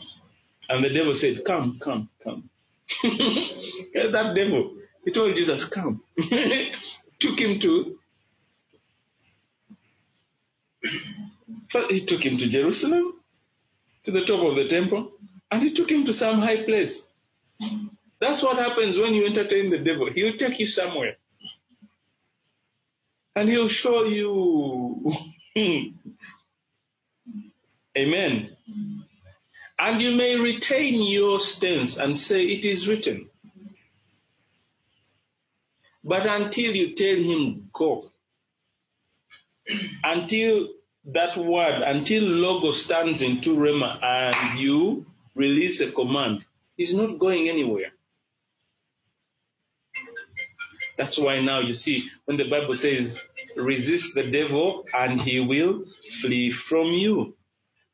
And 0.70 0.84
the 0.84 0.90
devil 0.90 1.14
said, 1.16 1.46
Come, 1.46 1.80
come, 1.82 2.10
come. 2.24 2.50
that 3.04 4.34
devil 4.36 4.76
he 5.06 5.12
told 5.12 5.36
Jesus, 5.36 5.66
come. 5.66 6.02
took 7.20 7.40
him 7.40 7.60
to, 7.60 7.98
he 11.89 12.06
took 12.06 12.26
him 12.26 12.38
to 12.38 12.48
Jerusalem, 12.48 13.13
to 14.06 14.12
the 14.12 14.26
top 14.26 14.41
of 14.45 14.56
the 14.56 14.67
temple, 14.67 15.12
and 15.52 15.62
he 15.63 15.74
took 15.74 15.89
him 15.91 16.06
to 16.06 16.13
some 16.13 16.41
high 16.41 16.63
place. 16.63 17.02
That's 18.19 18.41
what 18.43 18.58
happens 18.58 18.98
when 18.98 19.13
you 19.13 19.26
entertain 19.26 19.69
the 19.69 19.78
devil. 19.80 20.10
He'll 20.13 20.38
take 20.38 20.60
you 20.60 20.67
somewhere. 20.67 21.17
And 23.36 23.50
he'll 23.50 23.67
show 23.67 24.06
you. 24.06 25.13
Amen. 27.98 28.56
And 29.78 30.02
you 30.02 30.15
may 30.15 30.36
retain 30.38 31.02
your 31.04 31.39
stance 31.39 31.98
and 31.98 32.17
say, 32.17 32.43
It 32.43 32.65
is 32.65 32.88
written. 32.88 33.30
But 36.04 36.26
until 36.26 36.76
you 36.76 36.95
tell 36.95 37.15
him, 37.15 37.69
Go, 37.74 38.12
until 40.04 40.69
that 41.13 41.38
word, 41.38 41.82
until 41.84 42.23
logo 42.23 42.71
stands 42.71 43.21
into 43.21 43.56
Rhema 43.56 44.04
and 44.04 44.60
you 44.60 45.06
release 45.36 45.82
a 45.82 45.91
command, 45.91 46.45
he's 46.78 46.93
not 46.95 47.19
going 47.19 47.49
anywhere. 47.49 47.91
That's 50.97 51.17
why 51.17 51.41
now 51.41 51.60
you 51.62 51.73
see 51.73 52.10
when 52.25 52.38
the 52.38 52.49
Bible 52.49 52.75
says, 52.75 53.19
resist 53.58 54.15
the 54.15 54.23
devil 54.32 54.86
and 54.93 55.21
he 55.21 55.39
will 55.41 55.86
flee 56.21 56.51
from 56.51 56.88
you. 56.91 57.36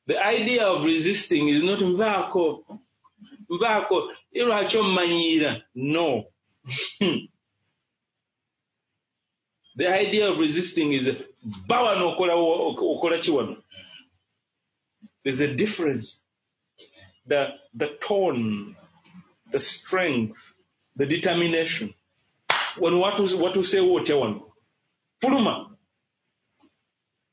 The 0.07 0.19
idea 0.23 0.65
of 0.65 0.85
resisting 0.85 1.49
is 1.49 1.63
not 1.63 1.79
mvaako 1.79 2.63
mvaako 3.49 4.11
lwaki 4.35 4.77
ommanyira 4.77 5.61
no 5.75 6.25
the 9.75 9.87
idea 9.87 10.29
of 10.29 10.39
resisting 10.39 10.93
is 10.93 11.11
ba 11.67 11.81
wano 11.81 12.09
okola 12.09 13.19
ki 13.21 13.31
wano 13.31 13.57
there's 15.23 15.41
a 15.41 15.53
difference 15.55 16.21
the 17.27 17.47
the 17.73 17.87
tone 18.07 18.75
the 19.51 19.59
strength 19.59 20.53
the 20.95 21.05
determination 21.05 21.93
wano 22.79 23.01
watuseewo 23.01 23.93
otya 23.95 24.15
wano 24.15 24.51
fuluma 25.21 25.71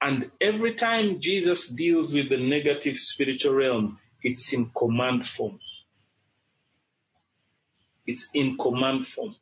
and 0.01 0.31
every 0.41 0.75
time 0.75 1.21
Jesus 1.21 1.69
deals 1.69 2.13
with 2.13 2.29
the 2.29 2.37
negative 2.37 2.99
spiritual 2.99 3.55
realm, 3.55 3.99
it's 4.23 4.53
in 4.53 4.71
command 4.71 5.27
form. 5.27 5.59
It's 8.07 8.29
in 8.33 8.57
command 8.57 9.07
form. 9.07 9.35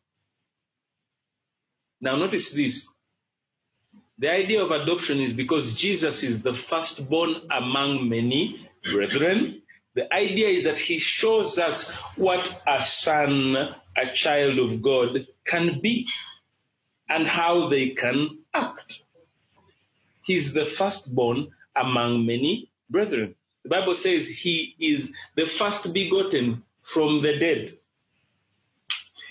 Now 2.00 2.16
notice 2.16 2.52
this. 2.52 2.86
The 4.18 4.30
idea 4.30 4.62
of 4.62 4.70
adoption 4.70 5.20
is 5.20 5.32
because 5.32 5.74
Jesus 5.74 6.22
is 6.22 6.42
the 6.42 6.54
firstborn 6.54 7.34
among 7.50 8.08
many 8.08 8.68
brethren. 8.92 9.62
The 9.94 10.12
idea 10.12 10.48
is 10.48 10.64
that 10.64 10.78
he 10.78 10.98
shows 10.98 11.58
us 11.58 11.90
what 12.16 12.48
a 12.66 12.82
son, 12.82 13.56
a 13.56 14.12
child 14.14 14.58
of 14.58 14.80
God 14.80 15.26
can 15.44 15.80
be 15.82 16.06
and 17.08 17.26
how 17.26 17.68
they 17.68 17.90
can 17.90 18.38
act. 18.54 19.00
He's 20.22 20.52
the 20.52 20.66
firstborn 20.66 21.48
among 21.74 22.26
many 22.26 22.70
brethren. 22.90 23.34
The 23.64 23.70
Bible 23.70 23.94
says 23.94 24.28
he 24.28 24.76
is 24.80 25.12
the 25.36 25.46
first 25.46 25.92
begotten 25.92 26.62
from 26.82 27.22
the 27.22 27.38
dead. 27.38 27.78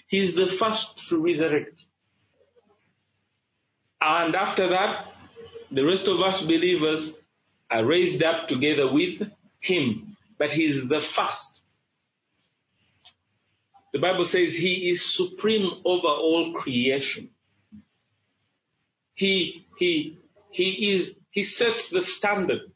He's 0.08 0.36
the 0.36 0.48
first 0.48 1.10
to 1.10 1.22
resurrect. 1.22 1.86
And 4.08 4.36
after 4.36 4.70
that, 4.70 5.08
the 5.72 5.84
rest 5.84 6.08
of 6.08 6.20
us 6.22 6.42
believers 6.44 7.12
are 7.72 7.84
raised 7.84 8.22
up 8.22 8.48
together 8.48 8.92
with 8.94 9.24
him. 9.60 10.16
But 10.38 10.52
he 10.52 10.66
is 10.66 10.88
the 10.88 11.02
first. 11.02 11.64
The 13.94 14.00
Bible 14.00 14.26
says 14.26 14.54
he 14.54 14.92
is 14.92 15.04
supreme 15.04 15.72
over 15.84 16.08
all 16.08 16.54
creation. 16.54 17.32
He, 19.16 19.66
he, 19.80 20.20
he 20.52 20.92
is, 20.92 21.16
he 21.32 21.42
sets 21.42 21.90
the 21.90 22.02
standard, 22.02 22.72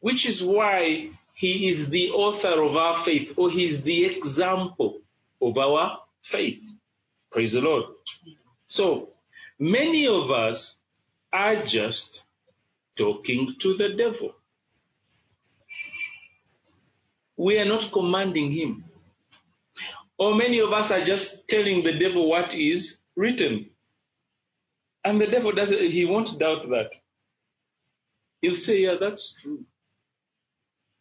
which 0.00 0.24
is 0.24 0.42
why 0.42 1.10
he 1.34 1.68
is 1.68 1.90
the 1.90 2.12
author 2.12 2.62
of 2.62 2.76
our 2.76 3.04
faith, 3.04 3.34
or 3.36 3.50
he 3.50 3.66
is 3.66 3.82
the 3.82 4.06
example 4.06 5.00
of 5.42 5.58
our 5.58 5.98
faith. 6.22 6.62
Praise 7.30 7.52
the 7.52 7.60
Lord. 7.60 7.84
So, 8.68 9.10
many 9.58 10.06
of 10.08 10.30
us 10.30 10.76
are 11.32 11.64
just 11.64 12.22
talking 12.96 13.56
to 13.60 13.76
the 13.76 13.94
devil. 13.96 14.32
We 17.36 17.58
are 17.58 17.64
not 17.66 17.92
commanding 17.92 18.52
him. 18.52 18.84
Or 20.18 20.34
many 20.34 20.60
of 20.60 20.72
us 20.72 20.90
are 20.90 21.04
just 21.04 21.46
telling 21.48 21.82
the 21.84 21.92
devil 21.98 22.28
what 22.28 22.54
is 22.54 23.00
written. 23.16 23.70
And 25.04 25.20
the 25.20 25.26
devil 25.26 25.52
doesn't, 25.52 25.78
he 25.92 26.04
won't 26.06 26.38
doubt 26.38 26.68
that. 26.70 26.90
He'll 28.40 28.56
say, 28.56 28.80
yeah, 28.80 28.96
that's 29.00 29.34
true. 29.40 29.64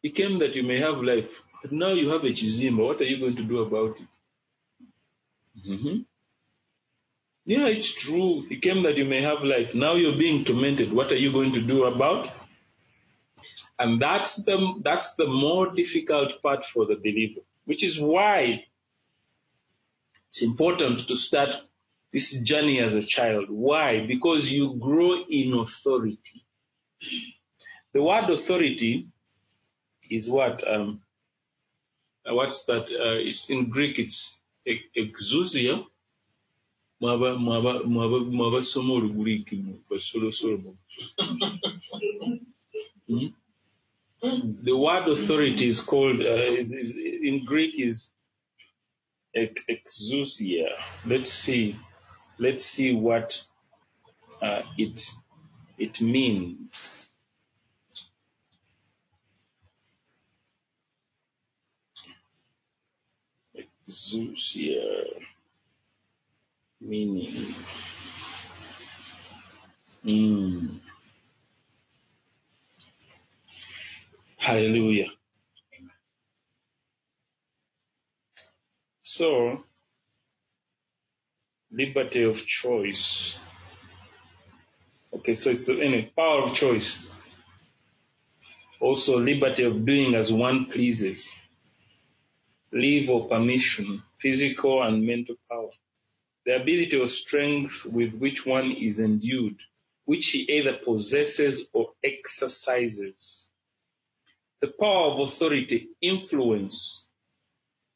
He 0.02 0.12
came 0.12 0.40
that 0.40 0.56
you 0.56 0.64
may 0.64 0.80
have 0.80 0.98
life. 0.98 1.32
But 1.62 1.72
now 1.72 1.94
you 1.94 2.10
have 2.10 2.24
a 2.24 2.28
chizima. 2.30 2.86
What 2.86 3.02
are 3.02 3.06
you 3.06 3.20
going 3.20 3.36
to 3.38 3.44
do 3.44 3.60
about 3.60 4.00
it? 4.00 4.08
Mm-hmm. 5.68 6.15
Yeah, 7.46 7.68
it's 7.68 7.92
true. 7.92 8.44
He 8.50 8.60
came 8.60 8.84
that 8.84 8.98
you 8.98 9.06
may 9.06 9.22
have 9.22 9.44
life. 9.44 9.76
Now 9.76 9.96
you're 9.96 10.18
being 10.18 10.46
tormented. 10.46 10.92
What 10.92 11.12
are 11.12 11.18
you 11.18 11.32
going 11.32 11.54
to 11.54 11.62
do 11.62 11.84
about? 11.84 12.30
And 13.78 14.02
that's 14.02 14.38
the, 14.38 14.82
that's 14.84 15.14
the 15.16 15.28
more 15.28 15.72
difficult 15.72 16.42
part 16.42 16.66
for 16.66 16.86
the 16.86 16.96
believer, 16.96 17.42
which 17.66 17.84
is 17.84 18.00
why 18.00 18.66
it's 20.30 20.42
important 20.42 21.08
to 21.08 21.16
start 21.16 21.50
this 22.12 22.32
journey 22.42 22.80
as 22.80 22.96
a 22.96 23.04
child. 23.04 23.46
Why? 23.50 24.06
Because 24.08 24.50
you 24.52 24.76
grow 24.80 25.24
in 25.30 25.54
authority. 25.54 26.46
The 27.94 28.02
word 28.02 28.30
authority 28.30 29.10
is 30.10 30.30
what? 30.30 30.66
Um, 30.68 31.02
what's 32.26 32.66
that? 32.66 32.84
Uh, 32.84 33.20
it's 33.20 33.50
in 33.50 33.70
Greek. 33.70 34.00
It's 34.00 34.38
exousia. 34.98 35.86
Solo. 40.32 40.78
Hmm? 43.08 43.28
The 44.64 44.76
word 44.76 45.08
authority 45.10 45.68
is 45.68 45.82
called 45.82 46.22
uh, 46.22 46.24
is, 46.62 46.72
is, 46.72 46.96
in 46.96 47.46
Greek 47.46 47.80
is 47.80 48.10
exousia. 49.36 50.70
Let's 51.06 51.32
see 51.32 51.76
let's 52.40 52.66
see 52.66 52.94
what 52.96 53.42
uh, 54.42 54.62
it 54.78 55.12
it 55.78 56.02
means. 56.02 57.08
Exousia 63.88 65.06
meaning. 66.86 67.56
Mm. 70.06 70.80
Hallelujah. 74.38 75.08
So, 79.04 79.64
liberty 81.72 82.24
of 82.24 82.46
choice. 82.46 83.38
Okay, 85.14 85.34
so 85.36 85.50
it's 85.50 85.66
the 85.66 85.74
anyway, 85.74 86.12
power 86.16 86.44
of 86.44 86.54
choice. 86.54 87.08
Also 88.80 89.18
liberty 89.18 89.64
of 89.64 89.86
doing 89.86 90.14
as 90.14 90.32
one 90.32 90.66
pleases. 90.66 91.32
Leave 92.72 93.10
or 93.10 93.28
permission, 93.28 94.04
physical 94.20 94.84
and 94.84 95.06
mental 95.06 95.36
power. 95.50 95.70
The 96.46 96.56
ability 96.56 97.00
or 97.00 97.08
strength 97.08 97.86
with 97.86 98.14
which 98.16 98.46
one 98.46 98.72
is 98.72 99.00
endued, 99.00 99.58
which 100.06 100.28
he 100.30 100.42
either 100.42 100.78
possesses 100.84 101.68
or 101.74 101.90
exercises. 102.04 103.50
The 104.62 104.74
power 104.80 105.12
of 105.14 105.20
authority, 105.28 105.90
influence, 106.02 107.06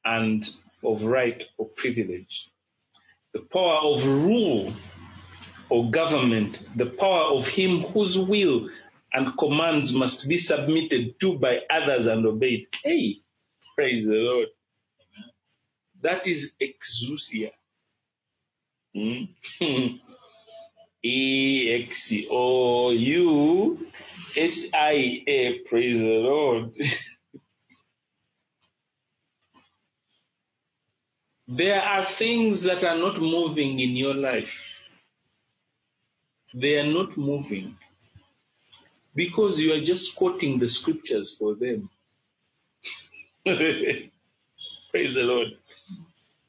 and 0.05 0.49
of 0.83 1.03
right 1.03 1.43
or 1.57 1.67
privilege 1.67 2.49
the 3.33 3.41
power 3.41 3.79
of 3.83 4.05
rule 4.05 4.73
or 5.69 5.91
government, 5.91 6.59
the 6.75 6.87
power 6.87 7.35
of 7.35 7.47
him 7.47 7.81
whose 7.81 8.17
will 8.17 8.69
and 9.13 9.37
commands 9.37 9.93
must 9.93 10.27
be 10.27 10.37
submitted 10.37 11.19
to 11.19 11.37
by 11.37 11.59
others 11.69 12.07
and 12.07 12.25
obeyed. 12.25 12.67
Hey, 12.83 13.17
praise 13.75 14.05
the 14.05 14.13
Lord. 14.13 14.47
That 16.01 16.27
is 16.27 16.53
exousia. 16.61 17.51
Hmm? 18.95 19.25
E 21.03 21.85
X 21.87 22.13
O 22.29 22.91
U 22.91 23.87
S 24.37 24.67
I 24.73 25.23
A. 25.27 25.59
Praise 25.67 25.97
the 25.99 26.19
Lord. 26.29 26.73
There 31.47 31.81
are 31.81 32.05
things 32.05 32.63
that 32.63 32.83
are 32.83 32.97
not 32.97 33.19
moving 33.21 33.79
in 33.79 33.97
your 33.97 34.15
life. 34.15 34.81
They 36.53 36.77
are 36.79 36.87
not 36.87 37.17
moving 37.17 37.77
because 39.15 39.59
you 39.59 39.73
are 39.73 39.85
just 39.85 40.15
quoting 40.15 40.59
the 40.59 40.67
scriptures 40.69 41.35
for 41.39 41.55
them. 41.55 41.89
Praise 43.45 44.21
the 45.15 45.23
Lord. 45.23 45.58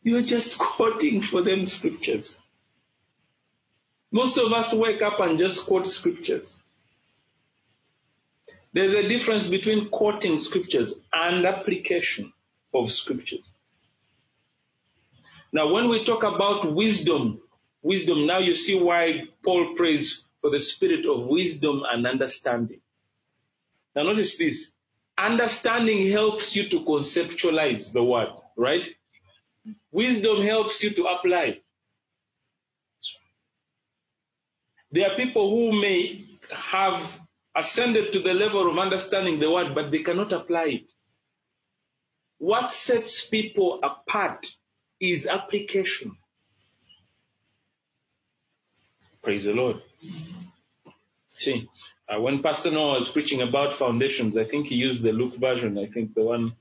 You 0.03 0.17
are 0.19 0.23
just 0.23 0.59
quoting 0.59 1.23
for 1.23 1.43
them 1.43 1.67
scriptures. 1.67 2.39
Most 4.13 4.39
of 4.39 4.53
us 4.53 4.73
wake 4.75 5.03
up 5.03 5.21
and 5.21 5.39
just 5.39 5.67
quote 5.67 5.87
scriptures. 5.87 6.59
There's 8.73 8.95
a 8.95 9.09
difference 9.09 9.49
between 9.49 9.91
quoting 9.91 10.39
scriptures 10.39 10.95
and 11.13 11.47
application 11.47 12.33
of 12.75 12.93
scriptures. 12.93 13.45
Now, 15.53 15.73
when 15.73 15.89
we 15.89 16.05
talk 16.05 16.23
about 16.23 16.75
wisdom, 16.75 17.41
wisdom, 17.83 18.27
now 18.27 18.39
you 18.39 18.55
see 18.55 18.79
why 18.81 19.25
Paul 19.45 19.75
prays 19.77 20.25
for 20.41 20.51
the 20.51 20.61
spirit 20.61 21.07
of 21.07 21.29
wisdom 21.29 21.83
and 21.91 22.07
understanding. 22.07 22.81
Now, 23.97 24.05
notice 24.05 24.39
this. 24.39 24.73
Understanding 25.19 26.11
helps 26.11 26.57
you 26.57 26.69
to 26.71 26.81
conceptualize 26.81 27.93
the 27.93 28.05
word, 28.05 28.29
right? 28.57 28.89
Wisdom 29.93 30.43
helps 30.43 30.83
you 30.83 30.91
to 30.91 31.05
apply. 31.05 31.61
There 34.93 35.11
are 35.11 35.17
people 35.17 35.51
who 35.51 35.81
may 35.81 36.25
have 36.53 37.03
ascended 37.57 38.13
to 38.13 38.21
the 38.21 38.35
level 38.35 38.71
of 38.71 38.79
understanding 38.79 39.39
the 39.39 39.51
word, 39.51 39.75
but 39.75 39.91
they 39.91 40.03
cannot 40.03 40.33
apply 40.33 40.65
it. 40.65 40.91
What 42.39 42.73
sets 42.73 43.25
people 43.27 43.81
apart 43.83 44.47
is 45.01 45.27
application. 45.27 46.17
Praise 49.23 49.45
the 49.45 49.53
Lord. 49.53 49.83
See, 51.39 51.69
uh, 52.09 52.21
when 52.21 52.43
Pastor 52.43 52.71
Noah 52.71 52.95
was 52.95 53.09
preaching 53.09 53.43
about 53.43 53.75
foundations, 53.75 54.37
I 54.39 54.45
think 54.45 54.67
he 54.67 54.77
used 54.77 55.03
the 55.03 55.13
Luke 55.13 55.37
version. 55.37 55.79
I 55.79 55.87
think 55.87 56.15
the 56.15 56.23
one 56.23 56.55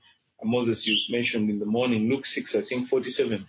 Moses 0.44 0.86
you 0.86 0.96
mentioned 1.10 1.50
in 1.50 1.58
the 1.58 1.66
morning, 1.66 2.08
Luke 2.08 2.26
6, 2.26 2.56
I 2.56 2.62
think 2.62 2.88
47. 2.88 3.48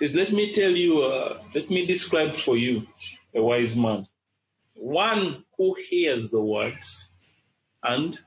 He 0.00 0.06
says, 0.06 0.16
let 0.16 0.32
me 0.32 0.52
tell 0.52 0.70
you, 0.72 1.02
uh, 1.02 1.42
let 1.54 1.70
me 1.70 1.86
describe 1.86 2.34
for 2.34 2.56
you 2.56 2.86
a 3.34 3.42
wise 3.42 3.76
man. 3.76 4.06
One 4.74 5.44
who 5.58 5.76
hears 5.88 6.30
the 6.30 6.40
words 6.40 7.06
and 7.82 8.18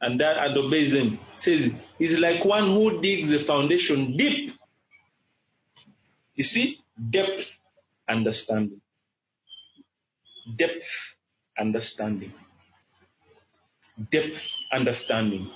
and 0.00 0.20
that 0.20 0.38
and 0.38 0.56
obeys 0.56 0.92
them 0.92 1.18
says 1.38 1.72
is 1.98 2.18
like 2.18 2.44
one 2.44 2.66
who 2.68 3.00
digs 3.00 3.32
a 3.32 3.40
foundation 3.40 4.16
deep. 4.16 4.52
You 6.34 6.44
see, 6.44 6.80
depth 7.10 7.56
understanding. 8.08 8.80
Depth 10.56 10.86
understanding. 11.58 12.32
Depth 14.10 14.52
understanding. 14.72 15.50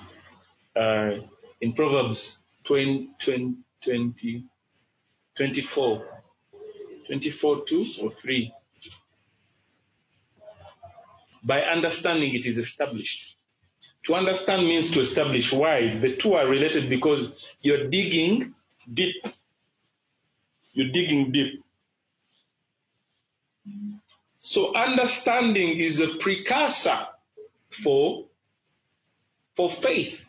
Uh, 0.76 1.20
in 1.60 1.72
Proverbs 1.72 2.38
20, 2.64 3.10
20, 3.24 3.54
20, 3.84 4.44
24, 5.36 6.06
24 7.06 7.64
2 7.64 7.86
or 8.02 8.12
3. 8.12 8.52
By 11.42 11.60
understanding 11.60 12.34
it 12.34 12.46
is 12.46 12.58
established. 12.58 13.34
To 14.06 14.14
understand 14.14 14.66
means 14.66 14.90
to 14.92 15.00
establish. 15.00 15.52
Why? 15.52 15.96
The 15.96 16.16
two 16.16 16.34
are 16.34 16.46
related 16.46 16.90
because 16.90 17.32
you're 17.62 17.88
digging 17.88 18.54
deep. 18.92 19.24
You're 20.72 20.90
digging 20.90 21.32
deep. 21.32 21.64
So 24.40 24.74
understanding 24.74 25.80
is 25.80 26.00
a 26.00 26.08
precursor 26.20 27.06
for, 27.82 28.26
for 29.56 29.70
faith 29.70 30.24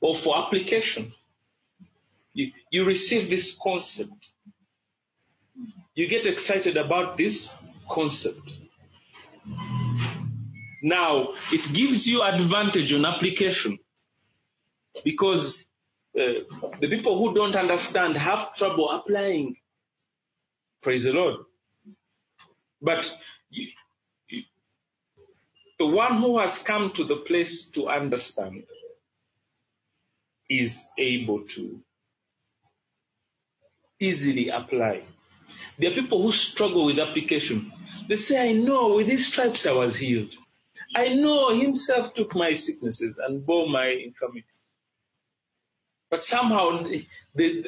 or 0.00 0.16
for 0.16 0.38
application. 0.38 1.12
You, 2.34 2.52
you 2.70 2.84
receive 2.84 3.30
this 3.30 3.58
concept. 3.60 4.30
You 5.94 6.08
get 6.08 6.26
excited 6.26 6.76
about 6.76 7.16
this 7.16 7.50
concept. 7.88 8.52
Now, 10.82 11.30
it 11.52 11.72
gives 11.72 12.06
you 12.06 12.22
advantage 12.22 12.92
on 12.92 13.04
application 13.06 13.78
because 15.04 15.64
uh, 16.16 16.44
the 16.80 16.88
people 16.88 17.18
who 17.18 17.34
don't 17.34 17.56
understand 17.56 18.16
have 18.16 18.54
trouble 18.54 18.90
applying. 18.90 19.56
Praise 20.82 21.04
the 21.04 21.12
Lord. 21.12 21.36
But 22.82 23.10
the 25.78 25.86
one 25.86 26.20
who 26.20 26.38
has 26.38 26.58
come 26.60 26.92
to 26.94 27.04
the 27.04 27.16
place 27.16 27.64
to 27.70 27.88
understand 27.88 28.64
is 30.48 30.84
able 30.98 31.44
to 31.48 31.80
easily 34.00 34.48
apply. 34.50 35.02
There 35.78 35.90
are 35.90 35.94
people 35.94 36.22
who 36.22 36.32
struggle 36.32 36.86
with 36.86 36.98
application. 36.98 37.72
They 38.08 38.16
say, 38.16 38.50
I 38.50 38.52
know 38.52 38.96
with 38.96 39.08
these 39.08 39.26
stripes 39.28 39.66
I 39.66 39.72
was 39.72 39.96
healed. 39.96 40.30
I 40.94 41.08
know 41.08 41.58
himself 41.58 42.14
took 42.14 42.34
my 42.34 42.52
sicknesses 42.52 43.16
and 43.18 43.44
bore 43.44 43.68
my 43.68 43.88
infirmities. 43.88 44.44
But 46.10 46.22
somehow 46.22 46.82
they, 46.84 47.06
they, 47.34 47.64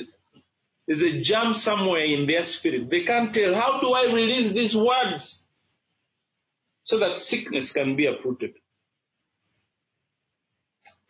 there's 0.86 1.02
a 1.02 1.20
jam 1.22 1.54
somewhere 1.54 2.04
in 2.04 2.26
their 2.26 2.44
spirit. 2.44 2.88
They 2.88 3.04
can't 3.04 3.34
tell, 3.34 3.54
how 3.54 3.80
do 3.80 3.92
I 3.92 4.04
release 4.12 4.52
these 4.52 4.76
words 4.76 5.44
so 6.88 6.98
that 7.00 7.18
sickness 7.18 7.72
can 7.72 7.96
be 7.96 8.06
uprooted? 8.06 8.54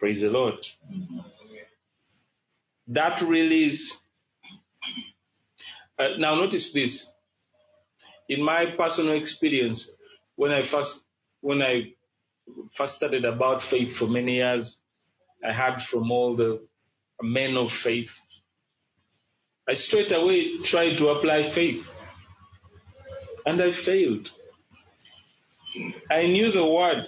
Praise 0.01 0.23
the 0.23 0.31
Lord. 0.31 0.67
That 2.89 3.23
release. 3.23 3.99
Uh, 5.99 6.17
now 6.19 6.35
notice 6.35 6.73
this. 6.73 7.07
In 8.29 8.43
my 8.43 8.67
personal 8.77 9.15
experience, 9.15 9.89
when 10.35 10.51
I 10.51 10.63
first, 10.63 11.03
when 11.43 11.63
I 11.63 11.93
first 12.75 12.97
studied 12.97 13.25
about 13.25 13.63
faith 13.63 13.97
for 13.97 14.07
many 14.07 14.37
years. 14.37 14.79
I 15.45 15.53
heard 15.53 15.83
from 15.83 16.11
all 16.11 16.35
the 16.37 16.61
men 17.23 17.57
of 17.57 17.73
faith. 17.73 18.19
I 19.69 19.75
straight 19.75 20.13
away 20.13 20.59
tried 20.59 20.97
to 20.99 21.11
apply 21.11 21.45
faith. 21.45 21.87
And 23.47 23.63
I 23.63 23.71
failed. 23.71 24.31
I 26.11 26.27
knew 26.27 26.53
the 26.53 26.67
word. 26.67 27.07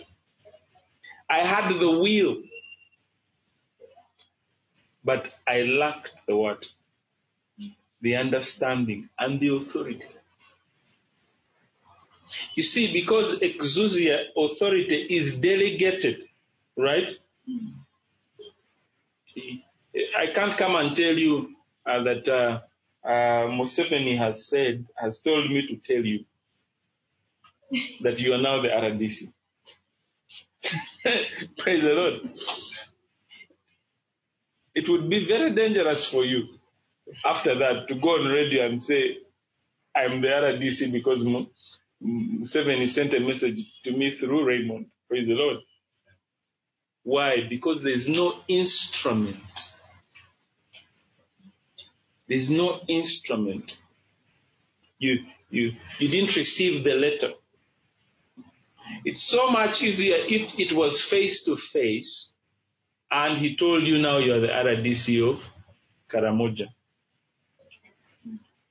I 1.31 1.41
had 1.41 1.69
the 1.81 1.91
will. 1.91 2.39
But 5.05 5.33
I 5.49 5.63
lacked 5.63 6.13
the 6.29 6.37
word, 6.37 6.67
the 8.03 8.17
understanding 8.17 9.09
and 9.19 9.41
the 9.41 9.57
authority. 9.57 10.05
You 12.55 12.63
see, 12.65 12.93
because 12.93 13.41
exousia 13.41 14.27
authority 14.37 15.07
is 15.11 15.39
delegated, 15.39 16.25
right? 16.77 17.11
I 20.19 20.29
can't 20.35 20.57
come 20.57 20.77
and 20.77 20.97
tell 20.97 21.15
you 21.15 21.55
uh, 21.87 22.03
that 22.05 22.29
uh, 22.29 22.61
uh, 23.09 23.49
Museveni 23.49 24.19
has 24.19 24.47
said, 24.47 24.87
has 24.97 25.19
told 25.21 25.51
me 25.51 25.67
to 25.69 25.77
tell 25.77 26.05
you 26.05 26.25
that 28.03 28.19
you 28.21 28.33
are 28.35 28.43
now 28.43 28.63
the 28.63 28.69
RDC. 28.69 29.33
Praise 31.59 31.83
the 31.83 31.91
Lord. 31.91 32.21
It 34.75 34.89
would 34.89 35.09
be 35.11 35.27
very 35.27 35.55
dangerous 35.55 36.05
for 36.05 36.25
you 36.25 36.49
after 37.25 37.59
that 37.59 37.89
to 37.89 37.95
go 37.97 38.11
on 38.11 38.27
radio 38.27 38.67
and 38.67 38.81
say, 38.81 39.19
I'm 39.95 40.21
the 40.21 40.29
RDC 40.29 40.93
because 40.93 41.25
Museveni 42.03 42.89
sent 42.89 43.15
a 43.15 43.21
message 43.21 43.61
to 43.85 43.93
me 43.93 44.13
through 44.13 44.45
Raymond. 44.47 44.87
Praise 45.09 45.27
the 45.29 45.35
Lord. 45.35 45.59
Why? 47.03 47.39
Because 47.49 47.83
there's 47.83 48.09
no 48.09 48.35
instrument. 48.49 49.37
There's 52.29 52.51
no 52.51 52.81
instrument. 52.89 53.77
You, 54.99 55.25
you, 55.51 55.73
you 55.99 56.09
didn't 56.09 56.37
receive 56.37 56.85
the 56.85 56.93
letter. 56.93 57.33
It's 59.05 59.23
so 59.23 59.51
much 59.51 59.83
easier 59.83 60.17
if 60.17 60.59
it 60.59 60.73
was 60.73 61.01
face 61.01 61.45
to 61.45 61.57
face 61.57 62.33
and 63.11 63.39
he 63.39 63.57
told 63.57 63.87
you 63.87 63.99
now 63.99 64.19
you're 64.19 64.41
the 64.41 64.49
RDC 64.49 65.29
of 65.29 65.45
Karamoja. 66.09 66.67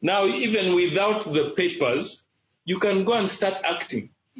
Now, 0.02 0.26
even 0.28 0.76
without 0.76 1.26
the 1.26 1.54
papers, 1.58 2.24
you 2.64 2.80
can 2.80 3.04
go 3.04 3.14
and 3.14 3.30
start 3.30 3.56
acting. 3.66 4.12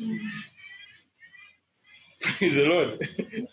Praise 2.22 2.56
the 2.56 2.64
Lord. 2.64 3.08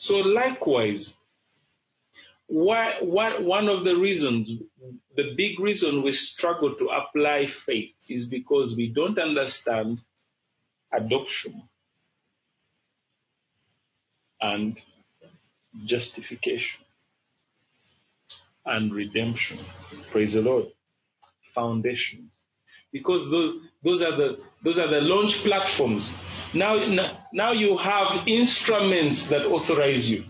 So 0.00 0.18
likewise, 0.18 1.12
why, 2.48 2.94
why, 3.02 3.38
one 3.38 3.68
of 3.68 3.84
the 3.84 3.94
reasons, 3.94 4.50
the 5.16 5.34
big 5.36 5.60
reason 5.60 6.02
we 6.02 6.12
struggle 6.12 6.74
to 6.76 6.88
apply 6.88 7.46
faith 7.46 7.92
is 8.08 8.24
because 8.26 8.74
we 8.74 8.88
don't 8.88 9.18
understand 9.18 10.00
adoption 10.92 11.62
and 14.40 14.78
justification 15.84 16.80
and 18.64 18.94
redemption. 18.94 19.58
Praise 20.10 20.32
the 20.32 20.42
Lord. 20.42 20.66
Foundations. 21.54 22.30
Because 22.92 23.30
those, 23.30 23.60
those 23.82 24.00
are 24.02 24.16
the, 24.16 24.38
those 24.64 24.78
are 24.78 24.88
the 24.88 25.02
launch 25.02 25.44
platforms. 25.44 26.14
Now, 26.54 26.76
now 27.32 27.52
you 27.52 27.76
have 27.76 28.26
instruments 28.26 29.26
that 29.26 29.44
authorize 29.44 30.10
you. 30.10 30.24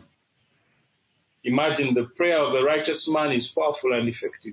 Imagine 1.49 1.95
the 1.95 2.05
prayer 2.05 2.41
of 2.41 2.53
a 2.53 2.63
righteous 2.63 3.09
man 3.09 3.33
is 3.33 3.47
powerful 3.49 3.95
and 3.95 4.07
effective. 4.07 4.53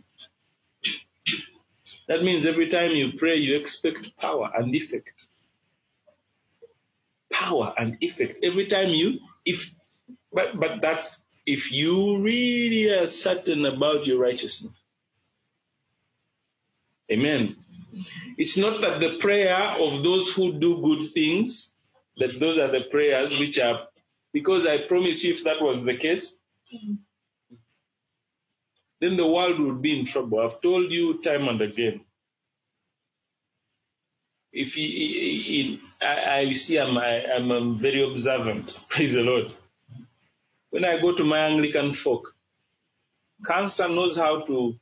That 2.08 2.24
means 2.24 2.46
every 2.46 2.70
time 2.70 2.92
you 2.92 3.12
pray, 3.18 3.36
you 3.36 3.58
expect 3.58 4.16
power 4.18 4.50
and 4.58 4.74
effect. 4.74 5.28
Power 7.30 7.74
and 7.78 7.98
effect. 8.00 8.38
Every 8.42 8.68
time 8.68 8.92
you, 8.92 9.20
if, 9.46 9.70
but, 10.32 10.58
but 10.58 10.80
that's 10.82 11.18
if 11.46 11.74
you 11.74 12.22
really 12.22 12.88
are 12.92 13.08
certain 13.08 13.66
about 13.66 14.08
your 14.08 14.20
righteousness. 14.20 14.74
Amen. 17.12 17.58
It's 18.38 18.58
not 18.58 18.80
that 18.80 19.02
the 19.02 19.18
prayer 19.20 19.58
of 19.58 20.02
those 20.02 20.32
who 20.32 20.58
do 20.60 20.82
good 20.82 21.12
things, 21.12 21.74
that 22.20 22.40
those 22.40 22.58
are 22.58 22.72
the 22.72 22.86
prayers 22.90 23.38
which 23.38 23.60
are, 23.60 23.82
because 24.32 24.66
I 24.66 24.88
promise 24.88 25.26
you 25.26 25.34
if 25.34 25.44
that 25.44 25.62
was 25.62 25.84
the 25.84 25.98
case, 25.98 26.38
then 29.02 29.18
the 29.18 29.28
world 29.28 29.60
would 29.60 29.82
be 29.82 30.00
in 30.00 30.06
trouble. 30.06 30.40
I've 30.40 30.62
told 30.62 30.92
you 30.92 31.22
time 31.22 31.48
and 31.48 31.62
again. 31.62 32.02
If 34.52 34.78
you, 34.78 35.80
I, 36.02 36.40
I 36.40 36.54
see 36.54 36.78
I'm, 36.80 36.98
I, 36.98 37.24
am 37.38 37.78
very 37.78 38.04
observant. 38.10 38.80
Praise 38.90 39.14
the 39.14 39.22
Lord. 39.22 39.52
When 40.70 40.86
I 40.86 41.00
go 41.02 41.14
to 41.14 41.24
my 41.24 41.40
Anglican 41.40 41.94
folk, 41.94 42.34
cancer 43.46 43.88
knows 43.90 44.16
how 44.18 44.42
to 44.46 44.76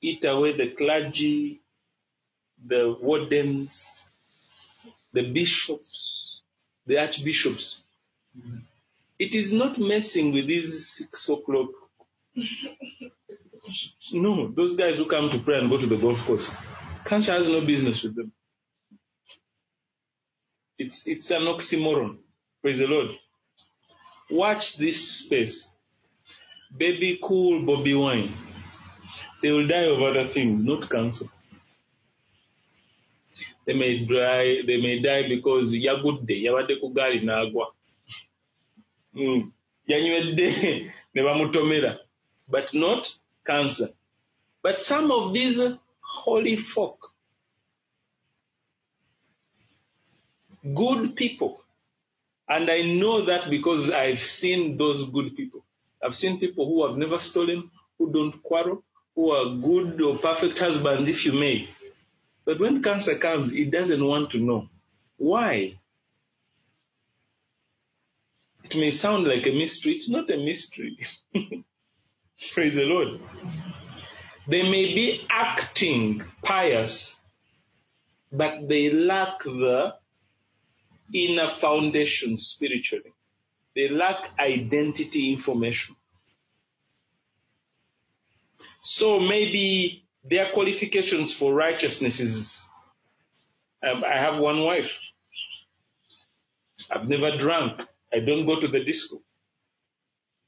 eat 0.00 0.24
away 0.24 0.56
the 0.56 0.70
clergy, 0.76 1.60
the 2.66 2.96
wardens, 3.00 4.02
the 5.12 5.22
bishops, 5.32 6.42
the 6.86 6.98
archbishops. 6.98 7.82
It 9.24 9.36
is 9.36 9.52
not 9.52 9.78
messing 9.78 10.32
with 10.32 10.48
these 10.48 10.88
six 10.88 11.28
o'clock. 11.28 11.68
No, 14.12 14.48
those 14.50 14.74
guys 14.74 14.98
who 14.98 15.06
come 15.06 15.30
to 15.30 15.38
pray 15.38 15.58
and 15.60 15.70
go 15.70 15.78
to 15.78 15.86
the 15.86 15.96
golf 15.96 16.18
course. 16.26 16.50
Cancer 17.04 17.32
has 17.32 17.48
no 17.48 17.60
business 17.60 18.02
with 18.02 18.16
them. 18.16 18.32
It's, 20.76 21.06
it's 21.06 21.30
an 21.30 21.42
oxymoron. 21.42 22.16
Praise 22.62 22.78
the 22.78 22.86
Lord. 22.86 23.10
Watch 24.28 24.76
this 24.76 24.98
space. 25.20 25.70
Baby 26.76 27.20
cool 27.22 27.62
Bobi 27.62 27.94
Wine. 27.96 28.32
They 29.40 29.52
will 29.52 29.68
die 29.68 29.84
of 29.94 30.02
other 30.02 30.24
things, 30.24 30.64
not 30.64 30.90
cancer. 30.90 31.26
They 33.66 33.74
may 33.74 34.04
die, 34.04 34.62
they 34.66 34.78
may 34.78 34.98
die 35.00 35.28
because 35.28 35.70
yagudde 35.72 36.42
yabadde 36.42 36.80
ku 36.80 36.92
gaali 36.92 37.22
n'agwa. 37.22 37.66
Mm. 39.16 39.52
Yanywedde 39.88 40.90
ne 41.14 41.22
bamutomera. 41.22 41.98
But 42.48 42.74
not 42.74 43.10
cancer. 43.46 43.88
But 44.62 44.80
some 44.80 45.10
of 45.10 45.32
these 45.32 45.60
holy 46.00 46.56
folk, 46.56 47.10
good 50.74 51.16
people, 51.16 51.60
and 52.48 52.70
I 52.70 52.82
know 52.82 53.26
that 53.26 53.50
because 53.50 53.90
I've 53.90 54.20
seen 54.20 54.76
those 54.76 55.10
good 55.10 55.36
people. 55.36 55.64
I've 56.04 56.16
seen 56.16 56.38
people 56.38 56.66
who 56.66 56.86
have 56.86 56.96
never 56.96 57.18
stolen, 57.18 57.70
who 57.98 58.12
don't 58.12 58.42
quarrel, 58.42 58.82
who 59.14 59.30
are 59.30 59.56
good 59.56 60.00
or 60.00 60.18
perfect 60.18 60.58
husbands, 60.58 61.08
if 61.08 61.24
you 61.24 61.32
may. 61.32 61.68
But 62.44 62.60
when 62.60 62.82
cancer 62.82 63.16
comes, 63.16 63.52
it 63.52 63.70
doesn't 63.70 64.04
want 64.04 64.30
to 64.32 64.38
know. 64.38 64.68
Why? 65.16 65.78
It 68.72 68.78
may 68.78 68.90
sound 68.90 69.26
like 69.26 69.46
a 69.46 69.52
mystery. 69.52 69.92
It's 69.92 70.08
not 70.08 70.30
a 70.30 70.38
mystery. 70.38 70.96
Praise 72.54 72.74
the 72.76 72.84
Lord. 72.84 73.20
They 74.48 74.62
may 74.62 74.94
be 74.94 75.26
acting 75.28 76.24
pious, 76.42 77.20
but 78.32 78.66
they 78.68 78.90
lack 78.90 79.42
the 79.44 79.92
inner 81.12 81.50
foundation 81.50 82.38
spiritually. 82.38 83.12
They 83.76 83.90
lack 83.90 84.30
identity 84.40 85.30
information. 85.30 85.94
So 88.80 89.20
maybe 89.20 90.06
their 90.24 90.50
qualifications 90.54 91.34
for 91.34 91.52
righteousness 91.52 92.20
is 92.20 92.64
um, 93.82 94.02
I 94.02 94.16
have 94.16 94.38
one 94.38 94.62
wife. 94.62 94.98
I've 96.90 97.06
never 97.06 97.36
drunk. 97.36 97.82
I 98.14 98.20
don't 98.20 98.46
go 98.46 98.60
to 98.60 98.68
the 98.68 98.84
disco. 98.84 99.22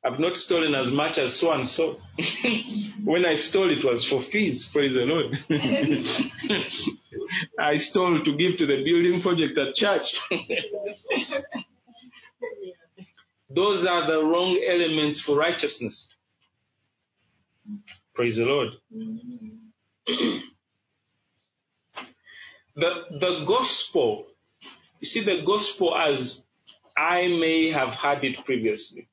I've 0.05 0.19
not 0.21 0.37
stolen 0.37 0.75
as 0.75 0.93
much 0.93 1.17
as 1.19 1.33
so 1.35 1.53
and 1.53 1.67
so. 1.69 1.99
when 3.05 3.25
I 3.25 3.35
stole, 3.37 3.71
it 3.71 3.83
was 3.85 4.05
for 4.05 4.21
fees. 4.21 4.67
Praise 4.67 4.95
the 4.95 5.05
Lord. 5.07 5.39
I 7.59 7.77
stole 7.77 8.23
to 8.23 8.37
give 8.37 8.59
to 8.59 8.67
the 8.67 8.85
building 8.85 9.23
project 9.23 9.57
at 9.59 9.75
church. 9.75 10.21
Those 13.51 13.87
are 13.87 14.07
the 14.07 14.23
wrong 14.23 14.63
elements 14.69 15.21
for 15.21 15.37
righteousness. 15.37 16.09
Praise 18.15 18.37
the 18.37 18.45
Lord. 18.45 18.69
the, 20.07 20.43
the 22.77 23.45
gospel, 23.47 24.27
you 25.01 25.07
see 25.07 25.25
the 25.25 25.43
gospel 25.47 25.95
as 25.97 26.44
I 26.97 27.29
may 27.29 27.71
have 27.71 27.95
had 27.95 28.25
it 28.25 28.45
previously. 28.45 29.09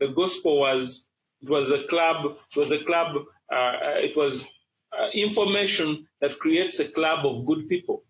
The 0.00 0.08
gospel 0.08 0.60
was, 0.60 1.04
it 1.40 1.50
was 1.50 1.70
a 1.70 1.84
club, 1.88 2.36
it 2.54 2.58
was 2.58 2.72
a 2.72 2.84
club, 2.84 3.16
uh, 3.52 3.72
it 3.96 4.16
was 4.16 4.44
uh, 4.92 5.08
information 5.14 6.06
that 6.20 6.38
creates 6.38 6.80
a 6.80 6.88
club 6.88 7.26
of 7.26 7.46
good 7.46 7.68
people. 7.68 8.04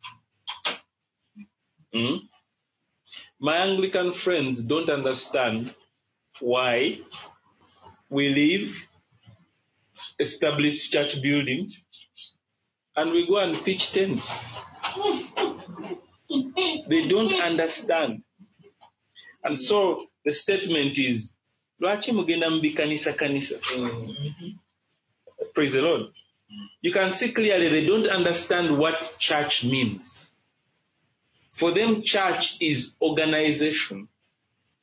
Mm? 1.94 2.20
My 3.40 3.56
Anglican 3.58 4.12
friends 4.12 4.62
don't 4.64 4.88
understand 4.90 5.74
why 6.40 6.98
we 8.10 8.28
leave 8.28 8.86
established 10.18 10.92
church 10.92 11.20
buildings 11.22 11.84
and 12.96 13.12
we 13.12 13.26
go 13.26 13.38
and 13.38 13.56
pitch 13.64 13.92
tents. 13.92 14.44
they 16.88 17.08
don't 17.08 17.34
understand. 17.40 18.22
And 19.44 19.58
so 19.58 20.06
the 20.24 20.32
statement 20.32 20.98
is, 20.98 21.30
lwaki 21.80 22.12
mugenda 22.12 22.48
kanisa? 22.74 23.12
Mm-hmm. 23.60 24.50
Praise 25.54 25.72
the 25.74 25.82
Lord. 25.82 26.12
You 26.80 26.92
can 26.92 27.12
see 27.12 27.32
clearly 27.32 27.68
they 27.68 27.86
don't 27.86 28.06
understand 28.06 28.78
what 28.78 29.16
church 29.18 29.64
means. 29.64 30.30
For 31.52 31.72
them, 31.74 32.02
church 32.02 32.56
is 32.60 32.96
organization 33.00 34.08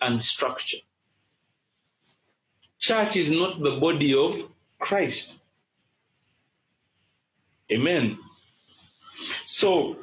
and 0.01 0.21
structure. 0.21 0.77
Church 2.79 3.17
is 3.17 3.31
not 3.31 3.59
the 3.59 3.77
body 3.81 4.13
of 4.15 4.49
Christ. 4.79 5.39
Amen. 7.71 8.17
So 9.45 9.97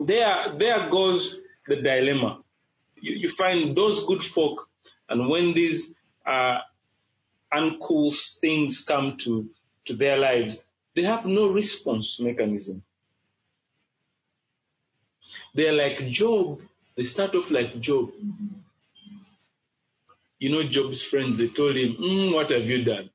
there, 0.00 0.54
there 0.58 0.90
goes 0.90 1.40
the 1.66 1.76
dilemma. 1.76 2.42
You, 3.00 3.14
you 3.14 3.30
find 3.30 3.76
those 3.76 4.04
good 4.06 4.24
folk, 4.24 4.68
and 5.08 5.28
when 5.28 5.54
these 5.54 5.94
uh, 6.26 6.58
uncool 7.52 8.14
things 8.40 8.82
come 8.82 9.16
to, 9.18 9.48
to 9.86 9.94
their 9.94 10.16
lives, 10.18 10.62
they 10.94 11.02
have 11.02 11.26
no 11.26 11.48
response 11.48 12.18
mechanism. 12.20 12.82
They're 15.54 15.72
like 15.72 16.08
Job. 16.10 16.60
They 16.96 17.06
start 17.06 17.34
off 17.34 17.50
like 17.50 17.80
Job. 17.80 18.10
You 20.38 20.50
know 20.50 20.62
Job's 20.68 21.02
friends, 21.02 21.38
they 21.38 21.48
told 21.48 21.76
him, 21.76 21.96
mm, 22.00 22.34
what 22.34 22.50
have 22.50 22.64
you 22.64 22.84
done? 22.84 23.10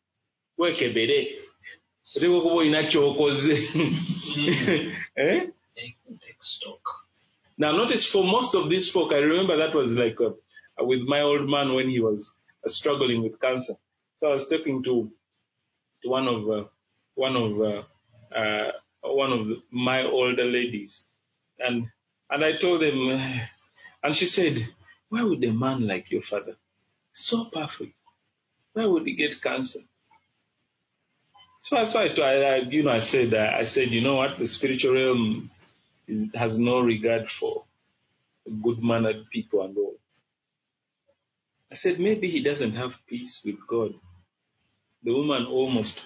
weekebere 0.57 1.17
oteekwa 2.15 2.37
okuba 2.37 2.55
olina 2.55 2.81
kyokoze 2.83 3.53
eh? 5.15 5.49
Now 7.57 7.71
notice 7.71 8.05
for 8.05 8.23
most 8.23 8.55
of 8.55 8.69
these 8.69 8.89
folk, 8.89 9.11
I 9.13 9.17
remember 9.17 9.57
that 9.57 9.75
was 9.75 9.93
like 9.93 10.19
a, 10.19 10.27
uh, 10.27 10.85
with 10.85 11.01
my 11.01 11.21
old 11.21 11.49
man 11.49 11.73
when 11.73 11.89
he 11.89 11.99
was 11.99 12.33
uh, 12.65 12.69
struggling 12.69 13.21
with 13.23 13.39
cancer. 13.39 13.73
So 14.19 14.31
I 14.31 14.33
was 14.35 14.47
talking 14.47 14.83
to, 14.83 15.11
to 16.03 16.09
one 16.09 16.27
of 16.27 16.49
uh, 16.49 16.63
one 17.15 17.35
of 17.35 17.61
uh, 17.61 17.83
uh, 18.35 18.71
one 19.03 19.31
of 19.33 19.47
the, 19.47 19.61
my 19.71 20.03
older 20.03 20.45
ladies, 20.45 21.05
and 21.59 21.87
and 22.29 22.43
I 22.43 22.57
told 22.57 22.81
them, 22.81 23.11
and 24.03 24.15
she 24.15 24.25
said, 24.25 24.67
"Why 25.09 25.23
would 25.23 25.43
a 25.43 25.51
man 25.51 25.87
like 25.87 26.09
your 26.11 26.23
father, 26.23 26.55
so 27.11 27.45
perfect, 27.45 27.93
why 28.73 28.85
would 28.85 29.05
he 29.05 29.13
get 29.15 29.41
cancer?" 29.41 29.81
So 31.63 31.77
that's 31.77 31.93
why 31.93 32.07
I, 32.07 32.31
I, 32.31 32.55
you 32.69 32.83
know, 32.83 32.91
I 32.91 32.99
said, 32.99 33.33
uh, 33.33 33.51
I 33.57 33.63
said, 33.63 33.91
you 33.91 34.01
know 34.01 34.15
what, 34.15 34.37
the 34.37 34.47
spiritual 34.47 34.95
realm 34.95 35.49
is, 36.07 36.29
has 36.35 36.57
no 36.57 36.79
regard 36.81 37.29
for 37.29 37.65
good 38.61 38.83
mannered 38.83 39.29
people 39.31 39.63
and 39.63 39.77
all. 39.77 39.95
I 41.71 41.75
said, 41.75 41.99
maybe 41.99 42.29
he 42.29 42.43
doesn't 42.43 42.73
have 42.73 42.99
peace 43.07 43.41
with 43.45 43.55
God. 43.67 43.93
The 45.03 45.13
woman 45.13 45.45
almost 45.47 45.99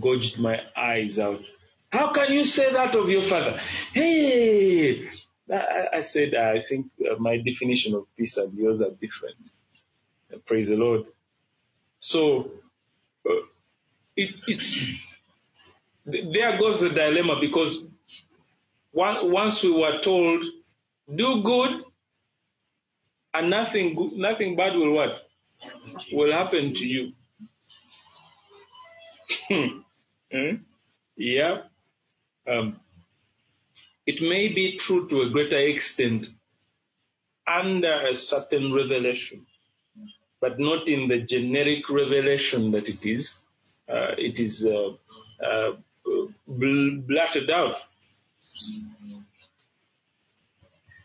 gouged 0.00 0.38
my 0.38 0.60
eyes 0.76 1.18
out. 1.18 1.40
How 1.90 2.12
can 2.12 2.32
you 2.32 2.44
say 2.44 2.72
that 2.72 2.94
of 2.94 3.08
your 3.08 3.22
father? 3.22 3.60
Hey, 3.92 5.08
I, 5.50 6.00
said, 6.00 6.34
I 6.34 6.62
think 6.62 6.86
uh, 7.00 7.16
my 7.18 7.38
definition 7.38 7.94
of 7.94 8.06
peace 8.16 8.36
and 8.36 8.52
yours 8.54 8.82
are 8.82 8.90
different. 8.90 9.36
Praise 10.46 10.68
the 10.68 10.76
Lord. 10.76 11.04
So, 11.98 12.50
uh, 13.28 13.34
it, 14.16 14.42
it's 14.46 14.88
there 16.06 16.58
goes 16.58 16.80
the 16.80 16.90
dilemma 16.90 17.38
because 17.40 17.84
once 18.92 19.62
we 19.62 19.70
were 19.70 20.00
told 20.02 20.44
do 21.14 21.42
good 21.42 21.82
and 23.34 23.50
nothing 23.50 23.94
good, 23.94 24.12
nothing 24.14 24.56
bad 24.56 24.74
will 24.76 24.92
what 24.92 25.22
will 26.12 26.32
happen 26.32 26.74
to 26.74 26.86
you. 26.86 27.12
hmm? 30.32 30.54
Yeah. 31.16 31.62
Um, 32.48 32.80
it 34.06 34.22
may 34.22 34.48
be 34.48 34.78
true 34.78 35.08
to 35.08 35.22
a 35.22 35.30
greater 35.30 35.58
extent 35.58 36.28
under 37.46 38.06
a 38.06 38.14
certain 38.14 38.72
revelation, 38.72 39.46
but 40.40 40.58
not 40.58 40.88
in 40.88 41.08
the 41.08 41.20
generic 41.20 41.88
revelation 41.90 42.70
that 42.72 42.88
it 42.88 43.04
is 43.04 43.38
uh, 43.88 44.14
it 44.18 44.38
is 44.38 44.66
uh, 44.66 44.90
uh, 45.44 45.72
blotted 46.46 47.50
out. 47.50 47.76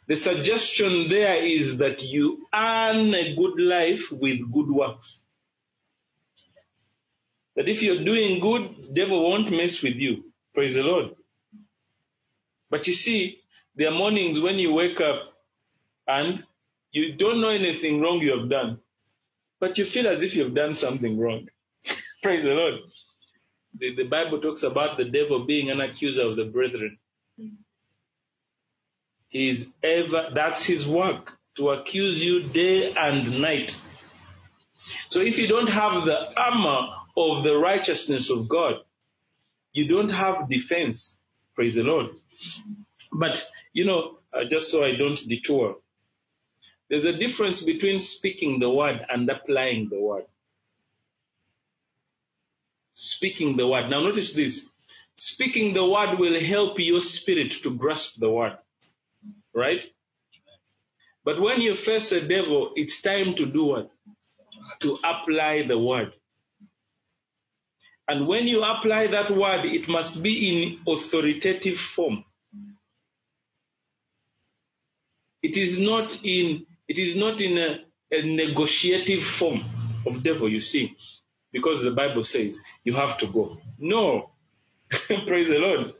The 0.08 0.16
suggestion 0.16 1.10
there 1.10 1.45
is 1.45 1.78
that 1.78 2.04
you 2.04 2.47
earn 2.54 3.14
a 3.14 3.36
good 3.36 3.60
life 3.60 4.12
with 4.12 4.51
good 4.51 4.70
works. 4.70 5.22
That 7.56 7.70
if 7.70 7.82
you're 7.84 8.04
doing 8.04 8.39
good, 8.39 8.93
devil 8.93 9.30
won't 9.30 9.51
mess 9.51 9.82
with 9.82 9.95
you. 9.95 10.26
Praise 10.54 10.76
the 10.76 10.82
Lord. 10.84 11.12
But 12.70 12.88
you 12.88 12.93
see, 12.93 13.39
there 13.76 13.89
are 13.89 13.95
mornings 13.97 14.39
when 14.39 14.60
you 14.60 14.74
wake 14.74 14.99
up 14.99 15.34
and 16.08 16.43
you 16.91 17.16
don't 17.16 17.41
know 17.41 17.49
anything 17.49 18.01
wrong 18.01 18.20
you 18.20 18.38
have 18.39 18.49
done, 18.49 18.80
but 19.60 19.78
you 19.78 19.86
feel 19.86 20.08
as 20.08 20.24
if 20.24 20.36
you've 20.36 20.56
done 20.56 20.76
something 20.76 21.18
wrong. 21.20 21.47
Praise 22.24 22.43
the 22.43 22.51
Lord. 22.51 22.76
The, 23.80 23.95
the 23.95 24.04
Bible 24.04 24.41
talks 24.41 24.64
about 24.64 24.97
the 24.97 25.06
devil 25.06 25.45
being 25.45 25.72
an 25.72 25.82
accuser 25.82 26.24
of 26.24 26.36
the 26.36 26.45
brethren. 26.45 26.97
He 29.29 29.49
is 29.49 29.67
ever, 29.84 30.29
that's 30.36 30.63
his 30.63 30.88
work, 30.88 31.31
to 31.57 31.71
accuse 31.71 32.23
you 32.23 32.43
day 32.43 32.93
and 32.93 33.41
night. 33.41 33.77
So 35.09 35.21
if 35.21 35.38
you 35.38 35.47
don't 35.47 35.69
have 35.69 36.05
the 36.05 36.39
armor 36.39 36.88
of 37.17 37.43
the 37.43 37.55
righteousness 37.55 38.29
of 38.29 38.49
God, 38.49 38.75
you 39.73 39.88
don't 39.88 40.09
have 40.09 40.49
defense. 40.49 41.19
Praise 41.55 41.75
the 41.75 41.84
Lord. 41.84 42.07
But, 43.11 43.43
you 43.73 43.86
know, 43.86 44.17
uh, 44.34 44.45
just 44.49 44.71
so 44.71 44.84
I 44.84 44.95
don't 44.95 45.17
detour, 45.27 45.77
there's 46.89 47.05
a 47.05 47.17
difference 47.17 47.61
between 47.61 47.99
speaking 47.99 48.59
the 48.59 48.69
word 48.69 48.99
and 49.09 49.29
applying 49.29 49.89
the 49.89 49.99
word 49.99 50.25
speaking 52.93 53.57
the 53.57 53.67
word. 53.67 53.89
Now 53.89 54.01
notice 54.01 54.34
this. 54.34 54.65
Speaking 55.18 55.74
the 55.74 55.86
word 55.86 56.20
will 56.20 56.41
help 56.43 56.80
your 56.80 57.01
spirit 57.01 57.51
to 57.64 57.76
grasp 57.76 58.20
the 58.20 58.30
word. 58.30 58.57
Right? 59.55 59.82
But 61.26 61.41
when 61.41 61.61
you 61.61 61.76
face 61.76 62.11
a 62.11 62.22
devil, 62.22 62.72
it's 62.76 63.01
time 63.01 63.36
to 63.36 63.45
do 63.45 63.66
what? 63.66 63.91
To 64.82 64.97
apply 65.03 65.66
the 65.68 65.78
word. 65.80 66.14
And 68.07 68.28
when 68.28 68.47
you 68.47 68.64
apply 68.64 69.07
that 69.07 69.32
word, 69.32 69.66
it 69.66 69.88
must 69.89 70.22
be 70.22 70.34
in 70.49 70.80
authoritative 70.93 71.80
form. 71.80 72.26
It 75.43 75.57
is 75.57 75.80
not 75.80 76.20
in, 76.24 76.66
it 76.88 76.99
is 76.99 77.16
not 77.16 77.41
in 77.41 77.57
a, 77.57 77.80
a 78.11 78.24
negotiative 78.24 79.24
form 79.24 79.64
of 80.07 80.24
devil, 80.24 80.49
you 80.49 80.61
see 80.61 80.97
because 81.53 81.84
the 81.84 81.91
Bible 81.91 82.24
says 82.24 82.61
you 82.84 82.95
have 82.95 83.18
to 83.20 83.28
go. 83.28 83.57
No. 83.80 84.32
Praise 85.28 85.50
the 85.50 85.58
Lord. 85.58 85.94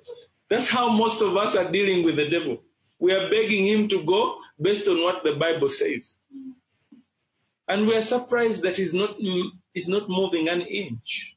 That's 0.50 0.70
how 0.70 0.90
most 0.92 1.22
of 1.22 1.36
us 1.38 1.56
are 1.56 1.72
dealing 1.72 2.04
with 2.04 2.16
the 2.16 2.30
devil. 2.30 2.62
We 3.00 3.12
are 3.14 3.30
begging 3.30 3.68
him 3.68 3.90
to 3.90 4.04
go 4.04 4.38
based 4.62 4.88
on 4.88 5.02
what 5.02 5.24
the 5.24 5.34
Bible 5.34 5.70
says. 5.70 6.14
And 7.68 7.88
we 7.88 7.96
are 7.96 8.02
surprised 8.02 8.64
that 8.64 8.78
he's 8.78 8.94
not, 8.94 9.18
he's 9.74 9.88
not 9.88 10.10
moving 10.10 10.48
an 10.50 10.62
inch. 10.62 11.36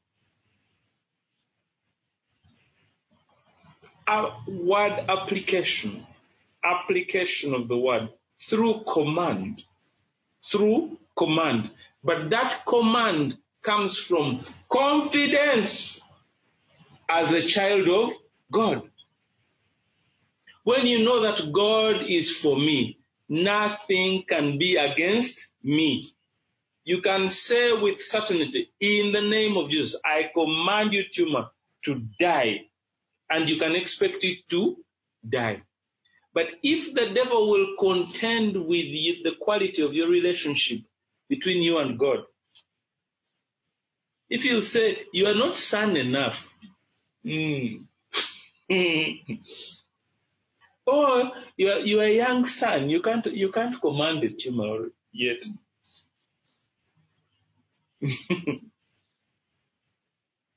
Our 4.07 4.37
word 4.49 5.05
application, 5.09 6.07
application 6.65 7.55
of 7.55 7.69
the 7.69 7.77
word 7.77 8.09
through 8.41 8.85
command, 8.85 9.63
through 10.51 10.99
command. 11.17 11.71
But 12.05 12.31
that 12.31 12.63
command 12.67 13.39
comes 13.65 13.97
from 13.99 14.45
confidence 14.71 16.01
as 17.09 17.33
a 17.33 17.47
child 17.47 17.89
of 17.89 18.13
God. 18.53 18.83
When 20.65 20.87
you 20.87 21.05
know 21.05 21.23
that 21.23 21.53
God 21.53 22.03
is 22.09 22.37
for 22.37 22.57
me, 22.57 22.99
nothing 23.29 24.25
can 24.29 24.59
be 24.59 24.77
against 24.77 25.47
me. 25.63 26.15
You 26.85 27.03
can 27.03 27.29
say 27.29 27.73
with 27.73 28.01
certainty, 28.01 28.71
in 28.81 29.13
the 29.13 29.21
name 29.21 29.57
of 29.57 29.71
Jesus, 29.71 30.01
I 30.05 30.31
command 30.35 30.93
you, 30.93 31.05
tumor, 31.13 31.51
to 31.85 32.03
die. 32.21 32.63
And 33.31 33.49
you 33.49 33.59
can 33.59 33.75
expect 33.75 34.23
it 34.25 34.49
to 34.51 34.77
die. 35.29 35.63
But 36.33 36.49
if 36.63 36.95
the 36.95 37.15
devil 37.15 37.51
will 37.51 37.77
contend 37.81 38.57
with 38.57 38.87
you, 38.87 39.23
the 39.25 39.37
quality 39.41 39.83
of 39.83 39.95
your 39.95 40.09
relationship 40.09 40.81
between 41.29 41.63
you 41.63 41.79
and 41.79 41.99
God, 41.99 42.19
if 44.29 44.45
you 44.45 44.61
say 44.61 44.99
you 45.13 45.27
are 45.27 45.35
not 45.35 45.57
son 45.57 45.97
enough, 45.97 46.49
mm. 47.27 47.81
Mm. 48.71 49.41
or 50.87 51.33
you 51.57 51.69
are, 51.71 51.81
you 51.81 52.01
are 52.01 52.05
a 52.05 52.15
young 52.15 52.47
son, 52.47 52.89
you 52.91 53.03
can't 53.03 53.27
you 53.27 53.51
can't 53.53 53.81
command 53.81 54.23
the 54.23 54.31
tumor 54.31 54.89
yet. 55.13 55.45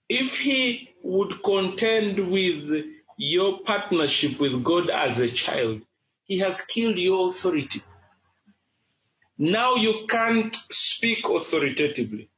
if 0.10 0.38
he 0.38 0.90
would 1.04 1.44
contend 1.44 2.32
with 2.32 2.86
your 3.18 3.60
partnership 3.66 4.40
with 4.40 4.64
God 4.64 4.90
as 4.90 5.20
a 5.20 5.30
child, 5.30 5.82
he 6.24 6.40
has 6.40 6.62
killed 6.62 6.98
your 6.98 7.30
authority. 7.30 7.82
Now 9.38 9.76
you 9.76 10.06
can't 10.10 10.56
speak 10.72 11.26
authoritatively. 11.26 12.30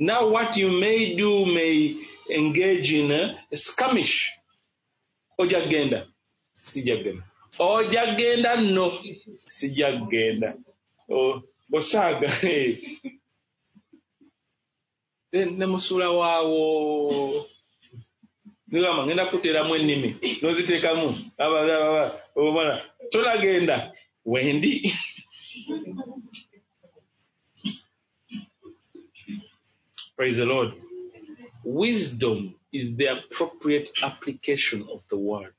Now 0.00 0.28
what 0.30 0.56
you 0.56 0.70
may 0.70 1.14
do 1.14 1.44
may 1.44 1.94
engage 2.30 2.92
in 2.94 3.12
a, 3.12 3.36
a 3.52 3.56
skirmish. 3.56 4.32
Ojagenda. 5.38 6.06
Sijagenda. 6.54 7.22
Ojagenda 7.58 8.56
no. 8.74 8.86
Sijagenda. 9.48 10.54
Osaaga. 11.72 12.30
ne 15.32 15.66
musula 15.66 16.10
waawo 16.10 17.46
nigamba 18.70 19.02
ngenda 19.06 19.26
kuteeramu 19.30 19.72
ennimi 19.78 20.10
n'oziteekamu 20.42 21.06
tolagenda 23.12 23.76
wendi 24.32 24.72
Praise 30.20 30.36
the 30.36 30.44
Lord. 30.44 30.74
Wisdom 31.64 32.54
is 32.74 32.94
the 32.94 33.06
appropriate 33.06 33.88
application 34.02 34.86
of 34.92 35.02
the 35.08 35.16
word. 35.16 35.54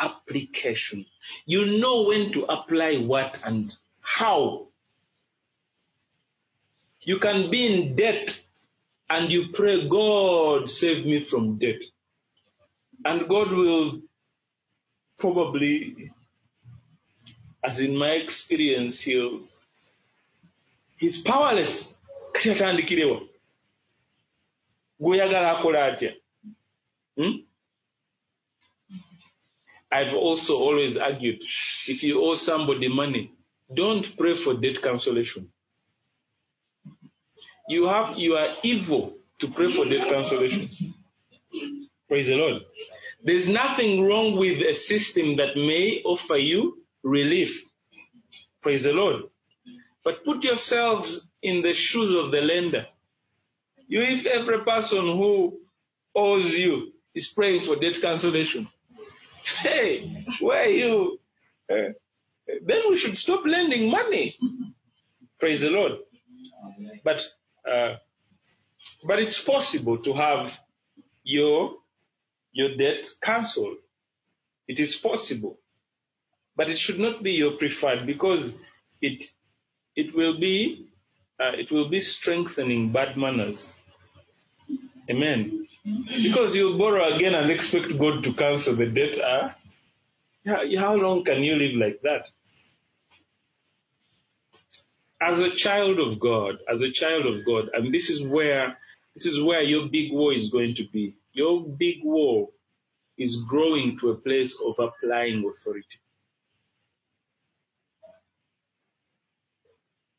Application. 0.00 1.04
You 1.44 1.66
know 1.66 2.04
when 2.04 2.32
to 2.32 2.44
apply 2.44 2.96
what 2.96 3.38
and 3.44 3.76
how. 4.00 4.68
You 7.02 7.18
can 7.18 7.50
be 7.50 7.66
in 7.66 7.94
debt 7.94 8.42
and 9.10 9.30
you 9.30 9.48
pray, 9.52 9.86
God, 9.86 10.70
save 10.70 11.04
me 11.04 11.20
from 11.20 11.58
debt. 11.58 11.82
And 13.04 13.28
God 13.28 13.50
will 13.52 14.00
probably, 15.18 16.10
as 17.62 17.80
in 17.80 17.94
my 17.94 18.12
experience, 18.12 19.02
he'll, 19.02 19.40
he's 20.96 21.20
powerless. 21.20 21.98
Gweyagala 25.00 25.50
akola 25.58 25.86
atya 25.86 26.12
hmm? 27.16 27.32
I've 29.92 30.14
also 30.14 30.56
always 30.58 30.96
argued 30.96 31.40
if 31.88 32.02
you 32.02 32.20
owe 32.24 32.34
somebody 32.34 32.88
money, 32.88 33.32
don't 33.72 34.16
pray 34.18 34.34
for 34.34 34.54
debt 34.54 34.82
cancellation. 34.82 35.48
You 37.68 37.86
have 37.86 38.18
you 38.18 38.34
are 38.34 38.56
evil 38.62 39.14
to 39.40 39.48
pray 39.48 39.72
for 39.72 39.84
debt 39.84 40.08
cancellation. 40.08 40.70
Praise 42.08 42.28
the 42.28 42.36
Lord. 42.36 42.62
There's 43.24 43.48
nothing 43.48 44.04
wrong 44.04 44.36
with 44.36 44.58
a 44.62 44.74
system 44.74 45.36
that 45.36 45.56
may 45.56 46.02
offer 46.04 46.36
you 46.36 46.78
relief. 47.02 47.64
Praise 48.62 48.84
the 48.84 48.92
Lord. 48.92 49.22
But 50.04 50.24
put 50.24 50.44
yourselves 50.44 51.22
in 51.42 51.62
the 51.62 51.74
shoes 51.74 52.12
of 52.14 52.30
the 52.32 52.40
lender. 52.42 52.86
You, 53.88 54.02
if 54.02 54.26
every 54.26 54.60
person 54.64 55.02
who 55.02 55.60
owes 56.14 56.52
you 56.54 56.92
is 57.14 57.28
praying 57.28 57.64
for 57.64 57.76
debt 57.76 58.00
cancellation, 58.00 58.68
hey, 59.62 60.26
where 60.40 60.64
are 60.64 60.68
you? 60.70 61.18
Uh, 61.70 61.92
then 62.64 62.82
we 62.90 62.98
should 62.98 63.18
stop 63.18 63.44
lending 63.46 63.90
money. 63.90 64.36
Praise 65.40 65.62
the 65.62 65.70
Lord. 65.70 65.92
But 67.04 67.22
uh, 67.70 67.96
but 69.04 69.18
it's 69.20 69.42
possible 69.42 69.98
to 69.98 70.14
have 70.14 70.58
your 71.24 71.74
your 72.52 72.76
debt 72.76 73.08
cancelled. 73.22 73.78
It 74.68 74.80
is 74.80 74.96
possible, 74.96 75.58
but 76.56 76.70
it 76.70 76.78
should 76.78 76.98
not 77.00 77.22
be 77.22 77.32
your 77.32 77.52
preferred 77.52 78.06
because 78.06 78.52
it 79.02 79.24
it 79.96 80.14
will 80.14 80.38
be 80.40 80.88
uh, 81.40 81.52
it 81.58 81.70
will 81.70 81.88
be 81.88 82.00
strengthening 82.00 82.92
bad 82.92 83.16
manners. 83.16 83.72
Amen. 85.10 85.66
Because 86.22 86.54
you 86.56 86.78
borrow 86.78 87.14
again 87.14 87.34
and 87.34 87.50
expect 87.50 87.98
God 87.98 88.24
to 88.24 88.32
cancel 88.32 88.76
the 88.76 88.86
debt. 88.86 89.18
Uh, 89.18 89.50
how 90.78 90.94
long 90.94 91.24
can 91.24 91.42
you 91.42 91.56
live 91.56 91.76
like 91.76 92.00
that? 92.02 92.28
As 95.20 95.40
a 95.40 95.50
child 95.50 95.98
of 95.98 96.20
God, 96.20 96.56
as 96.72 96.82
a 96.82 96.90
child 96.90 97.26
of 97.26 97.44
God, 97.46 97.70
and 97.74 97.92
this 97.92 98.10
is 98.10 98.22
where 98.26 98.78
this 99.14 99.26
is 99.26 99.40
where 99.42 99.62
your 99.62 99.88
big 99.88 100.12
war 100.12 100.32
is 100.32 100.50
going 100.50 100.74
to 100.76 100.86
be. 100.92 101.14
Your 101.32 101.62
big 101.64 101.98
war 102.02 102.48
is 103.16 103.36
growing 103.36 103.98
to 104.00 104.10
a 104.10 104.16
place 104.16 104.60
of 104.64 104.78
applying 104.78 105.48
authority. 105.48 105.98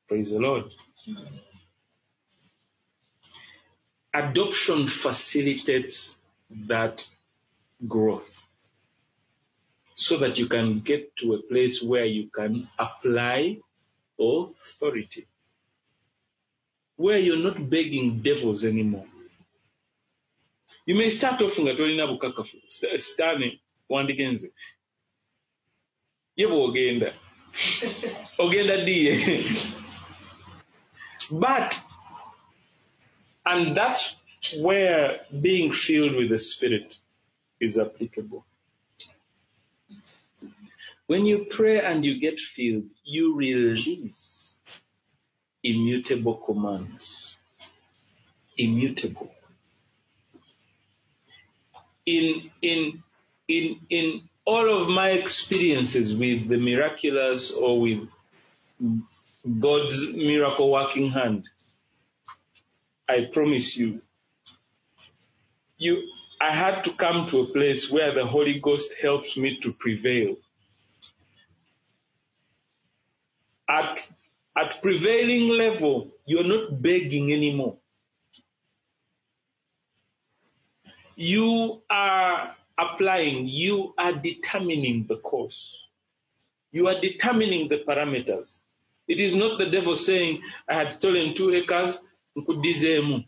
Praise 0.08 0.32
the 0.32 0.39
Lord. 0.39 0.66
Adoption 4.14 4.88
facilitates 4.88 6.18
that 6.68 7.06
growth 7.88 8.41
so 9.95 10.18
that 10.18 10.38
you 10.38 10.47
can 10.47 10.80
get 10.82 11.16
to 11.18 11.34
a 11.34 11.41
place 11.41 11.82
where 11.82 12.06
you 12.06 12.30
can 12.34 12.68
apply 12.80 13.58
authority, 14.20 15.26
where 16.97 17.18
you're 17.18 17.38
not 17.38 17.70
begging 17.70 18.22
devils 18.22 18.64
anymore. 18.64 19.06
You 20.86 20.95
may 20.95 21.10
start 21.10 21.41
off 21.41 21.58
nga 21.60 21.74
tolina 21.76 22.08
bukakafu. 22.08 22.58
Sitaani 22.68 23.60
wandigenze 23.89 24.51
ye 26.36 26.45
bw'ogenda 26.47 27.14
ogenda. 28.38 28.78
Ddiye 28.84 29.14
but 31.32 31.80
and 33.46 33.78
that's 33.78 34.16
where 34.60 35.22
being 35.42 35.72
filled 35.72 36.16
with 36.16 36.30
the 36.30 36.40
spirit 36.40 36.98
is 37.60 37.78
applicable. 37.80 38.46
When 41.08 41.26
you 41.26 41.46
pray 41.50 41.80
and 41.82 42.04
you 42.06 42.20
get 42.20 42.40
filled 42.40 42.86
you 43.06 43.36
release 43.36 44.58
immutable 45.66 46.36
commands. 46.36 47.36
Immutable. 48.58 49.32
In 52.06 52.52
in 52.62 53.04
in 53.48 53.80
in 53.90 54.22
all 54.46 54.82
of 54.82 54.88
my 54.88 55.10
experiences 55.12 56.16
with 56.16 56.48
the 56.48 56.58
miraculous 56.58 57.52
or 57.52 57.82
with 57.82 58.08
God's 59.46 60.08
miracle 60.14 60.72
working 60.72 61.12
hand, 61.12 61.48
I 63.08 63.28
promise 63.32 63.78
you, 63.78 64.02
you, 65.78 66.02
I 66.41 66.56
had 66.56 66.82
to 66.86 66.91
come 66.93 67.28
to 67.28 67.41
a 67.41 67.46
place 67.46 67.91
where 67.91 68.14
the 68.16 68.26
Holy 68.26 68.60
Ghost 68.60 68.96
helps 69.00 69.38
me 69.38 69.60
to 69.62 69.72
prevail. 69.74 70.38
At, 73.70 74.00
at 74.58 74.82
prevailing 74.82 75.50
level, 75.50 76.12
you're 76.26 76.43
not 76.43 76.82
begging 76.82 77.32
anymore. 77.32 77.78
You 81.16 81.84
are 81.89 82.56
applying, 82.78 83.48
you 83.48 83.93
are 83.98 84.14
determining 84.14 85.06
the 85.08 85.18
course. 85.18 85.78
You 86.72 86.88
are 86.88 87.00
determining 87.00 87.70
the 87.70 87.84
parameters. 87.88 88.58
It 89.08 89.20
is 89.20 89.36
not 89.36 89.58
the 89.60 89.68
devil 89.70 89.95
saying, 89.95 90.41
I 90.70 90.76
had 90.76 90.93
stolen 90.93 91.36
two 91.36 91.53
acres, 91.53 91.97
nkudizemu. 92.38 93.26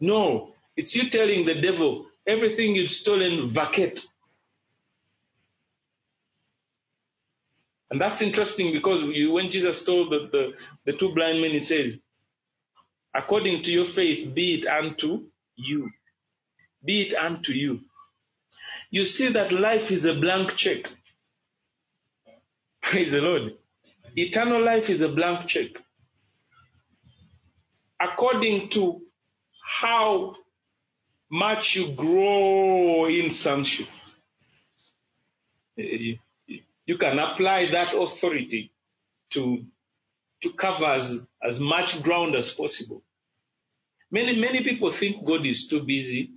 No, 0.00 0.52
it's 0.76 0.94
you 0.94 1.10
telling 1.10 1.46
the 1.46 1.60
devil, 1.60 2.06
everything 2.26 2.76
you've 2.76 2.90
stolen, 2.90 3.50
vacate. 3.50 4.06
And 7.90 8.00
that's 8.00 8.22
interesting 8.22 8.72
because 8.72 9.02
you, 9.02 9.32
when 9.32 9.50
Jesus 9.50 9.84
told 9.84 10.10
the, 10.10 10.28
the, 10.32 10.52
the 10.92 10.98
two 10.98 11.14
blind 11.14 11.40
men, 11.40 11.52
he 11.52 11.60
says, 11.60 12.00
according 13.14 13.62
to 13.64 13.72
your 13.72 13.84
faith, 13.84 14.34
be 14.34 14.54
it 14.54 14.66
unto 14.66 15.26
you. 15.56 15.90
Be 16.84 17.02
it 17.02 17.14
unto 17.14 17.52
you. 17.52 17.80
You 18.90 19.04
see 19.04 19.32
that 19.32 19.52
life 19.52 19.90
is 19.90 20.04
a 20.04 20.14
blank 20.14 20.56
check. 20.56 20.90
Praise 22.82 23.12
the 23.12 23.18
Lord. 23.18 23.52
Eternal 24.16 24.64
life 24.64 24.90
is 24.90 25.02
a 25.02 25.08
blank 25.10 25.46
check. 25.46 25.68
According 28.00 28.70
to 28.70 29.02
how 29.78 30.36
much 31.30 31.76
you 31.76 31.92
grow 31.94 33.06
in 33.08 33.30
sonship, 33.32 33.88
eh, 35.78 36.14
you 36.86 36.98
can 36.98 37.18
apply 37.18 37.70
that 37.72 37.94
authority 37.96 38.72
to, 39.30 39.64
to 40.42 40.52
cover 40.54 40.86
as, 40.86 41.16
as 41.42 41.60
much 41.60 42.02
ground 42.02 42.34
as 42.36 42.50
possible. 42.52 43.02
Many, 44.10 44.36
many 44.36 44.64
people 44.64 44.92
think 44.92 45.26
God 45.26 45.44
is 45.46 45.66
too 45.66 45.82
busy 45.82 46.32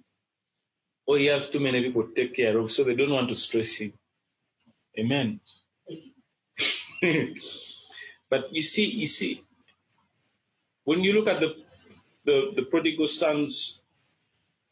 or 1.08 1.18
he 1.18 1.28
has 1.28 1.50
too 1.50 1.60
many 1.60 1.84
people 1.84 2.04
to 2.04 2.14
take 2.14 2.36
care 2.36 2.58
of, 2.58 2.72
so 2.72 2.84
they 2.84 2.96
don't 2.96 3.12
want 3.12 3.30
to 3.30 3.36
stress 3.36 3.74
him. 3.76 3.94
Amen. 5.00 5.40
but 8.30 8.54
you 8.54 8.62
see, 8.62 8.86
you 8.86 9.08
see, 9.08 9.44
when 10.84 11.02
you 11.02 11.14
look 11.14 11.28
at 11.28 11.40
the 11.40 11.56
the, 12.26 12.52
the 12.56 12.62
prodigal 12.64 13.08
son's 13.08 13.82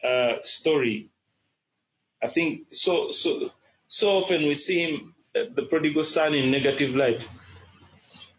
uh, 0.04 0.34
story, 0.44 1.10
I 2.22 2.28
think 2.28 2.74
so 2.74 3.12
so 3.12 3.52
so 3.88 4.18
often 4.18 4.48
we 4.48 4.56
see 4.56 4.82
him, 4.82 5.16
uh, 5.36 5.46
the 5.56 5.64
prodigal 5.64 6.04
son, 6.04 6.34
in 6.34 6.52
negative 6.52 6.96
light. 6.96 7.26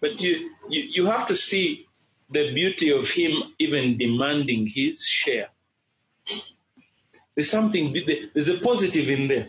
But 0.00 0.20
you, 0.20 0.50
you 0.68 0.82
you 0.94 1.06
have 1.06 1.28
to 1.28 1.36
see 1.36 1.86
the 2.30 2.52
beauty 2.54 2.92
of 2.92 3.08
him 3.10 3.32
even 3.58 3.98
demanding 3.98 4.66
his 4.66 5.04
share. 5.04 5.48
There's 7.34 7.50
something, 7.50 7.96
there's 8.34 8.48
a 8.48 8.58
positive 8.58 9.08
in 9.08 9.28
there. 9.28 9.48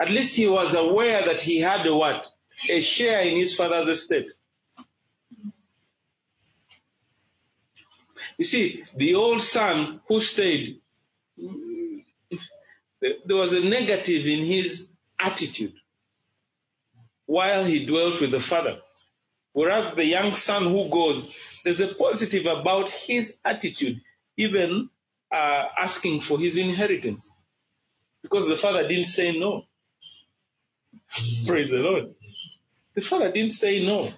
At 0.00 0.10
least 0.10 0.36
he 0.36 0.48
was 0.48 0.74
aware 0.74 1.26
that 1.26 1.42
he 1.42 1.60
had 1.60 1.86
a 1.86 1.94
what? 1.94 2.26
A 2.70 2.80
share 2.80 3.20
in 3.22 3.36
his 3.36 3.54
father's 3.54 3.88
estate. 3.88 4.30
You 8.38 8.44
see, 8.44 8.84
the 8.96 9.16
old 9.16 9.42
son 9.42 10.00
who 10.06 10.20
stayed, 10.20 10.80
there 13.00 13.36
was 13.36 13.52
a 13.52 13.60
negative 13.60 14.26
in 14.26 14.44
his 14.44 14.88
attitude 15.20 15.74
while 17.26 17.66
he 17.66 17.84
dwelt 17.84 18.20
with 18.20 18.30
the 18.30 18.40
father. 18.40 18.78
Whereas 19.52 19.92
the 19.94 20.04
young 20.04 20.34
son 20.34 20.64
who 20.64 20.88
goes, 20.88 21.28
there's 21.64 21.80
a 21.80 21.88
positive 21.88 22.46
about 22.46 22.88
his 22.90 23.36
attitude, 23.44 24.00
even 24.36 24.88
uh, 25.32 25.64
asking 25.78 26.20
for 26.20 26.38
his 26.38 26.56
inheritance. 26.56 27.30
Because 28.22 28.48
the 28.48 28.56
father 28.56 28.86
didn't 28.86 29.06
say 29.06 29.36
no. 29.36 29.64
Praise 31.46 31.70
the 31.70 31.78
Lord. 31.78 32.14
The 32.94 33.00
father 33.00 33.32
didn't 33.32 33.52
say 33.52 33.84
no. 33.84 34.12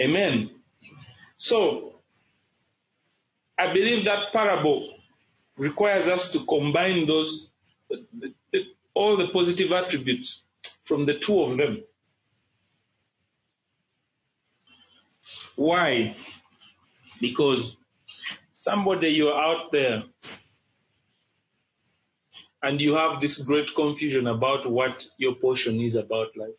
Amen. 0.00 0.50
So, 1.36 1.95
I 3.58 3.72
believe 3.72 4.04
that 4.04 4.32
parable 4.32 4.94
requires 5.56 6.08
us 6.08 6.30
to 6.32 6.44
combine 6.44 7.06
those, 7.06 7.48
all 8.94 9.16
the 9.16 9.28
positive 9.28 9.72
attributes 9.72 10.42
from 10.84 11.06
the 11.06 11.18
two 11.18 11.40
of 11.40 11.56
them. 11.56 11.82
Why? 15.56 16.16
Because 17.20 17.76
somebody 18.60 19.08
you're 19.08 19.34
out 19.34 19.72
there 19.72 20.02
and 22.62 22.80
you 22.80 22.94
have 22.94 23.20
this 23.20 23.38
great 23.38 23.74
confusion 23.74 24.26
about 24.26 24.70
what 24.70 25.04
your 25.18 25.34
portion 25.34 25.80
is 25.80 25.96
about 25.96 26.36
life. 26.36 26.58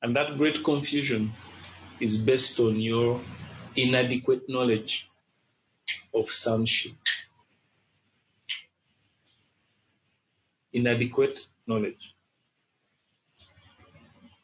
And 0.00 0.16
that 0.16 0.36
great 0.38 0.62
confusion 0.64 1.32
is 2.00 2.16
based 2.16 2.60
on 2.60 2.80
your 2.80 3.20
inadequate 3.76 4.48
knowledge 4.48 5.08
of 6.14 6.30
sonship. 6.30 6.92
Inadequate 10.72 11.38
knowledge. 11.66 12.14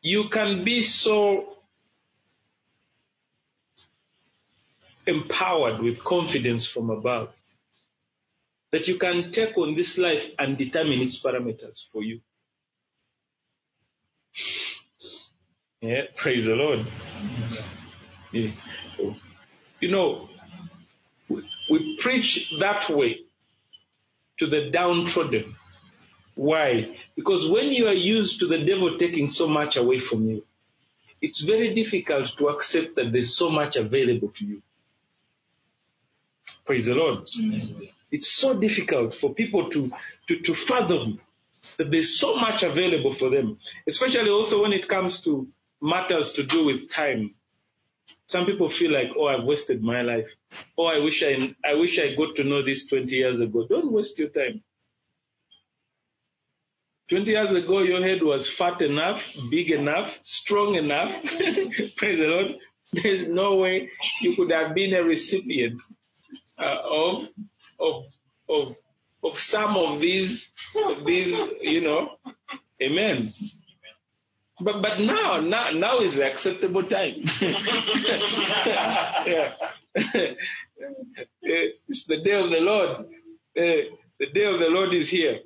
You 0.01 0.29
can 0.31 0.65
be 0.65 0.83
so 0.83 1.57
empowered 5.07 5.81
with 5.81 6.03
confidence 6.03 6.67
from 6.67 6.91
above 6.91 7.31
that 8.73 8.89
you 8.89 8.97
can 8.99 9.33
take 9.33 9.57
on 9.59 9.77
this 9.77 9.99
life 9.99 10.29
and 10.39 10.57
determine 10.57 11.01
its 11.01 11.21
parameters 11.23 11.83
for 11.93 12.03
you. 12.03 12.21
Yeah, 15.81 16.03
praise 16.17 16.45
the 16.47 16.55
Lord. 16.55 16.87
You 18.33 19.91
know, 19.91 20.29
we, 21.29 21.49
we 21.71 21.97
preach 21.99 22.53
that 22.61 22.89
way 22.89 23.21
to 24.39 24.47
the 24.47 24.71
downtrodden. 24.71 25.55
Why? 26.35 26.97
Because 27.15 27.49
when 27.49 27.69
you 27.69 27.87
are 27.87 27.95
used 27.95 28.41
to 28.41 28.47
the 28.47 28.65
devil 28.65 28.97
taking 28.99 29.31
so 29.31 29.47
much 29.47 29.77
away 29.77 29.99
from 29.99 30.29
you, 30.29 30.45
it's 31.21 31.41
very 31.41 31.75
difficult 31.75 32.37
to 32.39 32.49
accept 32.49 32.97
that 32.97 33.13
there's 33.13 33.37
so 33.37 33.51
much 33.51 33.77
available 33.77 34.29
to 34.29 34.45
you. 34.45 34.63
Praise 36.65 36.87
the 36.87 36.95
Lord. 36.95 37.27
Mm-hmm. 37.27 37.85
It's 38.11 38.29
so 38.29 38.55
difficult 38.59 39.15
for 39.15 39.35
people 39.35 39.71
to, 39.71 39.93
to, 40.29 40.39
to 40.41 40.55
fathom 40.55 41.21
that 41.77 41.91
there's 41.91 42.19
so 42.19 42.37
much 42.37 42.63
available 42.63 43.13
for 43.13 43.31
them, 43.31 43.59
especially 43.87 44.31
also 44.31 44.63
when 44.63 44.73
it 44.73 44.89
comes 44.89 45.23
to 45.23 45.49
matters 45.81 46.33
to 46.33 46.43
do 46.43 46.65
with 46.65 46.91
time. 46.91 47.35
Some 48.29 48.47
people 48.47 48.71
feel 48.71 48.93
like, 48.93 49.09
oh, 49.17 49.27
I've 49.27 49.45
wasted 49.45 49.83
my 49.83 50.03
life. 50.03 50.29
Oh, 50.79 50.87
I 50.87 50.99
wish 50.99 51.23
I, 51.23 51.55
I 51.65 51.75
wish 51.75 51.99
I 51.99 52.15
got 52.15 52.37
to 52.37 52.45
know 52.45 52.65
this 52.65 52.87
20 52.87 53.15
years 53.15 53.41
ago. 53.41 53.67
Don't 53.69 53.93
waste 53.93 54.19
your 54.19 54.29
time. 54.29 54.63
20 57.11 57.31
years 57.31 57.53
ago, 57.53 57.81
your 57.81 58.03
head 58.03 58.23
was 58.23 58.49
fat 58.49 58.81
enough, 58.81 59.29
big 59.51 59.71
enough, 59.71 60.19
strong 60.23 60.77
enough. 60.77 61.13
Praise 61.97 62.19
the 62.19 62.27
Lord. 62.27 62.53
There's 62.93 63.29
no 63.29 63.57
way 63.57 63.91
you 64.21 64.37
could 64.37 64.51
have 64.51 64.75
been 64.75 64.95
a 64.95 65.03
recipient 65.03 65.83
uh, 66.59 66.79
of 66.85 67.29
of 67.81 68.05
of 68.49 68.77
of 69.25 69.39
some 69.39 69.77
of 69.77 70.01
these 70.01 70.51
of 70.77 71.05
these 71.05 71.33
you 71.61 71.81
know 71.83 72.11
amen 72.83 73.33
but 74.65 74.83
but 74.83 75.01
now 75.01 75.41
now 75.41 75.71
now 75.71 76.01
is 76.01 76.15
the 76.17 76.25
acceptable 76.27 76.83
time 76.85 77.15
yeah. 79.27 79.55
it's 81.43 82.07
the 82.07 82.19
day 82.25 82.35
of 82.43 82.51
the 82.51 82.61
lord 82.61 82.91
uh, 82.91 83.83
the 84.21 84.27
day 84.35 84.45
of 84.45 84.59
the 84.61 84.69
lord 84.69 84.93
is 84.95 85.11
here 85.11 85.41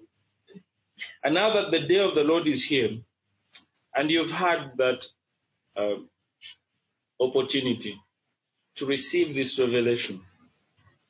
and 1.24 1.34
now 1.34 1.52
that 1.54 1.70
the 1.70 1.80
day 1.86 1.98
of 1.98 2.14
the 2.14 2.22
lord 2.24 2.46
is 2.46 2.64
here 2.64 2.90
and 3.94 4.10
you've 4.10 4.30
had 4.32 4.72
that 4.78 5.04
uh, 5.76 5.96
opportunity 7.20 7.96
to 8.76 8.86
receive 8.86 9.34
this 9.34 9.58
revelation 9.58 10.20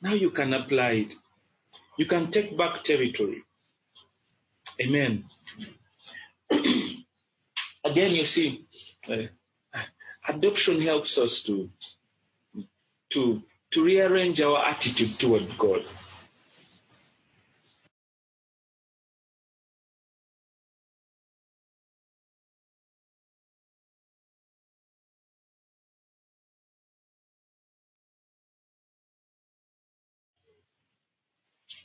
now 0.01 0.15
you 0.15 0.31
can 0.31 0.53
apply 0.55 0.91
it. 1.07 1.15
You 1.99 2.07
can 2.07 2.31
take 2.31 2.57
back 2.57 2.85
territory. 2.85 3.43
Amen. 4.81 5.25
Again, 7.87 8.13
you 8.13 8.27
see, 8.27 8.67
uh, 9.11 9.29
adoption 10.29 10.83
helps 10.83 11.19
us 11.19 11.43
to, 11.45 11.71
to, 13.13 13.43
to 13.73 13.85
rearrange 13.85 14.41
our 14.43 14.65
attitude 14.67 15.19
toward 15.19 15.47
God. 15.59 15.85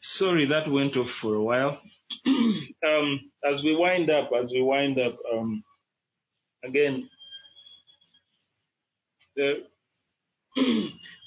Sorry, 0.01 0.47
that 0.47 0.67
went 0.69 0.97
off 0.97 1.09
for 1.11 1.35
a 1.35 1.43
while. 1.43 1.81
um, 2.27 3.21
as 3.49 3.63
we 3.63 3.75
wind 3.75 4.09
up, 4.11 4.31
as 4.37 4.51
we 4.51 4.61
wind 4.63 4.99
up, 4.99 5.17
um, 5.33 5.63
again, 6.63 7.09
there, 9.35 9.55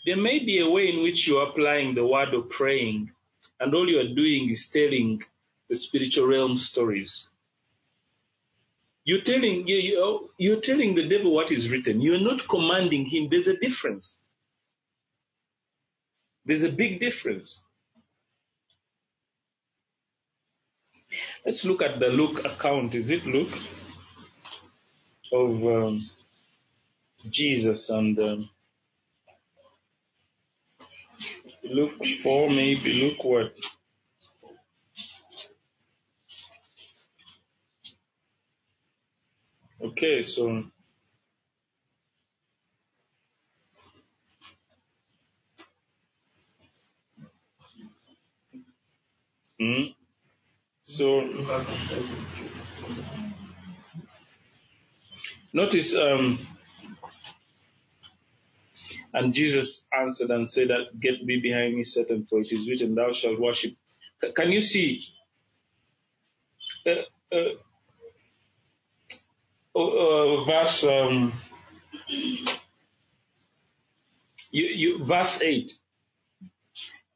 there 0.06 0.16
may 0.16 0.38
be 0.44 0.60
a 0.60 0.68
way 0.68 0.88
in 0.88 1.02
which 1.02 1.26
you're 1.26 1.48
applying 1.48 1.94
the 1.94 2.06
word 2.06 2.34
of 2.34 2.50
praying, 2.50 3.10
and 3.60 3.74
all 3.74 3.88
you're 3.88 4.14
doing 4.14 4.50
is 4.50 4.68
telling 4.68 5.22
the 5.68 5.76
spiritual 5.76 6.26
realm 6.26 6.58
stories. 6.58 7.26
You're 9.04 9.22
telling 9.22 9.68
you, 9.68 10.30
you're 10.38 10.60
telling 10.60 10.94
the 10.94 11.08
devil 11.08 11.32
what 11.34 11.52
is 11.52 11.70
written. 11.70 12.00
You're 12.00 12.20
not 12.20 12.48
commanding 12.48 13.04
him. 13.04 13.28
There's 13.30 13.48
a 13.48 13.56
difference. 13.56 14.22
There's 16.46 16.62
a 16.62 16.70
big 16.70 17.00
difference. 17.00 17.60
Let's 21.44 21.64
look 21.64 21.82
at 21.82 22.00
the 22.00 22.06
Luke 22.06 22.44
account. 22.44 22.94
Is 22.94 23.10
it 23.10 23.26
Luke? 23.26 23.56
Of 25.34 25.66
um, 25.66 26.10
Jesus 27.30 27.90
and 27.90 28.18
um, 28.20 28.50
Luke 31.64 32.04
4, 32.22 32.50
maybe. 32.50 32.94
look 32.94 33.24
what? 33.24 33.54
Okay, 39.82 40.22
so 40.22 40.64
hmm? 49.60 49.82
So 50.84 51.22
notice, 55.54 55.96
um, 55.96 56.40
and 59.14 59.34
Jesus 59.34 59.86
answered 59.98 60.30
and 60.30 60.50
said 60.50 60.68
get 61.00 61.26
thee 61.26 61.40
behind 61.40 61.76
me, 61.76 61.84
Satan, 61.84 62.26
for 62.28 62.40
it 62.40 62.52
is 62.52 62.68
written, 62.68 62.94
thou 62.94 63.12
shalt 63.12 63.40
worship. 63.40 63.74
Can 64.36 64.52
you 64.52 64.60
see? 64.60 65.04
Uh, 66.86 67.36
uh, 67.36 67.54
oh, 69.74 70.42
uh, 70.42 70.44
verse 70.44 70.84
um, 70.84 71.32
you, 74.50 74.64
you, 74.64 75.04
verse 75.04 75.42
eight. 75.42 75.72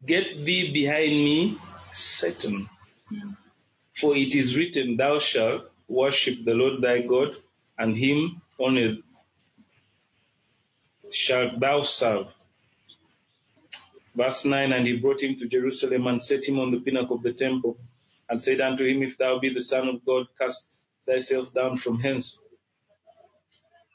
Get 0.07 0.45
thee 0.45 0.73
behind 0.73 1.13
me, 1.13 1.59
Satan. 1.95 2.69
For 3.97 4.17
it 4.17 4.35
is 4.35 4.57
written, 4.57 4.97
Thou 4.97 5.19
shalt 5.19 5.71
worship 5.89 6.45
the 6.45 6.55
Lord 6.55 6.83
thy 6.83 7.01
God, 7.03 7.37
and 7.79 7.97
him 7.97 8.43
only 8.59 9.03
shalt 11.13 11.61
thou 11.61 11.83
serve. 11.83 12.27
Verse 14.15 14.45
9 14.45 14.73
And 14.73 14.87
he 14.87 14.97
brought 14.99 15.23
him 15.23 15.37
to 15.39 15.49
Jerusalem 15.49 16.07
and 16.09 16.23
set 16.23 16.45
him 16.47 16.59
on 16.59 16.71
the 16.73 16.81
pinnacle 16.81 17.17
of 17.17 17.23
the 17.23 17.33
temple, 17.33 17.79
and 18.29 18.43
said 18.43 18.61
unto 18.61 18.85
him, 18.87 19.03
If 19.03 19.19
thou 19.19 19.39
be 19.39 19.55
the 19.55 19.63
Son 19.63 19.89
of 19.89 20.05
God, 20.05 20.27
cast 20.39 20.75
thyself 21.07 21.55
down 21.55 21.77
from 21.77 22.01
hence. 22.01 22.39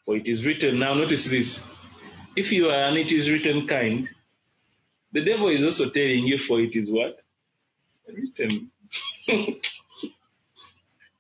For 0.06 0.18
it 0.18 0.28
is 0.28 0.46
written, 0.46 0.80
now 0.80 0.94
notice 0.96 1.26
this. 1.26 1.62
If 2.36 2.52
you 2.52 2.68
are 2.68 2.90
an 2.90 2.98
it 2.98 3.12
is 3.12 3.32
written 3.32 3.68
kind, 3.68 4.10
the 5.14 5.24
devil 5.24 5.50
is 5.50 5.64
also 5.64 5.90
telling 5.90 6.26
you 6.26 6.38
for 6.38 6.60
it 6.60 6.76
is 6.76 6.90
what? 6.90 7.18
Written. 8.08 8.72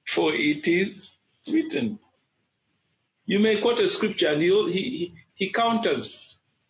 for 0.07 0.33
it 0.33 0.67
is 0.67 1.09
written. 1.47 1.99
You 3.25 3.39
may 3.39 3.61
quote 3.61 3.79
a 3.79 3.87
scripture 3.87 4.29
and 4.33 4.41
he, 4.41 4.49
he, 4.49 5.13
he 5.35 5.51
counters, 5.51 6.19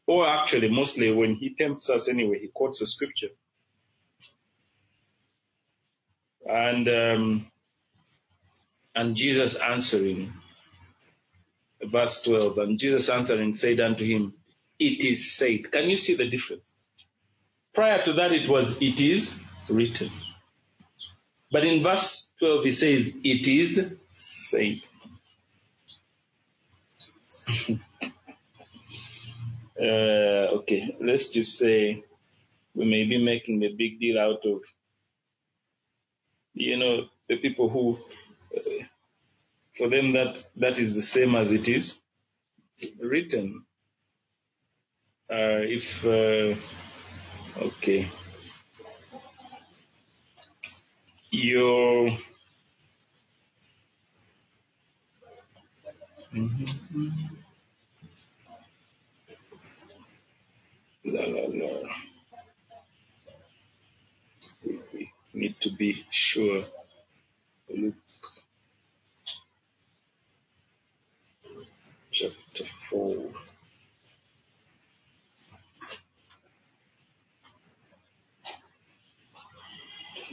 or 0.06 0.28
actually 0.28 0.70
mostly 0.70 1.12
when 1.12 1.36
he 1.36 1.56
tempts 1.56 1.90
us 1.90 2.08
anyway, 2.08 2.40
he 2.40 2.50
quotes 2.54 2.82
a 2.82 2.88
scripture. 2.88 3.30
And, 6.46 6.88
um, 6.90 7.48
and 8.96 9.16
Jesus 9.16 9.56
answering, 9.56 10.34
verse 11.82 12.22
12, 12.22 12.58
and 12.60 12.80
Jesus 12.80 13.10
answering 13.10 13.56
said 13.56 13.80
unto 13.80 14.06
him, 14.06 14.34
it 14.80 15.04
is 15.06 15.34
said. 15.34 15.72
Can 15.72 15.90
you 15.90 15.98
see 15.98 16.16
the 16.16 16.30
difference? 16.30 16.70
Prior 17.74 18.04
to 18.06 18.14
that 18.14 18.32
it 18.32 18.50
was, 18.50 18.76
it 18.82 19.00
is 19.00 19.40
written. 19.70 20.12
But 21.52 21.64
in 21.64 21.82
verse 21.82 22.32
12 22.40 22.66
he 22.66 22.72
says, 22.72 23.14
it 23.24 23.48
is 23.48 23.92
said. 24.14 24.78
Uh, 29.84 30.58
okay, 30.60 30.96
let's 31.02 31.30
just 31.30 31.60
say 31.60 32.04
we 32.76 32.86
may 32.86 33.06
be 33.06 33.24
making 33.24 33.64
a 33.64 33.70
big 33.78 34.00
deal 34.00 34.20
out 34.20 34.46
of, 34.46 34.62
you 36.54 36.78
know, 36.78 37.08
the 37.30 37.38
people 37.38 37.70
who, 37.70 38.00
uh, 38.56 38.86
for 39.78 39.90
them 39.90 40.14
that 40.14 40.44
that 40.58 40.80
is 40.80 40.96
the 40.96 41.04
same 41.04 41.36
as 41.36 41.52
it 41.52 41.70
is 41.70 42.00
written. 43.02 43.66
Uh, 45.32 45.64
if 45.64 46.06
uh, 46.06 46.56
okay, 47.62 48.08
your 51.32 52.18
mm-hmm. 56.34 57.43
La, 61.06 61.22
la, 61.22 61.48
la. 61.48 61.90
We 64.94 65.12
need 65.34 65.60
to 65.62 65.70
be 65.72 66.06
sure. 66.10 66.64
Luke 67.70 67.96
chapter 72.12 72.66
4. 72.90 73.16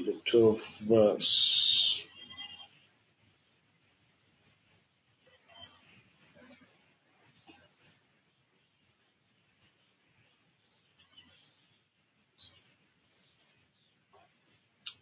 The 0.05 0.15
12th 0.31 0.79
verse. 0.81 1.90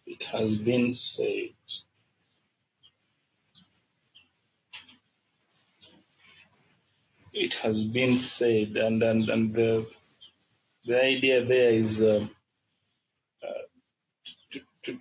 It 0.09 0.25
has 0.25 0.57
been 0.59 0.93
said. 0.95 1.51
It 7.35 7.55
has 7.57 7.85
been 7.85 8.17
said, 8.19 8.77
and 8.77 9.03
and 9.03 9.29
and 9.31 9.55
the 9.55 9.87
the 10.87 11.03
idea 11.03 11.45
there 11.45 11.73
is 11.75 12.03
uh, 12.03 12.27
uh, 13.45 13.63
to, 14.53 14.61
to 14.85 14.99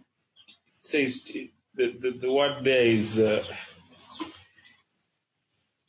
says 0.81 1.23
the, 1.23 1.51
the 1.75 2.11
the 2.21 2.31
word 2.31 2.63
there 2.65 2.87
is 2.87 3.19
uh, 3.19 3.43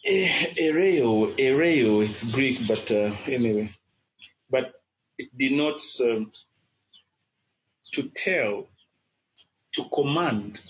ereo 0.06 1.34
ereo. 1.38 2.04
It's 2.04 2.24
Greek, 2.32 2.66
but 2.68 2.90
uh, 2.92 3.16
anyway, 3.26 3.70
but 4.50 4.72
it 5.18 5.30
denotes 5.38 6.00
um, 6.00 6.32
to 7.92 8.04
tell, 8.10 8.68
to 9.78 9.88
command. 9.88 10.60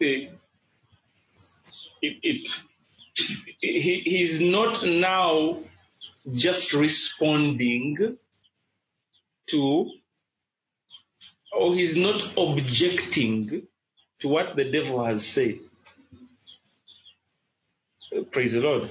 It, 0.00 0.30
it, 2.02 2.48
he, 3.60 4.02
he's 4.04 4.40
not 4.40 4.84
now 4.84 5.58
just 6.32 6.74
responding 6.74 7.96
to, 9.48 9.90
or 11.52 11.74
he's 11.74 11.96
not 11.96 12.22
objecting 12.36 13.66
to 14.20 14.28
what 14.28 14.54
the 14.54 14.70
devil 14.70 15.04
has 15.04 15.26
said. 15.26 15.58
Uh, 18.14 18.22
praise 18.30 18.52
the 18.52 18.60
Lord. 18.60 18.90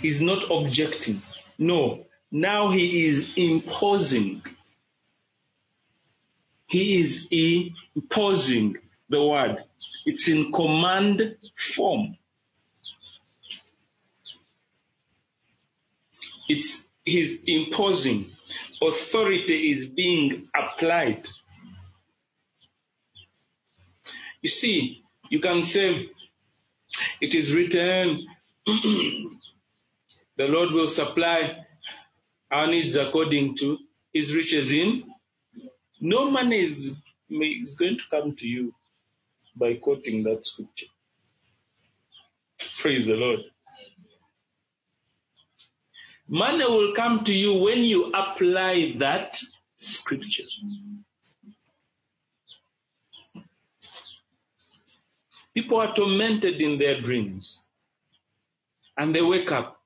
He's 0.00 0.22
not 0.22 0.44
objecting. 0.50 1.22
No. 1.58 2.06
Now 2.30 2.70
he 2.70 3.06
is 3.06 3.32
imposing. 3.36 4.42
He 6.66 6.98
is 6.98 7.28
imposing 7.30 8.76
the 9.08 9.22
word. 9.24 9.64
It's 10.06 10.28
in 10.28 10.52
command 10.52 11.36
form. 11.56 12.16
It's 16.48 16.84
he's 17.04 17.38
imposing. 17.46 18.30
Authority 18.82 19.70
is 19.70 19.86
being 19.86 20.48
applied. 20.54 21.26
You 24.42 24.48
see, 24.48 25.02
you 25.30 25.40
can 25.40 25.64
say, 25.64 26.08
it 27.20 27.34
is 27.34 27.54
written, 27.54 28.26
the 28.66 30.44
Lord 30.44 30.72
will 30.72 30.90
supply 30.90 31.64
our 32.50 32.68
needs 32.68 32.96
according 32.96 33.56
to 33.58 33.78
his 34.12 34.34
riches 34.34 34.72
in. 34.72 35.04
No 36.00 36.30
money 36.30 36.62
is, 36.62 36.94
is 37.30 37.76
going 37.76 37.98
to 37.98 38.04
come 38.10 38.36
to 38.36 38.46
you 38.46 38.74
by 39.56 39.74
quoting 39.74 40.24
that 40.24 40.46
scripture. 40.46 40.86
Praise 42.80 43.06
the 43.06 43.14
Lord. 43.14 43.40
Money 46.28 46.64
will 46.64 46.94
come 46.94 47.24
to 47.24 47.34
you 47.34 47.54
when 47.54 47.80
you 47.80 48.12
apply 48.12 48.94
that 48.98 49.40
scripture. 49.78 50.44
People 55.54 55.80
are 55.80 55.94
tormented 55.94 56.60
in 56.60 56.78
their 56.78 57.00
dreams. 57.00 57.62
And 58.98 59.14
they 59.14 59.22
wake 59.22 59.52
up. 59.52 59.80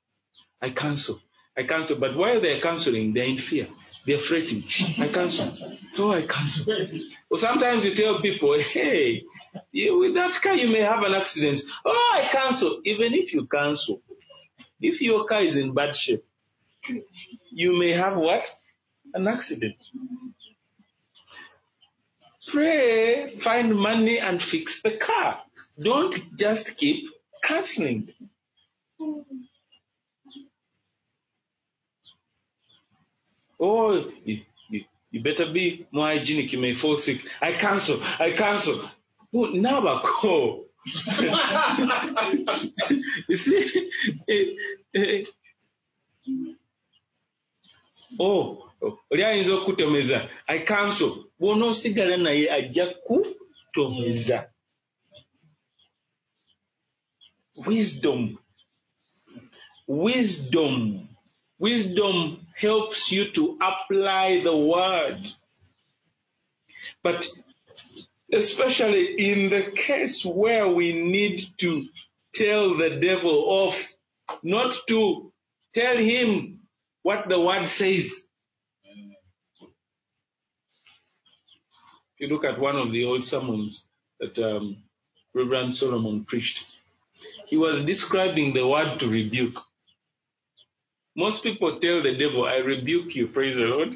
I 0.63 0.71
cancel. 0.71 1.21
I 1.57 1.65
cancel. 1.65 1.99
But 1.99 2.17
while 2.17 2.41
they're 2.41 2.61
canceling, 2.61 3.15
they're 3.15 3.25
in 3.25 3.39
fear. 3.39 3.69
They're 4.07 4.19
fretting. 4.19 4.65
I 4.99 5.09
cancel. 5.09 5.57
Oh, 5.99 6.13
I 6.13 6.23
cancel. 6.23 6.75
Or 7.31 7.39
sometimes 7.39 7.85
you 7.85 7.95
tell 7.95 8.21
people, 8.21 8.59
hey, 8.59 9.25
you, 9.73 9.99
with 9.99 10.15
that 10.15 10.41
car 10.43 10.55
you 10.55 10.69
may 10.69 10.81
have 10.81 11.03
an 11.03 11.15
accident. 11.15 11.61
Oh, 11.85 12.13
I 12.15 12.29
cancel. 12.33 12.81
Even 12.85 13.13
if 13.15 13.33
you 13.35 13.47
cancel, 13.47 14.01
if 14.81 15.01
your 15.01 15.27
car 15.27 15.43
is 15.43 15.57
in 15.57 15.75
bad 15.75 15.95
shape, 15.97 16.25
you 17.53 17.79
may 17.79 17.93
have 17.93 18.17
what? 18.17 18.49
An 19.13 19.29
accident. 19.29 19.77
Pray, 22.49 23.29
find 23.29 23.77
money 23.77 24.19
and 24.19 24.43
fix 24.43 24.83
the 24.83 24.93
car. 24.93 25.41
Don't 25.79 26.37
just 26.37 26.77
keep 26.77 27.09
canceling. 27.45 28.13
Oh, 33.61 34.11
you, 34.25 34.41
you, 34.71 34.85
you 35.11 35.23
better 35.23 35.53
be 35.53 35.87
more 35.93 36.09
hygienic. 36.09 36.53
You 36.53 36.61
may 36.61 36.75
fall 36.75 36.97
sick. 36.97 37.21
I 37.41 37.53
cancel. 37.53 38.03
I 38.03 38.33
cancel. 38.33 38.91
Oh, 39.35 39.47
Nabako. 39.53 40.65
you 43.29 43.37
see, 43.37 43.91
eh, 44.29 44.45
eh, 44.95 45.25
oh, 48.19 48.71
oli 49.11 49.25
ayinza 49.25 49.55
okutomeza 49.55 50.29
i 50.47 50.61
cancel 50.61 51.13
bw'onoosigala 51.39 52.17
naye 52.17 52.53
ajja 52.53 52.87
kutomeza 53.07 54.51
wisdom 57.67 58.39
wisdom 59.89 61.07
wisdom 61.61 62.47
helps 62.57 63.13
you 63.13 63.31
to 63.33 63.59
apply 63.63 64.43
the 64.43 64.57
word 64.57 65.21
but 67.05 67.29
especially 68.33 69.15
in 69.31 69.51
the 69.51 69.73
case 69.77 70.25
where 70.25 70.69
we 70.69 70.93
need 70.93 71.47
to 71.59 71.87
tell 72.35 72.77
the 72.77 72.99
devil 73.03 73.45
off, 73.49 73.93
not 74.43 74.77
to 74.89 75.33
tell 75.75 75.97
him 75.99 76.61
what 77.03 77.29
the 77.29 77.41
word 77.41 77.67
says. 77.69 78.13
If 82.19 82.21
you 82.21 82.29
look 82.29 82.45
at 82.45 82.61
one 82.61 82.77
of 82.77 82.93
the 82.93 83.05
old 83.05 83.25
sermons 83.25 83.85
that 84.21 84.39
um, 84.39 84.79
Reverend 85.35 85.77
Solomon 85.77 86.25
preached, 86.25 86.65
he 87.47 87.57
was 87.57 87.85
describing 87.85 88.55
the 88.55 88.67
word 88.67 89.01
to 89.01 89.09
rebuke. 89.09 89.59
Most 91.17 91.43
people 91.43 91.79
tell 91.81 92.03
the 92.03 92.17
devil, 92.17 92.45
I 92.47 92.57
rebuke 92.57 93.15
you, 93.17 93.29
praise 93.29 93.57
the 93.57 93.65
Lord. 93.65 93.95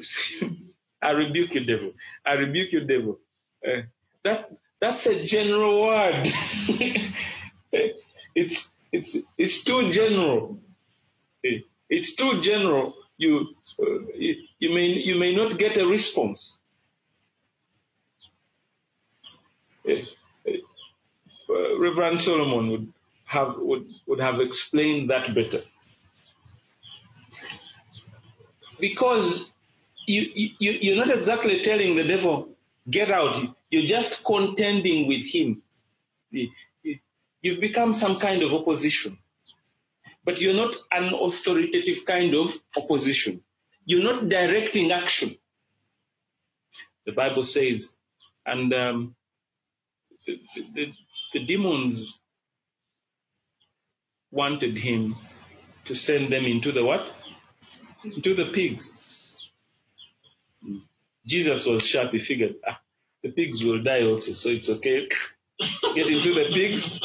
I 1.01 1.11
rebuke 1.11 1.55
you, 1.55 1.65
devil. 1.65 1.91
I 2.25 2.33
rebuke 2.33 2.73
you, 2.73 2.81
devil. 2.81 3.19
Uh, 3.65 3.81
that, 4.23 4.51
that's 4.81 5.05
a 5.07 5.23
general 5.23 5.81
word. 5.81 6.27
it's, 8.35 8.69
it's, 8.91 9.17
it's 9.37 9.63
too 9.63 9.91
general. 9.91 10.59
It's 11.89 12.15
too 12.15 12.41
general. 12.41 12.95
You, 13.17 13.47
uh, 13.79 13.85
you, 14.15 14.73
may, 14.73 14.87
you 14.87 15.15
may 15.19 15.35
not 15.35 15.57
get 15.57 15.77
a 15.77 15.87
response. 15.87 16.53
Uh, 19.87 19.93
Reverend 21.79 22.19
Solomon 22.21 22.71
would 22.71 22.93
have, 23.25 23.55
would, 23.57 23.87
would 24.07 24.19
have 24.19 24.39
explained 24.41 25.09
that 25.11 25.33
better. 25.35 25.61
Because 28.79 29.49
you, 30.05 30.21
you, 30.59 30.71
you're 30.81 31.05
not 31.05 31.15
exactly 31.15 31.61
telling 31.61 31.95
the 31.95 32.03
devil, 32.03 32.49
get 32.89 33.11
out. 33.11 33.55
You're 33.69 33.85
just 33.85 34.23
contending 34.23 35.07
with 35.07 35.25
him. 35.27 35.61
You've 37.41 37.61
become 37.61 37.93
some 37.93 38.19
kind 38.19 38.43
of 38.43 38.53
opposition. 38.53 39.17
But 40.23 40.41
you're 40.41 40.55
not 40.55 40.75
an 40.91 41.13
authoritative 41.13 42.05
kind 42.05 42.33
of 42.35 42.53
opposition. 42.75 43.41
You're 43.85 44.03
not 44.03 44.29
directing 44.29 44.91
action. 44.91 45.37
The 47.05 47.11
Bible 47.11 47.43
says, 47.43 47.93
and 48.45 48.73
um, 48.73 49.15
the, 50.25 50.39
the, 50.73 50.85
the 51.33 51.45
demons 51.45 52.19
wanted 54.31 54.77
him 54.77 55.15
to 55.85 55.95
send 55.95 56.33
them 56.33 56.45
into 56.45 56.71
the 56.71 56.83
what? 56.83 57.07
Into 58.13 58.35
the 58.35 58.51
pigs. 58.53 59.01
Jesus 61.25 61.65
was 61.65 61.85
sharp. 61.85 62.11
He 62.11 62.19
figured, 62.19 62.55
ah, 62.67 62.79
the 63.23 63.31
pigs 63.31 63.63
will 63.63 63.81
die 63.83 64.03
also, 64.03 64.33
so 64.33 64.49
it's 64.49 64.69
okay. 64.69 65.07
Get 65.95 66.07
into 66.07 66.33
the 66.33 66.51
pigs. 66.53 66.99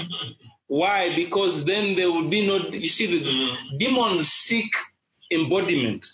Why? 0.68 1.14
Because 1.16 1.64
then 1.64 1.96
there 1.96 2.10
will 2.10 2.28
be 2.28 2.46
no, 2.46 2.58
you 2.58 2.88
see, 2.88 3.06
the 3.06 3.78
demons 3.78 4.30
seek 4.30 4.74
embodiment. 5.30 6.06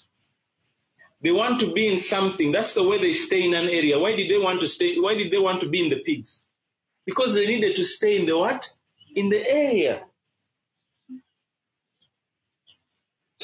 They 1.22 1.32
want 1.32 1.60
to 1.60 1.72
be 1.72 1.88
in 1.92 2.00
something. 2.00 2.52
That's 2.52 2.74
the 2.74 2.84
way 2.84 2.98
they 3.00 3.14
stay 3.14 3.42
in 3.42 3.54
an 3.54 3.68
area. 3.68 3.98
Why 3.98 4.14
did 4.16 4.30
they 4.30 4.38
want 4.38 4.60
to 4.60 4.68
stay? 4.68 4.96
Why 4.98 5.14
did 5.14 5.32
they 5.32 5.38
want 5.38 5.62
to 5.62 5.68
be 5.68 5.82
in 5.84 5.90
the 5.90 6.00
pigs? 6.00 6.42
Because 7.06 7.34
they 7.34 7.46
needed 7.46 7.76
to 7.76 7.84
stay 7.84 8.18
in 8.18 8.26
the 8.26 8.38
what? 8.38 8.68
In 9.14 9.30
the 9.30 9.38
area. 9.38 10.02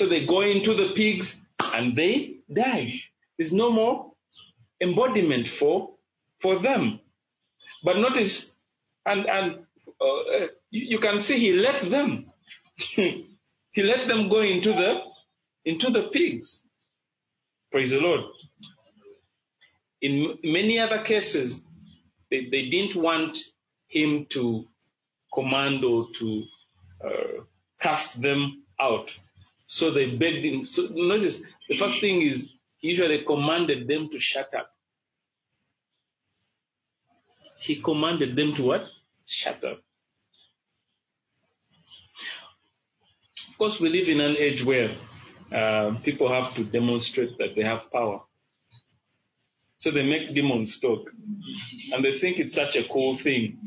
So 0.02 0.08
they 0.08 0.26
go 0.26 0.40
into 0.40 0.74
the 0.74 0.94
pigs 0.96 1.40
and 1.60 1.94
they 1.94 2.38
die. 2.52 2.94
There's 3.38 3.52
no 3.52 3.70
more 3.70 4.10
embodiment 4.80 5.46
for, 5.46 5.94
for 6.40 6.58
them. 6.58 6.98
But 7.84 7.98
notice, 7.98 8.52
and, 9.06 9.26
and 9.26 9.58
uh, 10.00 10.46
you, 10.70 10.96
you 10.96 10.98
can 10.98 11.20
see 11.20 11.38
he 11.38 11.52
let 11.52 11.88
them. 11.88 12.26
he 12.96 13.22
let 13.76 14.08
them 14.08 14.28
go 14.28 14.40
into 14.40 14.70
the, 14.70 15.02
into 15.64 15.88
the 15.90 16.08
pigs. 16.12 16.62
Praise 17.70 17.92
the 17.92 18.00
Lord. 18.00 18.22
In 20.00 20.36
many 20.42 20.80
other 20.80 21.04
cases, 21.04 21.60
they, 22.28 22.48
they 22.50 22.70
didn't 22.70 22.96
want 22.96 23.38
him 23.86 24.26
to 24.30 24.64
command 25.32 25.84
or 25.84 26.08
to 26.14 26.42
uh, 27.04 27.42
cast 27.80 28.20
them 28.20 28.64
out. 28.80 29.12
So 29.72 29.90
they 29.90 30.04
begged 30.04 30.44
him. 30.44 30.66
So 30.66 30.82
notice 30.90 31.42
the 31.66 31.78
first 31.78 31.98
thing 31.98 32.20
is 32.20 32.50
usually 32.82 33.24
commanded 33.24 33.88
them 33.88 34.10
to 34.10 34.20
shut 34.20 34.52
up. 34.54 34.68
He 37.58 37.80
commanded 37.80 38.36
them 38.36 38.54
to 38.56 38.64
what? 38.64 38.84
Shut 39.24 39.64
up. 39.64 39.80
Of 43.48 43.56
course, 43.56 43.80
we 43.80 43.88
live 43.88 44.10
in 44.10 44.20
an 44.20 44.36
age 44.36 44.62
where 44.62 44.90
uh, 45.50 45.92
people 46.04 46.30
have 46.30 46.54
to 46.56 46.64
demonstrate 46.64 47.38
that 47.38 47.54
they 47.56 47.62
have 47.62 47.90
power. 47.90 48.20
So 49.78 49.90
they 49.90 50.02
make 50.02 50.34
demons 50.34 50.80
talk. 50.80 51.08
And 51.92 52.04
they 52.04 52.18
think 52.18 52.38
it's 52.40 52.54
such 52.54 52.76
a 52.76 52.84
cool 52.84 53.16
thing. 53.16 53.58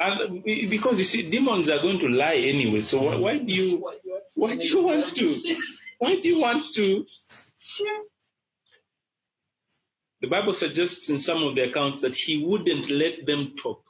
And 0.00 0.44
because 0.70 0.98
you 0.98 1.06
see, 1.06 1.30
demons 1.30 1.70
are 1.70 1.80
going 1.82 2.00
to 2.00 2.08
lie 2.08 2.36
anyway. 2.36 2.82
So 2.82 3.02
why, 3.02 3.16
why 3.16 3.38
do 3.38 3.52
you, 3.52 3.86
why 4.34 4.56
do 4.56 4.66
you 4.68 4.82
want 4.82 5.14
to, 5.16 5.36
why 5.98 6.16
do 6.16 6.28
you 6.28 6.40
want 6.40 6.64
to? 6.76 7.06
The 10.22 10.28
Bible 10.28 10.54
suggests 10.54 11.10
in 11.10 11.18
some 11.20 11.42
of 11.44 11.54
the 11.54 11.70
accounts 11.70 12.02
that 12.02 12.16
he 12.16 12.44
wouldn't 12.44 12.90
let 12.90 13.26
them 13.26 13.54
talk. 13.62 13.82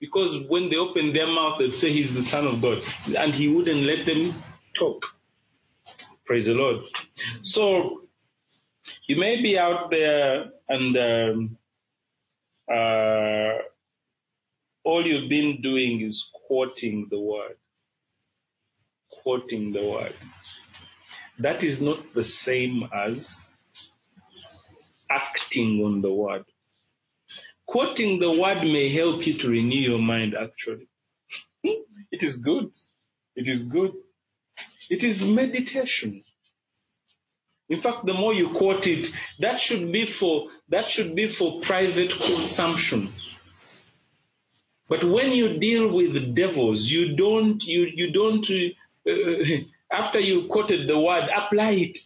Because 0.00 0.36
when 0.48 0.70
they 0.70 0.76
open 0.76 1.12
their 1.14 1.26
mouth, 1.26 1.58
they'd 1.58 1.74
say 1.74 1.92
he's 1.92 2.14
the 2.14 2.22
son 2.22 2.46
of 2.46 2.62
God. 2.62 2.82
And 3.16 3.34
he 3.34 3.48
wouldn't 3.48 3.82
let 3.82 4.06
them 4.06 4.34
talk. 4.76 5.06
Praise 6.26 6.46
the 6.46 6.54
Lord. 6.54 6.82
So, 7.42 8.02
you 9.06 9.16
may 9.18 9.42
be 9.42 9.58
out 9.58 9.90
there 9.90 10.46
and 10.68 10.96
um, 10.96 11.58
uh, 12.72 13.58
all 14.86 15.04
you've 15.04 15.28
been 15.28 15.60
doing 15.62 16.00
is 16.00 16.30
quoting 16.46 17.08
the 17.10 17.18
word. 17.20 17.56
Quoting 19.22 19.72
the 19.72 19.84
word. 19.84 20.14
That 21.40 21.64
is 21.64 21.82
not 21.82 22.14
the 22.14 22.22
same 22.22 22.88
as 22.94 23.40
acting 25.10 25.82
on 25.84 26.02
the 26.02 26.12
word. 26.12 26.44
Quoting 27.66 28.20
the 28.20 28.30
word 28.30 28.62
may 28.62 28.88
help 28.94 29.26
you 29.26 29.34
to 29.38 29.50
renew 29.50 29.80
your 29.80 29.98
mind 29.98 30.36
actually. 30.40 30.88
it 31.64 32.22
is 32.22 32.36
good. 32.36 32.70
It 33.34 33.48
is 33.48 33.64
good. 33.64 33.92
It 34.88 35.02
is 35.02 35.24
meditation. 35.24 36.22
In 37.68 37.80
fact, 37.80 38.06
the 38.06 38.14
more 38.14 38.32
you 38.32 38.50
quote 38.50 38.86
it, 38.86 39.08
that 39.40 39.58
should 39.58 39.90
be 39.90 40.06
for, 40.06 40.50
that 40.68 40.88
should 40.88 41.16
be 41.16 41.26
for 41.26 41.60
private 41.60 42.12
consumption. 42.12 43.12
But 44.88 45.02
when 45.04 45.32
you 45.32 45.58
deal 45.58 45.88
with 45.92 46.34
devils, 46.34 46.84
you 46.84 47.16
don't, 47.16 47.62
you, 47.64 47.90
you 47.92 48.12
don't, 48.12 48.48
uh, 49.08 49.56
after 49.92 50.20
you 50.20 50.46
quoted 50.46 50.88
the 50.88 50.98
word, 50.98 51.28
apply 51.34 51.70
it. 51.70 51.98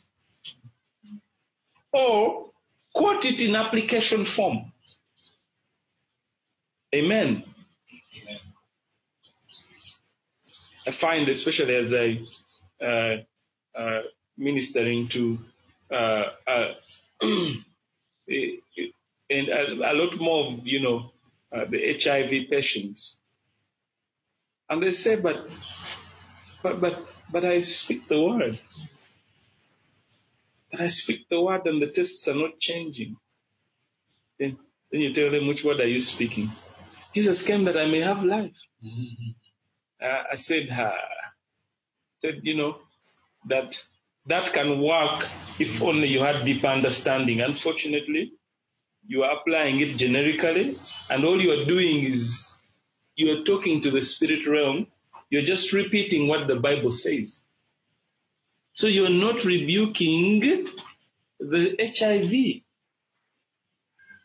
Or 1.93 2.51
quote 2.95 3.25
it 3.25 3.41
in 3.41 3.55
application 3.55 4.25
form. 4.25 4.73
Amen. 6.95 7.45
I 10.87 10.91
find, 10.91 11.29
especially 11.29 11.77
as 11.77 11.93
I 11.93 12.21
uh, 12.85 13.17
uh, 13.79 14.03
ministering 14.37 15.09
to 15.09 15.39
uh, 15.91 16.25
uh 16.47 16.75
and 17.23 17.59
a, 19.31 19.93
a, 19.93 19.95
lot 19.95 20.19
more 20.19 20.47
of 20.47 20.67
you 20.67 20.81
know 20.81 21.13
uh, 21.55 21.65
the 21.71 21.99
HIV 22.03 22.51
patients. 22.51 23.19
And 24.69 24.83
they 24.83 24.93
say, 24.93 25.17
but, 25.17 25.49
but, 26.63 26.81
but, 26.81 27.03
but 27.33 27.45
I 27.45 27.61
speak 27.61 28.09
the 28.09 28.21
word. 28.21 28.59
But 30.71 30.81
I 30.83 30.87
speak 30.89 31.29
the 31.29 31.41
word 31.41 31.63
and 31.67 31.83
the 31.83 31.89
tests 31.89 32.27
are 32.29 32.35
not 32.35 32.59
changing. 32.61 33.17
Then, 34.39 34.59
then 34.93 35.01
you 35.01 35.15
tell 35.15 35.31
them, 35.31 35.49
which 35.49 35.65
word 35.65 35.81
are 35.81 35.89
you 35.89 36.01
speaking? 36.01 36.51
Jesus 37.15 37.43
came 37.43 37.65
that 37.65 37.77
I 37.77 37.87
may 37.87 38.01
have 38.01 38.23
life. 38.23 38.57
Mm-hmm. 38.85 39.31
Uh, 40.03 40.23
I 40.33 40.37
said, 40.37 40.69
uh, 40.71 40.93
said, 42.21 42.41
you 42.43 42.57
know, 42.57 42.77
that 43.49 43.77
that 44.27 44.53
can 44.53 44.81
work 44.83 45.27
if 45.59 45.83
only 45.83 46.09
you 46.09 46.21
had 46.23 46.45
deep 46.45 46.65
understanding. 46.65 47.41
Unfortunately, 47.41 48.33
you 49.11 49.25
are 49.25 49.37
applying 49.39 49.81
it 49.81 49.97
generically, 49.97 50.77
and 51.11 51.25
all 51.25 51.43
you 51.43 51.51
are 51.51 51.65
doing 51.65 52.05
is 52.05 52.55
you 53.17 53.33
are 53.33 53.43
talking 53.45 53.83
to 53.83 53.91
the 53.91 54.03
spirit 54.03 54.47
realm. 54.47 54.87
You're 55.31 55.43
just 55.43 55.73
repeating 55.73 56.29
what 56.29 56.47
the 56.47 56.55
Bible 56.55 56.93
says. 56.93 57.41
So 58.73 58.87
you're 58.87 59.11
not 59.27 59.45
rebuking 59.45 60.69
the 61.41 61.77
HIV. 61.99 62.63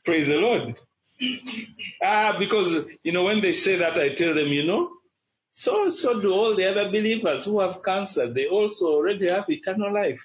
Praise 0.05 0.27
the 0.27 0.35
Lord. 0.35 0.75
ah, 2.03 2.37
because, 2.37 2.85
you 3.03 3.11
know, 3.11 3.23
when 3.23 3.41
they 3.41 3.53
say 3.53 3.79
that, 3.79 3.97
I 3.97 4.13
tell 4.13 4.35
them, 4.35 4.49
you 4.49 4.67
know, 4.67 4.91
so, 5.55 5.89
so 5.89 6.21
do 6.21 6.31
all 6.31 6.55
the 6.55 6.69
other 6.69 6.91
believers 6.91 7.45
who 7.45 7.59
have 7.59 7.81
cancer. 7.83 8.31
They 8.31 8.45
also 8.45 8.85
already 8.85 9.29
have 9.29 9.45
eternal 9.49 9.91
life. 9.91 10.23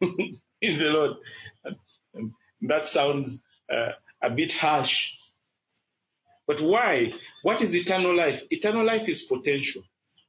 Is 0.60 0.78
the 0.78 0.90
Lord. 0.90 1.16
That 2.62 2.88
sounds 2.88 3.40
uh, 3.72 3.92
a 4.22 4.30
bit 4.30 4.52
harsh. 4.52 5.12
But 6.46 6.60
why? 6.60 7.12
What 7.42 7.60
is 7.62 7.74
eternal 7.76 8.16
life? 8.16 8.42
Eternal 8.50 8.84
life 8.84 9.08
is 9.08 9.22
potential. 9.22 9.82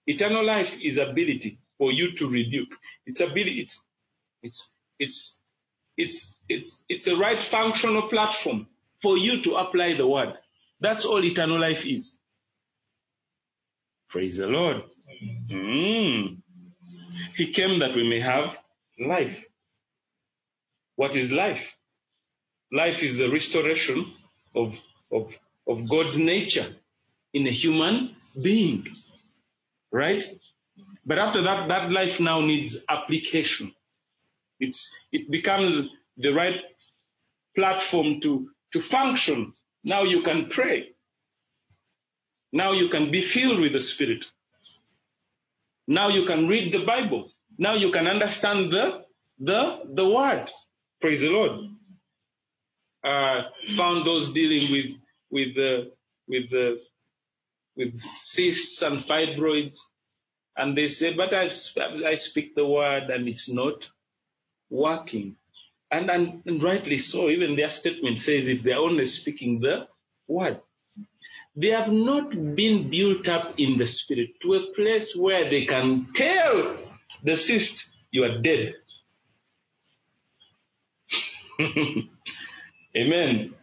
Eternal 0.06 0.46
life 0.46 0.78
is 0.82 0.98
ability 0.98 1.60
for 1.78 1.92
you 1.92 2.16
to 2.18 2.28
rebuke. 2.28 2.76
It's 3.06 3.22
ability. 3.22 3.62
It's 3.62 3.82
it's 4.44 4.72
it's 5.00 5.40
it's 5.98 6.34
it's 6.50 6.84
it's 6.90 7.08
a 7.08 7.16
right 7.16 7.42
functional 7.42 8.10
platform 8.10 8.68
for 9.02 9.18
you 9.18 9.42
to 9.44 9.56
apply 9.56 9.96
the 9.96 10.08
word. 10.08 10.34
That's 10.82 11.06
all 11.06 11.24
eternal 11.24 11.60
life 11.60 11.86
is. 11.86 12.18
Praise 14.10 14.38
the 14.38 14.48
Lord. 14.48 14.84
Mm. 15.50 16.38
He 17.38 17.54
came 17.54 17.80
that 17.80 17.96
we 17.96 18.08
may 18.08 18.20
have 18.22 18.58
life. 19.00 19.46
What 20.96 21.16
is 21.16 21.32
life? 21.32 21.78
Life 22.72 23.04
is 23.04 23.18
the 23.18 23.30
restoration 23.30 24.14
of, 24.56 24.76
of, 25.12 25.36
of 25.68 25.90
God's 25.90 26.18
nature 26.18 26.76
in 27.34 27.48
a 27.48 27.52
human 27.52 28.16
being. 28.42 28.88
Right? 29.92 30.24
But 31.06 31.18
after 31.18 31.42
that, 31.44 31.68
that 31.68 31.92
life 31.92 32.20
now 32.20 32.42
needs 32.42 32.78
application. 32.88 33.74
It's, 34.60 34.94
it 35.12 35.32
becomes 35.32 35.90
the 36.18 36.30
right 36.30 36.58
platform 37.56 38.22
to, 38.22 38.50
to 38.74 38.82
function. 38.82 39.54
Now 39.84 40.04
you 40.04 40.22
can 40.24 40.48
pray. 40.50 40.90
Now 42.52 42.74
you 42.74 42.90
can 42.90 43.12
be 43.12 43.22
filled 43.22 43.60
with 43.60 43.74
the 43.74 43.80
Spirit. 43.80 44.26
Now 45.88 46.10
you 46.10 46.26
can 46.26 46.48
read 46.48 46.74
the 46.74 46.86
Bible. 46.86 47.32
Now 47.58 47.76
you 47.76 47.92
can 47.92 48.08
understand 48.08 48.72
the, 48.72 49.06
the, 49.40 49.80
the 49.94 50.08
Word. 50.08 50.50
Praise 51.02 51.22
the 51.22 51.30
Lord. 51.30 51.70
Uh, 53.04 53.44
found 53.76 54.06
those 54.06 54.32
dealing 54.34 54.72
with, 54.72 54.96
with, 55.32 55.58
uh, 55.58 55.90
with, 56.28 56.54
uh, 56.54 56.76
with 57.76 58.00
cysts 58.02 58.82
and 58.82 59.00
fibroids. 59.00 59.78
And 60.58 60.78
they 60.78 60.88
say, 60.88 61.14
but 61.14 61.34
I, 61.34 61.50
I 62.06 62.16
speak 62.16 62.56
the 62.56 62.66
word 62.66 63.10
and 63.10 63.28
it's 63.28 63.50
not 63.50 63.88
working. 64.70 65.38
And, 65.92 66.10
and, 66.10 66.44
and 66.46 66.64
rightly 66.64 66.98
so, 67.00 67.30
even 67.30 67.56
their 67.56 67.72
statement 67.72 68.20
says 68.20 68.48
if 68.50 68.64
they're 68.64 68.78
only 68.78 69.08
speaking 69.08 69.60
the 69.62 69.88
word. 70.28 70.60
They 71.56 71.70
have 71.70 71.92
not 71.92 72.32
been 72.56 72.90
built 72.90 73.28
up 73.28 73.56
in 73.58 73.78
the 73.78 73.88
spirit 73.88 74.40
to 74.42 74.56
a 74.56 74.68
place 74.76 75.16
where 75.16 75.50
they 75.50 75.66
can 75.66 76.08
tell 76.14 76.78
the 77.24 77.36
cyst, 77.36 77.90
you 78.12 78.24
are 78.24 78.40
dead. 78.42 78.76
Amen. 82.98 83.54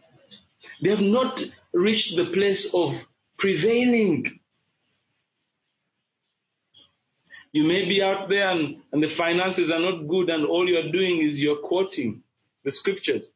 They 0.81 0.89
have 0.89 1.01
not 1.01 1.41
reached 1.73 2.15
the 2.15 2.25
place 2.27 2.73
of 2.73 2.95
prevailing. 3.37 4.39
You 7.51 7.63
may 7.63 7.85
be 7.85 8.01
out 8.01 8.29
there 8.29 8.49
and, 8.51 8.77
and 8.91 9.03
the 9.03 9.07
finances 9.07 9.71
are 9.71 9.79
not 9.79 10.07
good 10.07 10.29
and 10.29 10.45
all 10.45 10.67
you're 10.69 10.91
doing 10.91 11.21
is 11.23 11.41
you're 11.41 11.57
quoting 11.57 12.23
the 12.63 12.71
scriptures. 12.71 13.29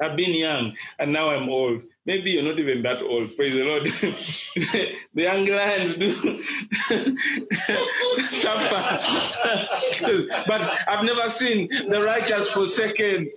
I've 0.00 0.16
been 0.16 0.34
young 0.34 0.74
and 0.98 1.12
now 1.12 1.30
I'm 1.30 1.48
old. 1.48 1.82
Maybe 2.04 2.32
you're 2.32 2.42
not 2.42 2.58
even 2.58 2.82
that 2.82 3.02
old. 3.02 3.36
Praise 3.36 3.54
the 3.54 3.62
Lord. 3.64 3.84
the 5.14 5.22
young 5.22 5.46
lions 5.46 5.96
do 5.96 6.12
suffer. 8.30 8.98
but 10.46 10.60
I've 10.88 11.04
never 11.04 11.30
seen 11.30 11.68
the 11.88 12.00
righteous 12.02 12.50
forsaken. 12.50 13.30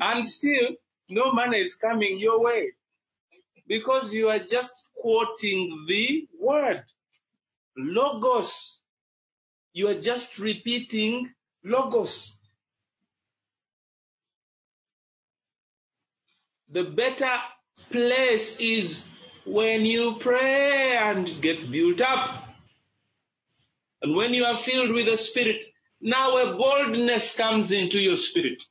And 0.00 0.26
still, 0.26 0.68
no 1.08 1.32
money 1.32 1.60
is 1.60 1.74
coming 1.74 2.18
your 2.18 2.42
way. 2.42 2.72
Because 3.66 4.12
you 4.12 4.28
are 4.28 4.38
just 4.38 4.72
quoting 4.96 5.86
the 5.88 6.28
word. 6.40 6.84
Logos. 7.76 8.80
You 9.72 9.88
are 9.88 10.00
just 10.00 10.38
repeating 10.38 11.30
logos. 11.64 12.34
The 16.70 16.84
better 16.84 17.36
place 17.90 18.58
is 18.60 19.04
when 19.46 19.86
you 19.86 20.16
pray 20.20 20.96
and 20.96 21.40
get 21.40 21.70
built 21.70 22.00
up. 22.00 22.44
And 24.02 24.14
when 24.14 24.34
you 24.34 24.44
are 24.44 24.58
filled 24.58 24.90
with 24.92 25.06
the 25.06 25.16
Spirit, 25.16 25.64
now 26.00 26.36
a 26.36 26.56
boldness 26.56 27.36
comes 27.36 27.72
into 27.72 28.00
your 28.00 28.16
spirit. 28.16 28.62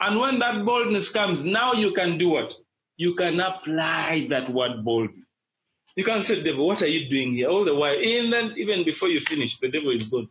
And 0.00 0.20
when 0.20 0.38
that 0.38 0.64
boldness 0.64 1.10
comes, 1.10 1.44
now 1.44 1.74
you 1.74 1.92
can 1.92 2.18
do 2.18 2.30
what? 2.30 2.54
You 2.96 3.14
can 3.14 3.40
apply 3.40 4.26
that 4.30 4.52
word 4.52 4.84
boldly. 4.84 5.24
You 5.96 6.04
can 6.04 6.22
say, 6.22 6.42
devil, 6.42 6.66
what 6.66 6.82
are 6.82 6.88
you 6.88 7.08
doing 7.10 7.34
here? 7.34 7.48
All 7.48 7.64
the 7.64 7.74
while, 7.74 8.00
even, 8.00 8.54
even 8.56 8.84
before 8.84 9.08
you 9.08 9.20
finish, 9.20 9.58
the 9.58 9.68
devil 9.68 9.90
is 9.90 10.04
gone. 10.04 10.28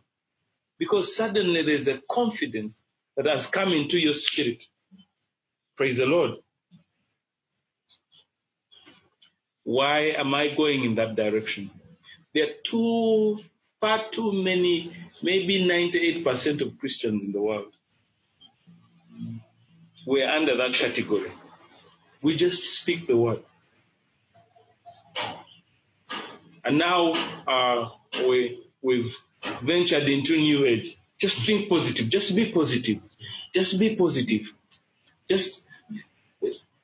Because 0.78 1.14
suddenly 1.14 1.62
there's 1.62 1.88
a 1.88 2.00
confidence 2.10 2.82
that 3.16 3.26
has 3.26 3.46
come 3.46 3.72
into 3.72 3.98
your 3.98 4.14
spirit. 4.14 4.64
Praise 5.76 5.98
the 5.98 6.06
Lord. 6.06 6.32
Why 9.64 10.12
am 10.16 10.34
I 10.34 10.54
going 10.54 10.84
in 10.84 10.94
that 10.94 11.16
direction? 11.16 11.70
There 12.32 12.44
are 12.44 12.54
too, 12.64 13.40
far 13.80 14.10
too 14.10 14.32
many, 14.32 14.92
maybe 15.22 15.64
98% 15.66 16.62
of 16.62 16.78
Christians 16.78 17.26
in 17.26 17.32
the 17.32 17.42
world. 17.42 17.72
We're 20.08 20.26
under 20.26 20.56
that 20.56 20.72
category. 20.72 21.30
We 22.22 22.34
just 22.34 22.62
speak 22.80 23.06
the 23.06 23.14
word. 23.14 23.42
And 26.64 26.78
now 26.78 27.12
uh, 27.46 27.90
we, 28.26 28.64
we've 28.80 29.14
ventured 29.62 30.04
into 30.04 30.38
new 30.38 30.64
age. 30.64 30.96
Just 31.18 31.44
think 31.44 31.68
positive. 31.68 32.08
Just 32.08 32.34
be 32.34 32.50
positive. 32.50 33.02
Just 33.52 33.78
be 33.78 33.96
positive. 33.96 34.50
Just 35.28 35.60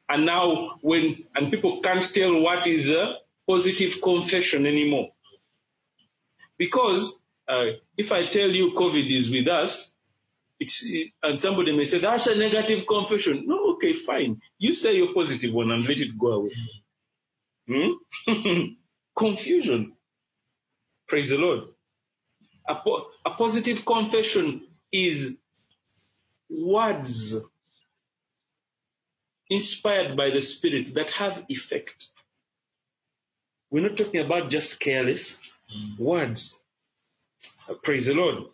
and 0.07 0.27
now 0.27 0.77
when, 0.83 1.25
and 1.35 1.51
people 1.51 1.81
can't 1.81 2.05
tell 2.13 2.39
what 2.41 2.67
is 2.67 2.91
a 2.91 3.15
positive 3.49 4.03
confession 4.03 4.67
anymore. 4.67 5.13
Because 6.59 7.11
uh, 7.49 7.73
if 7.97 8.13
I 8.13 8.27
tell 8.27 8.51
you 8.51 8.73
COVID 8.73 9.11
is 9.11 9.31
with 9.31 9.49
us, 9.49 9.94
it's, 10.61 10.87
and 11.23 11.41
somebody 11.41 11.77
may 11.77 11.85
say, 11.85 11.99
that's 11.99 12.27
a 12.27 12.35
negative 12.35 12.87
confession. 12.87 13.45
No, 13.47 13.75
okay, 13.75 13.93
fine. 13.93 14.41
You 14.59 14.75
say 14.75 14.95
your 14.95 15.13
positive 15.13 15.53
one 15.53 15.71
and 15.71 15.85
let 15.87 15.99
it 15.99 16.19
go 16.19 16.29
away. 16.33 16.53
Hmm? 17.69 18.63
Confusion. 19.17 19.93
Praise 21.09 21.31
the 21.31 21.39
Lord. 21.39 21.65
A, 22.69 22.77
po- 22.77 23.07
a 23.25 23.31
positive 23.31 23.85
confession 23.85 24.63
is 24.93 25.37
words 26.49 27.37
inspired 29.51 30.17
by 30.17 30.31
the 30.31 30.41
Spirit 30.41 30.95
that 30.95 31.11
have 31.13 31.45
effect. 31.49 32.09
We're 33.71 33.89
not 33.89 33.97
talking 33.97 34.25
about 34.25 34.51
just 34.51 34.81
careless 34.81 35.39
mm. 35.75 35.99
words. 35.99 36.59
Praise 37.83 38.07
the 38.07 38.15
Lord. 38.15 38.45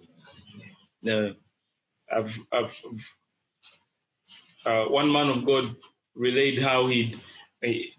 Uh, 1.07 1.35
I've, 2.15 2.39
I've, 2.53 2.77
uh, 4.67 4.85
one 4.91 5.11
man 5.13 5.29
of 5.29 5.47
God 5.47 5.77
relayed 6.15 6.63
how 6.63 6.89
he'd, 6.89 7.21
he, 7.63 7.93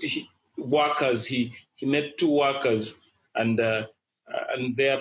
he, 0.00 0.28
workers, 0.56 1.26
he, 1.26 1.54
he 1.76 1.86
met 1.86 2.18
two 2.18 2.30
workers 2.30 2.96
and, 3.34 3.58
uh, 3.60 3.82
and 4.56 4.76
their, 4.76 5.00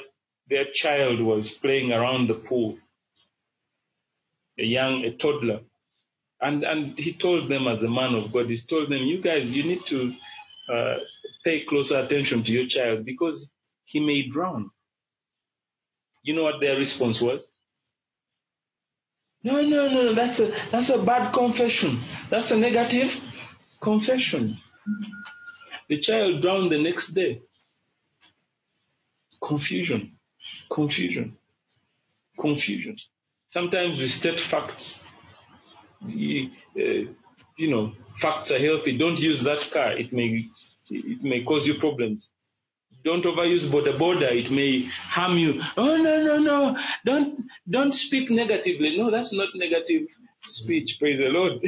their 0.49 0.65
child 0.73 1.21
was 1.21 1.51
playing 1.51 1.91
around 1.91 2.27
the 2.27 2.33
pool. 2.33 2.77
A 4.57 4.63
young, 4.63 5.05
a 5.05 5.11
toddler. 5.11 5.61
And, 6.41 6.63
and 6.63 6.97
he 6.97 7.13
told 7.13 7.49
them 7.49 7.67
as 7.67 7.83
a 7.83 7.89
man 7.89 8.15
of 8.15 8.31
God, 8.31 8.49
he 8.49 8.57
told 8.57 8.89
them, 8.89 9.03
you 9.03 9.21
guys, 9.21 9.49
you 9.51 9.63
need 9.63 9.85
to 9.87 10.13
uh, 10.69 10.95
pay 11.43 11.65
closer 11.65 11.99
attention 11.99 12.43
to 12.43 12.51
your 12.51 12.65
child 12.67 13.05
because 13.05 13.49
he 13.85 13.99
may 13.99 14.27
drown. 14.27 14.71
You 16.23 16.35
know 16.35 16.43
what 16.43 16.59
their 16.59 16.75
response 16.75 17.21
was? 17.21 17.47
No, 19.43 19.61
no, 19.61 19.87
no, 19.87 20.13
that's 20.13 20.39
a, 20.39 20.53
that's 20.71 20.89
a 20.89 20.97
bad 20.97 21.31
confession. 21.33 21.99
That's 22.29 22.51
a 22.51 22.57
negative 22.57 23.15
confession. 23.81 24.57
The 25.87 25.99
child 25.99 26.41
drowned 26.41 26.71
the 26.71 26.81
next 26.81 27.09
day. 27.09 27.41
Confusion, 29.41 30.17
confusion, 30.69 31.37
confusion. 32.39 32.97
Sometimes 33.51 33.97
we 33.99 34.07
state 34.09 34.39
facts 34.39 34.99
uh, 36.03 36.09
you 37.57 37.69
know, 37.69 37.91
facts 38.17 38.51
are 38.51 38.59
healthy. 38.59 38.97
Don't 38.97 39.19
use 39.19 39.43
that 39.43 39.69
car. 39.71 39.97
It 39.97 40.13
may, 40.13 40.45
it 40.89 41.23
may 41.23 41.43
cause 41.43 41.67
you 41.67 41.75
problems. 41.75 42.29
Don't 43.03 43.23
overuse 43.23 43.71
border 43.71 43.93
boda. 43.93 44.31
It 44.33 44.51
may 44.51 44.83
harm 44.85 45.37
you. 45.37 45.61
Oh 45.77 45.97
no, 45.97 46.21
no, 46.23 46.37
no. 46.37 46.77
Don't, 47.05 47.45
don't 47.69 47.93
speak 47.93 48.29
negatively. 48.29 48.97
No, 48.97 49.09
that's 49.09 49.33
not 49.33 49.49
negative 49.55 50.07
speech. 50.45 50.97
Praise 50.99 51.19
the 51.19 51.25
Lord. 51.29 51.63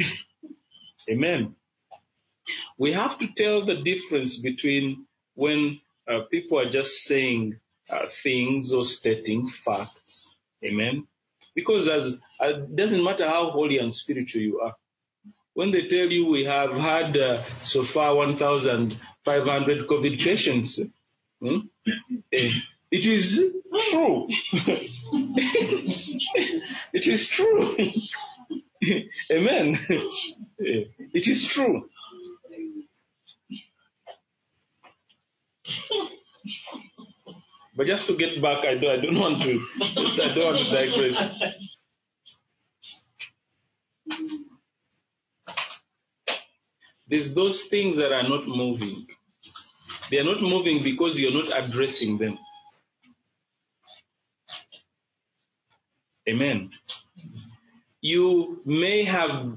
Amen. 1.10 1.54
We 2.78 2.92
have 2.92 3.18
to 3.18 3.28
tell 3.36 3.64
the 3.64 3.76
difference 3.76 4.38
between 4.38 5.06
when 5.34 5.80
uh, 6.08 6.20
people 6.30 6.58
are 6.58 6.68
just 6.68 7.04
saying 7.04 7.58
uh, 7.88 8.08
things 8.08 8.72
or 8.72 8.84
stating 8.84 9.48
facts. 9.48 10.34
Amen. 10.64 11.06
Because 11.54 11.88
as 11.88 12.18
uh, 12.40 12.52
doesn't 12.74 13.02
matter 13.02 13.26
how 13.28 13.50
holy 13.50 13.78
and 13.78 13.94
spiritual 13.94 14.42
you 14.42 14.60
are. 14.60 14.74
When 15.54 15.70
they 15.70 15.86
tell 15.88 16.06
you 16.06 16.26
we 16.26 16.44
have 16.44 16.72
had 16.72 17.16
uh, 17.16 17.42
so 17.62 17.84
far 17.84 18.14
1,500 18.14 19.86
COVID 19.86 20.24
patients, 20.24 20.80
hmm, 21.42 21.58
eh, 22.32 22.52
it 22.90 23.06
is 23.06 23.42
true. 23.90 24.28
it 26.92 27.06
is 27.08 27.28
true. 27.28 27.76
Amen. 29.32 29.78
Eh, 30.60 30.84
it 31.14 31.28
is 31.28 31.44
true. 31.46 31.88
But 37.76 37.86
just 37.86 38.06
to 38.08 38.16
get 38.16 38.40
back, 38.42 38.64
I 38.66 38.74
don't, 38.74 38.98
I 38.98 39.02
don't 39.02 39.18
want 39.18 39.42
to, 39.42 39.60
I 39.82 40.34
don't 40.34 40.44
want 40.54 40.66
to 40.66 40.72
digress. 40.72 41.16
There's 47.08 47.34
those 47.34 47.64
things 47.64 47.98
that 47.98 48.12
are 48.12 48.28
not 48.28 48.46
moving. 48.46 49.06
They 50.12 50.18
are 50.18 50.24
not 50.24 50.42
moving 50.42 50.84
because 50.84 51.18
you're 51.18 51.32
not 51.32 51.64
addressing 51.64 52.18
them. 52.18 52.38
Amen. 56.28 56.70
You 58.02 58.60
may 58.66 59.04
have 59.04 59.56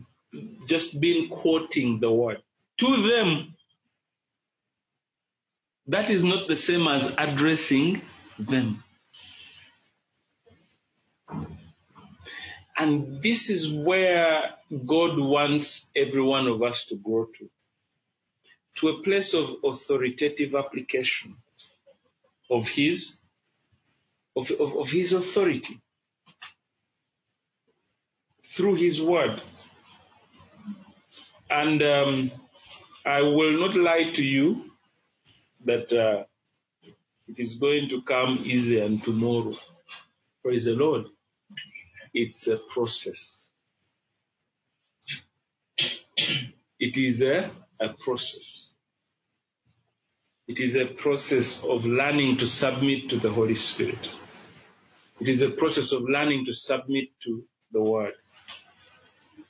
just 0.68 1.02
been 1.02 1.30
quoting 1.30 2.00
the 2.00 2.10
word. 2.12 2.42
To 2.80 2.88
them, 2.88 3.56
that 5.88 6.10
is 6.10 6.24
not 6.24 6.48
the 6.48 6.56
same 6.56 6.88
as 6.88 7.14
addressing 7.18 8.02
them. 8.40 8.82
And 12.78 13.22
this 13.22 13.50
is 13.50 13.74
where 13.74 14.52
God 14.86 15.20
wants 15.20 15.90
every 15.96 16.24
one 16.24 16.48
of 16.48 16.64
us 16.64 16.86
to 16.88 16.96
grow 16.96 17.26
to. 17.40 17.50
To 18.78 18.90
a 18.90 19.04
place 19.04 19.34
of 19.34 19.58
authoritative 19.64 20.56
application 20.56 21.36
of 22.52 22.68
His, 22.68 23.18
of, 24.36 24.52
of, 24.52 24.78
of 24.78 24.90
His 24.92 25.14
authority 25.14 25.80
through 28.50 28.76
His 28.76 29.02
Word. 29.02 29.42
And 31.50 31.82
um, 31.84 32.32
I 33.06 33.22
will 33.22 33.60
not 33.60 33.76
lie 33.76 34.12
to 34.14 34.26
you 34.26 34.72
that 35.66 35.92
uh, 35.94 36.24
it 37.28 37.40
is 37.40 37.56
going 37.56 37.90
to 37.90 38.02
come 38.04 38.42
easy 38.46 38.80
and 38.80 39.04
tomorrow. 39.04 39.56
Praise 40.44 40.66
the 40.66 40.74
Lord. 40.76 41.06
It's 42.14 42.48
a 42.48 42.58
process. 42.58 43.40
It 46.80 46.98
is 46.98 47.22
a, 47.22 47.52
a 47.82 47.90
process. 48.04 48.65
It 50.48 50.60
is 50.60 50.76
a 50.76 50.86
process 50.86 51.64
of 51.64 51.86
learning 51.86 52.38
to 52.38 52.48
submit 52.48 53.10
to 53.10 53.18
the 53.18 53.32
Holy 53.32 53.56
Spirit. 53.56 53.98
It 55.20 55.28
is 55.28 55.42
a 55.42 55.50
process 55.50 55.92
of 55.92 56.04
learning 56.04 56.46
to 56.46 56.54
submit 56.54 57.10
to 57.24 57.44
the 57.72 57.82
Word. 57.82 58.14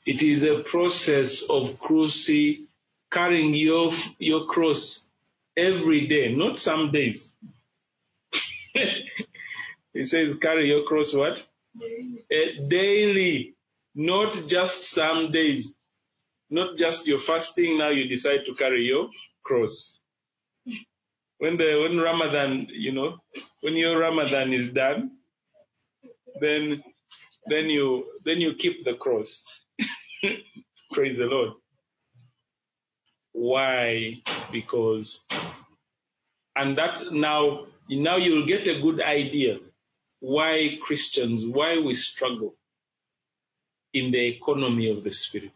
It 0.05 0.21
is 0.21 0.43
a 0.43 0.59
process 0.59 1.41
of 1.41 1.79
cruci, 1.79 2.67
carrying 3.11 3.53
your, 3.55 3.91
your 4.19 4.45
cross 4.45 5.05
every 5.57 6.07
day, 6.07 6.33
not 6.33 6.57
some 6.57 6.91
days. 6.91 7.33
he 9.93 10.03
says, 10.03 10.35
carry 10.35 10.67
your 10.67 10.83
cross 10.83 11.13
what? 11.13 11.43
Uh, 11.77 12.67
daily, 12.69 13.55
not 13.95 14.47
just 14.47 14.89
some 14.91 15.31
days. 15.31 15.75
Not 16.49 16.77
just 16.77 17.07
your 17.07 17.19
fasting, 17.19 17.79
now 17.79 17.89
you 17.89 18.07
decide 18.07 18.45
to 18.45 18.53
carry 18.53 18.85
your 18.85 19.09
cross. 19.43 19.99
When 21.39 21.57
the, 21.57 21.81
when 21.83 21.99
Ramadan, 21.99 22.67
you 22.71 22.93
know, 22.93 23.17
when 23.61 23.75
your 23.75 23.99
Ramadan 23.99 24.53
is 24.53 24.71
done, 24.73 25.11
then, 26.41 26.83
then 27.49 27.65
you, 27.67 28.05
then 28.25 28.41
you 28.41 28.55
keep 28.55 28.85
the 28.85 28.95
cross. 28.95 29.43
Praise 30.93 31.17
the 31.17 31.25
Lord. 31.25 31.53
Why? 33.33 34.15
Because, 34.51 35.19
and 36.55 36.77
that's 36.77 37.11
now, 37.11 37.67
now 37.89 38.17
you'll 38.17 38.47
get 38.47 38.67
a 38.67 38.81
good 38.81 39.01
idea 39.01 39.57
why 40.21 40.77
Christians, 40.83 41.45
why 41.45 41.79
we 41.79 41.95
struggle 41.95 42.55
in 43.93 44.11
the 44.11 44.27
economy 44.27 44.89
of 44.91 45.03
the 45.03 45.11
Spirit. 45.11 45.51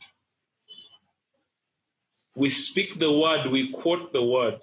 We 2.37 2.49
speak 2.49 2.99
the 2.99 3.11
word, 3.11 3.51
we 3.51 3.71
quote 3.71 4.13
the 4.13 4.23
word. 4.23 4.59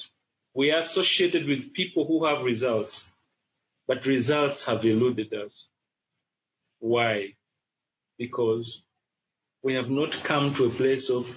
We 0.56 0.70
are 0.70 0.78
associated 0.78 1.46
with 1.46 1.74
people 1.74 2.06
who 2.06 2.24
have 2.24 2.42
results, 2.42 3.12
but 3.86 4.06
results 4.06 4.64
have 4.64 4.86
eluded 4.86 5.34
us. 5.34 5.68
Why? 6.78 7.34
Because 8.16 8.82
we 9.62 9.74
have 9.74 9.90
not 9.90 10.12
come 10.24 10.54
to 10.54 10.64
a 10.64 10.70
place 10.70 11.10
of, 11.10 11.28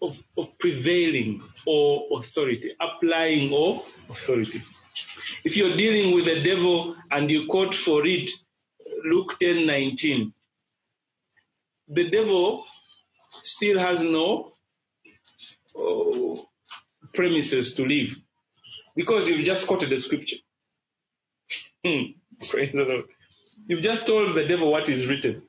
of, 0.00 0.16
of 0.38 0.56
prevailing 0.60 1.42
or 1.66 2.20
authority, 2.20 2.70
applying 2.80 3.52
or 3.52 3.84
authority. 4.08 4.62
If 5.42 5.56
you're 5.56 5.76
dealing 5.76 6.14
with 6.14 6.26
the 6.26 6.40
devil 6.40 6.94
and 7.10 7.28
you 7.28 7.48
quote 7.48 7.74
for 7.74 8.06
it 8.06 8.30
Luke 9.04 9.40
10 9.40 9.66
19, 9.66 10.32
the 11.88 12.10
devil 12.10 12.64
still 13.42 13.80
has 13.80 14.00
no 14.00 14.52
oh, 15.74 16.46
premises 17.14 17.74
to 17.74 17.84
live 17.86 18.16
because 18.96 19.28
you've 19.28 19.44
just 19.44 19.66
quoted 19.66 19.90
the 19.90 19.98
scripture. 19.98 20.36
Hmm. 21.86 22.12
Praise 22.48 22.72
the 22.72 22.82
Lord. 22.84 23.04
You've 23.68 23.82
just 23.82 24.06
told 24.06 24.34
the 24.36 24.46
devil 24.46 24.70
what 24.72 24.88
is 24.88 25.06
written. 25.06 25.42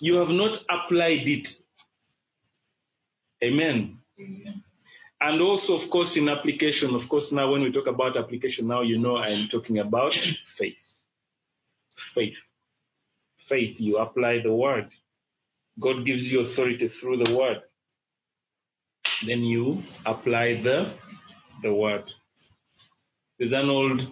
You 0.00 0.16
have 0.16 0.28
not 0.28 0.62
applied 0.70 1.26
it. 1.26 1.54
Amen. 3.42 3.98
Amen. 4.20 4.64
And 5.20 5.40
also, 5.42 5.74
of 5.76 5.90
course, 5.90 6.16
in 6.16 6.28
application, 6.28 6.94
of 6.94 7.08
course, 7.08 7.32
now 7.32 7.50
when 7.50 7.62
we 7.62 7.72
talk 7.72 7.88
about 7.88 8.16
application, 8.16 8.68
now 8.68 8.82
you 8.82 8.98
know 8.98 9.16
I'm 9.16 9.48
talking 9.48 9.78
about 9.78 10.14
faith. 10.46 10.78
Faith. 11.96 12.38
Faith, 13.48 13.80
you 13.80 13.98
apply 13.98 14.40
the 14.42 14.52
word. 14.52 14.90
God 15.80 16.04
gives 16.06 16.30
you 16.30 16.40
authority 16.40 16.88
through 16.88 17.24
the 17.24 17.34
word. 17.36 17.62
Then 19.26 19.40
you 19.42 19.82
apply 20.06 20.60
the, 20.62 20.90
the 21.62 21.72
word. 21.72 22.04
There's 23.38 23.52
an 23.52 23.68
old 23.68 24.06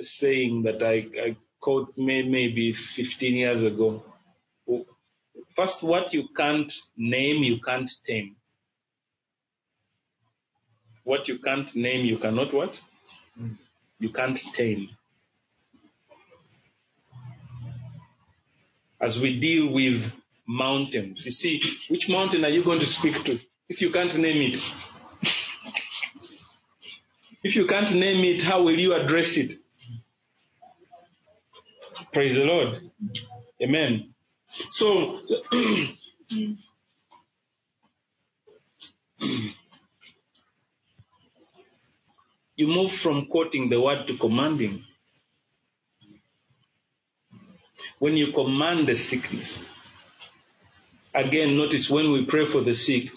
saying 0.00 0.62
that 0.62 0.82
I, 0.82 1.06
I 1.20 1.36
quote 1.60 1.92
may, 1.96 2.22
maybe 2.22 2.72
15 2.72 3.34
years 3.34 3.62
ago. 3.62 4.04
First, 5.56 5.82
what 5.82 6.12
you 6.14 6.28
can't 6.36 6.72
name, 6.96 7.42
you 7.42 7.60
can't 7.60 7.90
tame. 8.06 8.36
What 11.04 11.28
you 11.28 11.38
can't 11.38 11.74
name, 11.74 12.06
you 12.06 12.18
cannot 12.18 12.52
what? 12.52 12.80
Mm. 13.40 13.56
You 13.98 14.10
can't 14.10 14.38
tame. 14.54 14.90
As 19.00 19.18
we 19.18 19.40
deal 19.40 19.72
with 19.72 20.12
mountains, 20.46 21.24
you 21.26 21.32
see, 21.32 21.60
which 21.88 22.08
mountain 22.08 22.44
are 22.44 22.50
you 22.50 22.62
going 22.64 22.78
to 22.80 22.86
speak 22.86 23.24
to 23.24 23.40
if 23.72 23.82
you 23.82 23.90
can't 23.90 24.16
name 24.18 24.42
it? 24.50 24.58
if 27.42 27.56
you 27.56 27.66
can't 27.66 27.92
name 27.94 28.24
it, 28.24 28.42
how 28.42 28.62
will 28.62 28.78
you 28.78 28.94
address 28.94 29.36
it? 29.38 29.54
Praise 32.12 32.36
the 32.36 32.44
Lord. 32.44 32.90
Amen. 33.62 34.14
So, 34.70 35.20
you 35.52 35.86
move 42.66 42.92
from 42.92 43.26
quoting 43.26 43.70
the 43.70 43.80
word 43.80 44.06
to 44.08 44.18
commanding. 44.18 44.84
When 47.98 48.16
you 48.16 48.32
command 48.32 48.88
the 48.88 48.96
sickness, 48.96 49.64
Again, 51.14 51.58
notice 51.58 51.90
when 51.90 52.10
we 52.12 52.24
pray 52.24 52.46
for 52.46 52.62
the 52.62 52.74
sick, 52.74 53.10